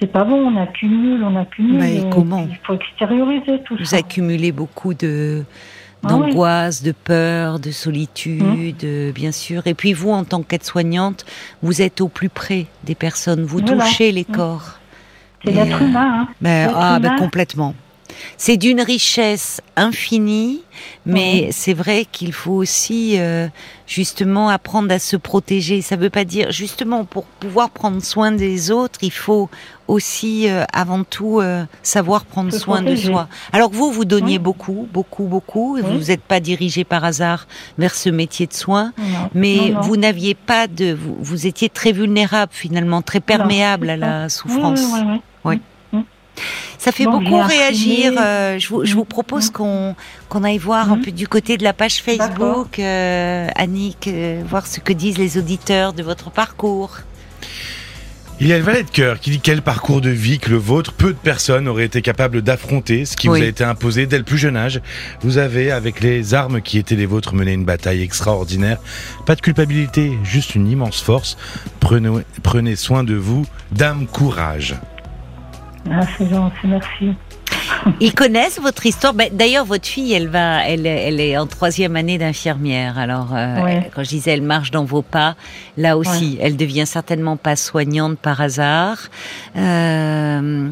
c'est 0.00 0.10
pas 0.10 0.24
bon, 0.24 0.36
on 0.52 0.56
accumule, 0.62 1.22
on 1.22 1.36
accumule. 1.36 1.78
Mais 1.80 2.02
comment 2.10 2.46
Il 2.50 2.58
faut 2.62 2.74
extérioriser 2.74 3.62
tout 3.64 3.76
Vous 3.78 3.84
ça. 3.84 3.96
accumulez 3.98 4.52
beaucoup 4.52 4.94
de 4.94 5.44
Ah 6.02 6.14
oui. 6.16 6.30
d'angoisse, 6.30 6.82
de 6.82 6.92
peur, 6.92 7.58
de 7.60 7.70
solitude, 7.70 8.84
euh, 8.84 9.12
bien 9.12 9.32
sûr. 9.32 9.66
Et 9.66 9.74
puis 9.74 9.92
vous, 9.92 10.10
en 10.10 10.24
tant 10.24 10.42
qu'aide-soignante, 10.42 11.24
vous 11.62 11.80
êtes 11.82 12.00
au 12.00 12.08
plus 12.08 12.28
près 12.28 12.66
des 12.84 12.94
personnes. 12.94 13.44
Vous 13.44 13.60
Voilà. 13.60 13.84
touchez 13.84 14.12
les 14.12 14.26
Mm. 14.28 14.32
corps. 14.34 14.78
C'est 15.44 15.52
l'être 15.52 15.82
humain. 15.82 16.20
Hein. 16.22 16.28
Ben, 16.40 16.66
L'être 16.68 16.76
ah, 16.78 16.98
ben, 16.98 17.08
humain. 17.10 17.18
complètement. 17.18 17.74
C'est 18.36 18.56
d'une 18.56 18.80
richesse 18.80 19.60
infinie, 19.76 20.62
mais 21.06 21.50
c'est 21.52 21.74
vrai 21.74 22.06
qu'il 22.10 22.32
faut 22.32 22.52
aussi 22.52 23.18
euh, 23.18 23.48
justement 23.86 24.48
apprendre 24.48 24.92
à 24.92 24.98
se 24.98 25.16
protéger. 25.16 25.82
Ça 25.82 25.96
veut 25.96 26.10
pas 26.10 26.24
dire 26.24 26.50
justement 26.52 27.04
pour 27.04 27.24
pouvoir 27.24 27.70
prendre 27.70 28.02
soin 28.02 28.32
des 28.32 28.70
autres, 28.70 28.98
il 29.02 29.12
faut 29.12 29.48
aussi 29.86 30.48
euh, 30.48 30.64
avant 30.72 31.04
tout 31.04 31.40
euh, 31.40 31.64
savoir 31.82 32.24
prendre 32.24 32.50
Se 32.52 32.58
soin 32.58 32.82
de 32.82 32.96
soi. 32.96 33.28
Alors 33.52 33.70
que 33.70 33.76
vous, 33.76 33.90
vous 33.92 34.04
donniez 34.04 34.38
beaucoup, 34.38 34.88
beaucoup, 34.92 35.24
beaucoup. 35.24 35.76
et. 35.76 35.82
Vous 35.82 36.04
n'êtes 36.04 36.22
pas 36.22 36.40
dirigé 36.40 36.84
par 36.84 37.04
hasard 37.04 37.46
vers 37.78 37.94
ce 37.94 38.08
métier 38.08 38.46
de 38.46 38.54
soin, 38.54 38.92
mais 39.34 39.56
Non, 39.56 39.68
non. 39.74 39.80
vous 39.82 39.96
n'aviez 39.96 40.34
pas 40.34 40.66
de, 40.66 40.92
vous, 40.94 41.16
vous 41.20 41.46
étiez 41.46 41.68
très 41.68 41.92
vulnérable 41.92 42.52
finalement, 42.54 43.02
très 43.02 43.20
perméable 43.20 43.90
à 43.90 43.96
la 43.96 44.24
Oui, 44.24 44.30
souffrance. 44.30 44.80
oui, 44.80 45.00
oui, 45.06 45.20
oui. 45.44 45.60
Ça 46.78 46.92
fait 46.92 47.04
beaucoup 47.06 47.40
réagir. 47.40 48.12
euh, 48.20 48.58
je, 48.58 48.68
vous, 48.68 48.84
je 48.84 48.94
vous 48.94 49.04
propose 49.04 49.50
qu'on 49.50 49.94
qu'on 50.28 50.44
aille 50.44 50.58
voir 50.58 50.90
un 50.92 50.96
Mhm. 50.96 51.02
peu 51.04 51.10
du 51.12 51.28
côté 51.28 51.56
de 51.56 51.62
la 51.64 51.72
page. 51.72 52.02
Facebook, 52.02 52.78
euh, 52.78 53.48
Annick, 53.56 54.06
euh, 54.08 54.42
voir 54.48 54.66
ce 54.66 54.80
que 54.80 54.92
disent 54.92 55.18
les 55.18 55.38
auditeurs 55.38 55.92
de 55.92 56.02
votre 56.02 56.30
parcours. 56.30 56.98
Il 58.40 58.48
y 58.48 58.52
a 58.52 58.58
le 58.58 58.64
valet 58.64 58.82
de 58.82 58.90
cœur 58.90 59.20
qui 59.20 59.30
dit 59.30 59.38
quel 59.40 59.62
parcours 59.62 60.00
de 60.00 60.10
vie 60.10 60.40
que 60.40 60.50
le 60.50 60.56
vôtre, 60.56 60.92
peu 60.92 61.10
de 61.12 61.18
personnes 61.18 61.68
auraient 61.68 61.84
été 61.84 62.02
capables 62.02 62.42
d'affronter 62.42 63.04
ce 63.04 63.16
qui 63.16 63.28
Oui. 63.28 63.38
vous 63.38 63.44
a 63.44 63.48
été 63.48 63.62
imposé 63.62 64.06
dès 64.06 64.18
le 64.18 64.24
plus 64.24 64.38
jeune 64.38 64.56
âge. 64.56 64.80
Vous 65.22 65.38
avez, 65.38 65.70
avec 65.70 66.00
les 66.00 66.34
armes 66.34 66.60
qui 66.60 66.78
étaient 66.78 66.96
les 66.96 67.06
vôtres, 67.06 67.32
mené 67.32 67.52
une 67.52 67.64
bataille 67.64 68.02
extraordinaire. 68.02 68.78
Pas 69.24 69.36
de 69.36 69.40
culpabilité, 69.40 70.18
juste 70.24 70.56
une 70.56 70.68
immense 70.68 71.00
force. 71.00 71.36
Prenez, 71.78 72.10
prenez 72.42 72.74
soin 72.74 73.04
de 73.04 73.14
vous, 73.14 73.46
dame 73.70 74.08
courage. 74.08 74.74
Ah, 75.90 76.00
c'est 76.16 76.28
gentil, 76.28 76.66
merci. 76.66 77.12
Ils 78.00 78.14
connaissent 78.14 78.58
votre 78.60 78.84
histoire. 78.86 79.14
Ben, 79.14 79.28
D'ailleurs, 79.32 79.64
votre 79.64 79.86
fille, 79.86 80.12
elle 80.12 80.28
va, 80.28 80.66
elle, 80.66 80.86
est- 80.86 81.08
elle 81.08 81.20
est 81.20 81.36
en 81.36 81.46
troisième 81.46 81.96
année 81.96 82.18
d'infirmière. 82.18 82.98
Alors, 82.98 83.28
euh, 83.34 83.62
Ouais. 83.62 83.90
quand 83.94 84.02
je 84.02 84.08
disais, 84.08 84.32
elle 84.32 84.42
marche 84.42 84.70
dans 84.70 84.84
vos 84.84 85.02
pas, 85.02 85.36
là 85.76 85.96
aussi, 85.96 86.38
elle 86.40 86.56
devient 86.56 86.86
certainement 86.86 87.36
pas 87.36 87.56
soignante 87.56 88.18
par 88.18 88.40
hasard. 88.40 88.98
Euh, 89.56 90.63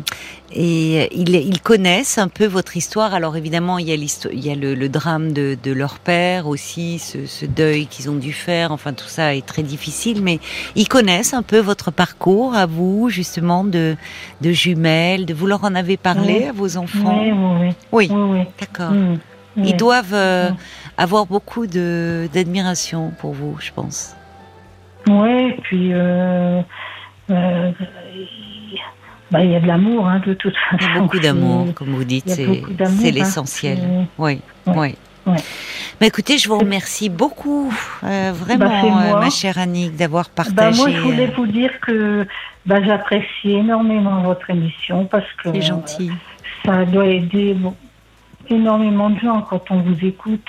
et 0.55 1.09
ils, 1.17 1.35
ils 1.35 1.61
connaissent 1.61 2.19
un 2.19 2.29
peu 2.29 2.47
votre 2.47 2.77
histoire. 2.77 3.15
Alors 3.15 3.37
évidemment, 3.37 3.79
il 3.79 3.89
y 3.89 3.93
a, 3.93 3.97
l'histo- 3.97 4.29
il 4.33 4.45
y 4.45 4.51
a 4.51 4.55
le, 4.55 4.75
le 4.75 4.89
drame 4.89 5.33
de, 5.33 5.57
de 5.63 5.73
leur 5.73 5.99
père 5.99 6.47
aussi, 6.47 6.99
ce, 6.99 7.27
ce 7.27 7.47
deuil 7.47 7.87
qu'ils 7.87 8.11
ont 8.11 8.17
dû 8.17 8.33
faire. 8.33 8.73
Enfin, 8.73 8.93
tout 8.93 9.07
ça 9.09 9.35
est 9.35 9.45
très 9.47 9.63
difficile, 9.63 10.23
mais 10.23 10.39
ils 10.77 10.89
connaissent 10.89 11.35
un 11.35 11.43
peu 11.43 11.59
votre 11.59 11.91
parcours 11.91 12.55
à 12.55 12.67
vous, 12.67 13.09
justement, 13.09 13.65
de, 13.65 13.97
de 14.41 14.51
jumelles. 14.53 15.27
De, 15.27 15.35
vous 15.35 15.47
leur 15.47 15.65
en 15.65 15.75
avez 15.75 15.97
parlé 15.97 16.39
Oui. 16.43 16.45
à 16.49 16.53
vos 16.53 16.77
enfants? 16.77 17.23
Oui, 17.23 17.33
oui, 17.33 17.69
oui. 17.93 18.09
Oui, 18.11 18.11
oui, 18.11 18.39
oui. 18.41 18.45
d'accord. 18.61 18.93
Mm. 18.93 19.19
Ils 19.65 19.77
doivent 19.77 20.15
euh, 20.15 20.51
Mm. 20.51 20.57
avoir 20.97 21.27
beaucoup 21.27 21.67
de 21.67 22.27
d'admiration 22.33 23.13
pour 23.21 23.33
vous, 23.33 23.57
je 23.61 23.71
pense. 23.75 24.15
Oui, 25.09 25.49
et 25.51 25.57
puis 25.63 25.91
euh, 25.93 26.63
euh, 27.31 27.71
bah, 29.33 29.43
il 29.43 29.51
y 29.51 29.57
a 29.57 29.61
de 29.61 29.67
l'amour, 29.67 30.07
hein, 30.07 30.21
de 30.27 30.35
toute 30.35 30.55
façon. 30.57 30.77
Il 30.81 30.95
y 30.95 30.97
a 30.99 31.01
beaucoup 31.01 31.19
d'amour, 31.19 31.75
comme 31.75 31.89
vous 31.89 32.05
dites, 32.05 32.29
c'est 32.29 32.47
hein. 32.47 33.11
l'essentiel. 33.13 33.79
Oui, 34.19 34.39
Ouais. 34.67 34.75
oui. 34.77 34.95
Ouais. 35.25 35.37
Bah, 36.01 36.07
écoutez, 36.07 36.37
je 36.37 36.49
vous 36.49 36.59
remercie 36.59 37.09
beaucoup, 37.09 37.73
euh, 38.03 38.33
vraiment, 38.35 38.67
Bah, 38.69 39.15
euh, 39.17 39.21
ma 39.21 39.31
chère 39.31 39.57
Annick, 39.57 39.95
d'avoir 39.97 40.25
Bah, 40.37 40.45
partagé. 40.45 40.81
moi, 40.81 40.91
je 40.91 40.99
voulais 41.01 41.29
euh, 41.29 41.35
vous 41.37 41.47
dire 41.47 41.71
que 41.81 42.27
bah, 42.67 42.83
j'apprécie 42.85 43.51
énormément 43.53 44.21
votre 44.23 44.51
émission 44.51 45.05
parce 45.07 45.31
que 45.43 45.53
C'est 45.53 45.63
gentil. 45.63 46.11
ça 46.67 46.85
doit 46.87 47.07
aider 47.07 47.55
bon, 47.55 47.75
énormément 48.51 49.11
de 49.11 49.21
gens 49.21 49.43
quand 49.43 49.63
on 49.71 49.81
vous 49.81 49.97
écoute. 50.05 50.49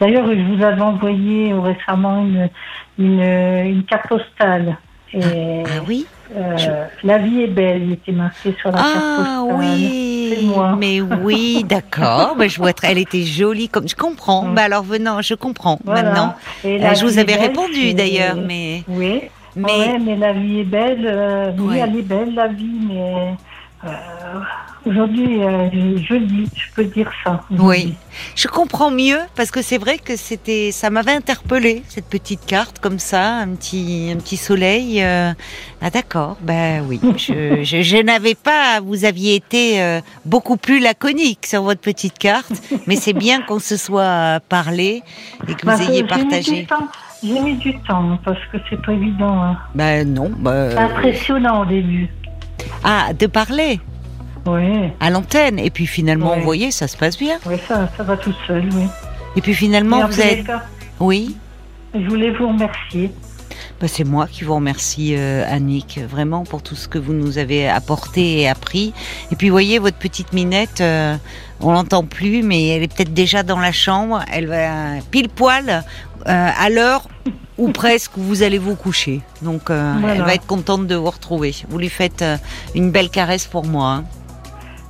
D'ailleurs, 0.00 0.26
je 0.28 0.42
vous 0.54 0.62
avais 0.62 0.80
envoyé 0.82 1.52
récemment 1.52 2.20
une, 2.24 2.48
une, 2.98 3.20
une 3.20 3.82
carte 3.84 4.08
postale. 4.08 4.76
Et 5.14 5.62
Ah 5.66 5.82
oui 5.86 6.06
euh, 6.36 6.56
je- 6.56 7.06
La 7.06 7.18
vie 7.18 7.42
est 7.42 7.46
belle, 7.48 7.82
il 7.82 7.92
était 7.92 8.12
marqué 8.12 8.54
sur 8.60 8.70
la 8.72 8.78
Ah 8.78 8.92
carte 8.92 9.16
postale. 9.48 9.58
oui, 9.58 10.34
C'est 10.36 10.42
moi. 10.46 10.76
mais 10.76 11.00
oui, 11.00 11.64
d'accord. 11.68 12.34
bah, 12.36 12.48
je 12.48 12.56
vois 12.58 12.72
très, 12.72 12.90
elle 12.92 12.98
était 12.98 13.22
jolie, 13.22 13.68
comme 13.68 13.88
je 13.88 13.94
comprends. 13.94 14.44
Mm. 14.44 14.54
Bah 14.54 14.62
alors 14.62 14.82
venant, 14.82 15.22
je 15.22 15.34
comprends 15.34 15.78
Voilà. 15.84 16.02
maintenant. 16.02 16.34
Et 16.64 16.82
Euh, 16.84 16.94
je 16.94 17.04
vous 17.04 17.18
avais 17.18 17.34
belle, 17.36 17.40
répondu 17.40 17.94
d'ailleurs, 17.94 18.36
mais 18.36 18.82
Oui, 18.88 19.22
mais 19.54 19.62
Ouais, 19.64 19.98
mais 20.04 20.16
la 20.16 20.32
vie 20.32 20.60
est 20.60 20.64
belle. 20.64 21.06
euh, 21.06 21.52
oui, 21.58 21.64
Ouais. 21.66 21.78
elle 21.86 21.96
est 21.96 22.02
belle, 22.02 22.34
la 22.34 22.48
vie, 22.48 22.80
mais 22.88 23.34
euh, 23.84 23.88
aujourd'hui, 24.86 25.42
euh, 25.42 25.68
je, 25.72 26.02
je 26.02 26.14
le 26.14 26.20
dis, 26.26 26.48
je 26.54 26.72
peux 26.74 26.84
dire 26.84 27.10
ça. 27.24 27.42
Oui, 27.50 27.94
je 28.36 28.48
comprends 28.48 28.90
mieux 28.90 29.18
parce 29.36 29.50
que 29.50 29.62
c'est 29.62 29.78
vrai 29.78 29.98
que 29.98 30.16
c'était, 30.16 30.70
ça 30.72 30.90
m'avait 30.90 31.12
interpellé 31.12 31.82
cette 31.88 32.06
petite 32.08 32.44
carte 32.46 32.78
comme 32.80 32.98
ça, 32.98 33.36
un 33.38 33.48
petit, 33.54 34.10
un 34.14 34.16
petit 34.18 34.36
soleil. 34.36 35.02
euh, 35.02 35.32
Ah 35.80 35.90
d'accord, 35.90 36.36
ben 36.40 36.84
oui, 36.88 37.00
je, 37.16 37.62
je, 37.62 37.82
je 37.82 37.96
n'avais 38.02 38.34
pas, 38.34 38.80
vous 38.80 39.04
aviez 39.04 39.34
été 39.36 39.80
euh, 39.82 40.00
beaucoup 40.24 40.56
plus 40.56 40.80
laconique 40.80 41.46
sur 41.46 41.62
votre 41.62 41.80
petite 41.80 42.18
carte, 42.18 42.52
mais 42.86 42.96
c'est 42.96 43.12
bien 43.14 43.42
qu'on 43.42 43.58
se 43.58 43.76
soit 43.76 44.40
parlé 44.48 45.02
et 45.48 45.54
que 45.54 45.66
Bah, 45.66 45.76
vous 45.76 45.90
ayez 45.90 46.04
partagé. 46.04 46.66
J'ai 47.22 47.40
mis 47.40 47.54
du 47.56 47.72
temps 47.80 48.18
parce 48.22 48.38
que 48.52 48.58
c'est 48.68 48.80
pas 48.82 48.92
évident. 48.92 49.42
hein. 49.42 49.56
Ben 49.74 50.12
non, 50.12 50.30
ben, 50.36 50.70
C'est 50.72 50.78
impressionnant 50.78 51.62
au 51.62 51.64
début. 51.64 52.08
ah 52.84 53.14
de 53.18 53.26
parler 53.26 53.80
Oui, 54.46 54.90
à 55.00 55.10
l'antenne 55.10 55.58
et 55.58 55.70
puis 55.70 55.86
finalement, 55.86 56.36
vous 56.36 56.42
voyez, 56.44 56.70
ça 56.70 56.86
se 56.88 56.96
passe 56.96 57.16
bien. 57.18 57.38
oui, 57.46 57.56
ça, 57.66 57.88
ça 57.96 58.02
va 58.02 58.16
tout 58.16 58.34
seul, 58.46 58.68
oui. 58.74 58.84
Et 59.36 59.40
puis 59.40 59.52
Mais 59.52 59.56
finalement, 59.56 59.98
en 60.00 60.06
vous 60.06 60.20
êtes, 60.20 60.46
cas, 60.46 60.62
oui. 61.00 61.36
je 61.94 62.06
voulais 62.08 62.30
vous 62.30 62.48
remercier. 62.48 63.10
Bah, 63.80 63.88
c'est 63.88 64.04
moi 64.04 64.26
qui 64.30 64.44
vous 64.44 64.54
remercie, 64.54 65.14
euh, 65.16 65.44
Annick, 65.48 65.98
vraiment 66.08 66.44
pour 66.44 66.62
tout 66.62 66.76
ce 66.76 66.86
que 66.88 66.98
vous 66.98 67.12
nous 67.12 67.38
avez 67.38 67.68
apporté 67.68 68.40
et 68.40 68.48
appris. 68.48 68.92
Et 69.32 69.36
puis, 69.36 69.48
voyez, 69.48 69.78
votre 69.80 69.96
petite 69.96 70.32
minette, 70.32 70.80
euh, 70.80 71.16
on 71.60 71.72
l'entend 71.72 72.04
plus, 72.04 72.42
mais 72.42 72.68
elle 72.68 72.82
est 72.84 72.94
peut-être 72.94 73.12
déjà 73.14 73.42
dans 73.42 73.58
la 73.58 73.72
chambre. 73.72 74.22
Elle 74.32 74.46
va 74.46 75.00
pile 75.10 75.28
poil 75.28 75.68
euh, 75.68 75.80
à 76.56 76.70
l'heure 76.70 77.08
ou 77.58 77.70
presque 77.72 78.16
où 78.16 78.22
vous 78.22 78.42
allez 78.44 78.58
vous 78.58 78.76
coucher. 78.76 79.20
Donc, 79.42 79.70
euh, 79.70 79.94
Voilà. 79.98 80.14
elle 80.14 80.22
va 80.22 80.34
être 80.34 80.46
contente 80.46 80.86
de 80.86 80.94
vous 80.94 81.10
retrouver. 81.10 81.54
Vous 81.68 81.78
lui 81.78 81.88
faites 81.88 82.24
une 82.76 82.90
belle 82.92 83.10
caresse 83.10 83.46
pour 83.46 83.64
moi. 83.66 83.88
hein. 83.88 84.04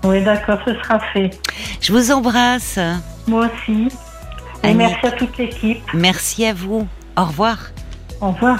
Oui, 0.04 0.22
d'accord, 0.22 0.58
ce 0.66 0.74
sera 0.74 1.00
fait. 1.12 1.30
Je 1.80 1.92
vous 1.92 2.12
embrasse. 2.12 2.78
Moi 3.26 3.46
aussi. 3.46 3.88
Et 4.62 4.74
merci 4.74 5.06
à 5.06 5.10
toute 5.12 5.36
l'équipe. 5.38 5.82
Merci 5.92 6.44
à 6.46 6.54
vous. 6.54 6.86
Au 7.16 7.24
revoir. 7.24 7.58
Au 8.20 8.30
revoir. 8.30 8.58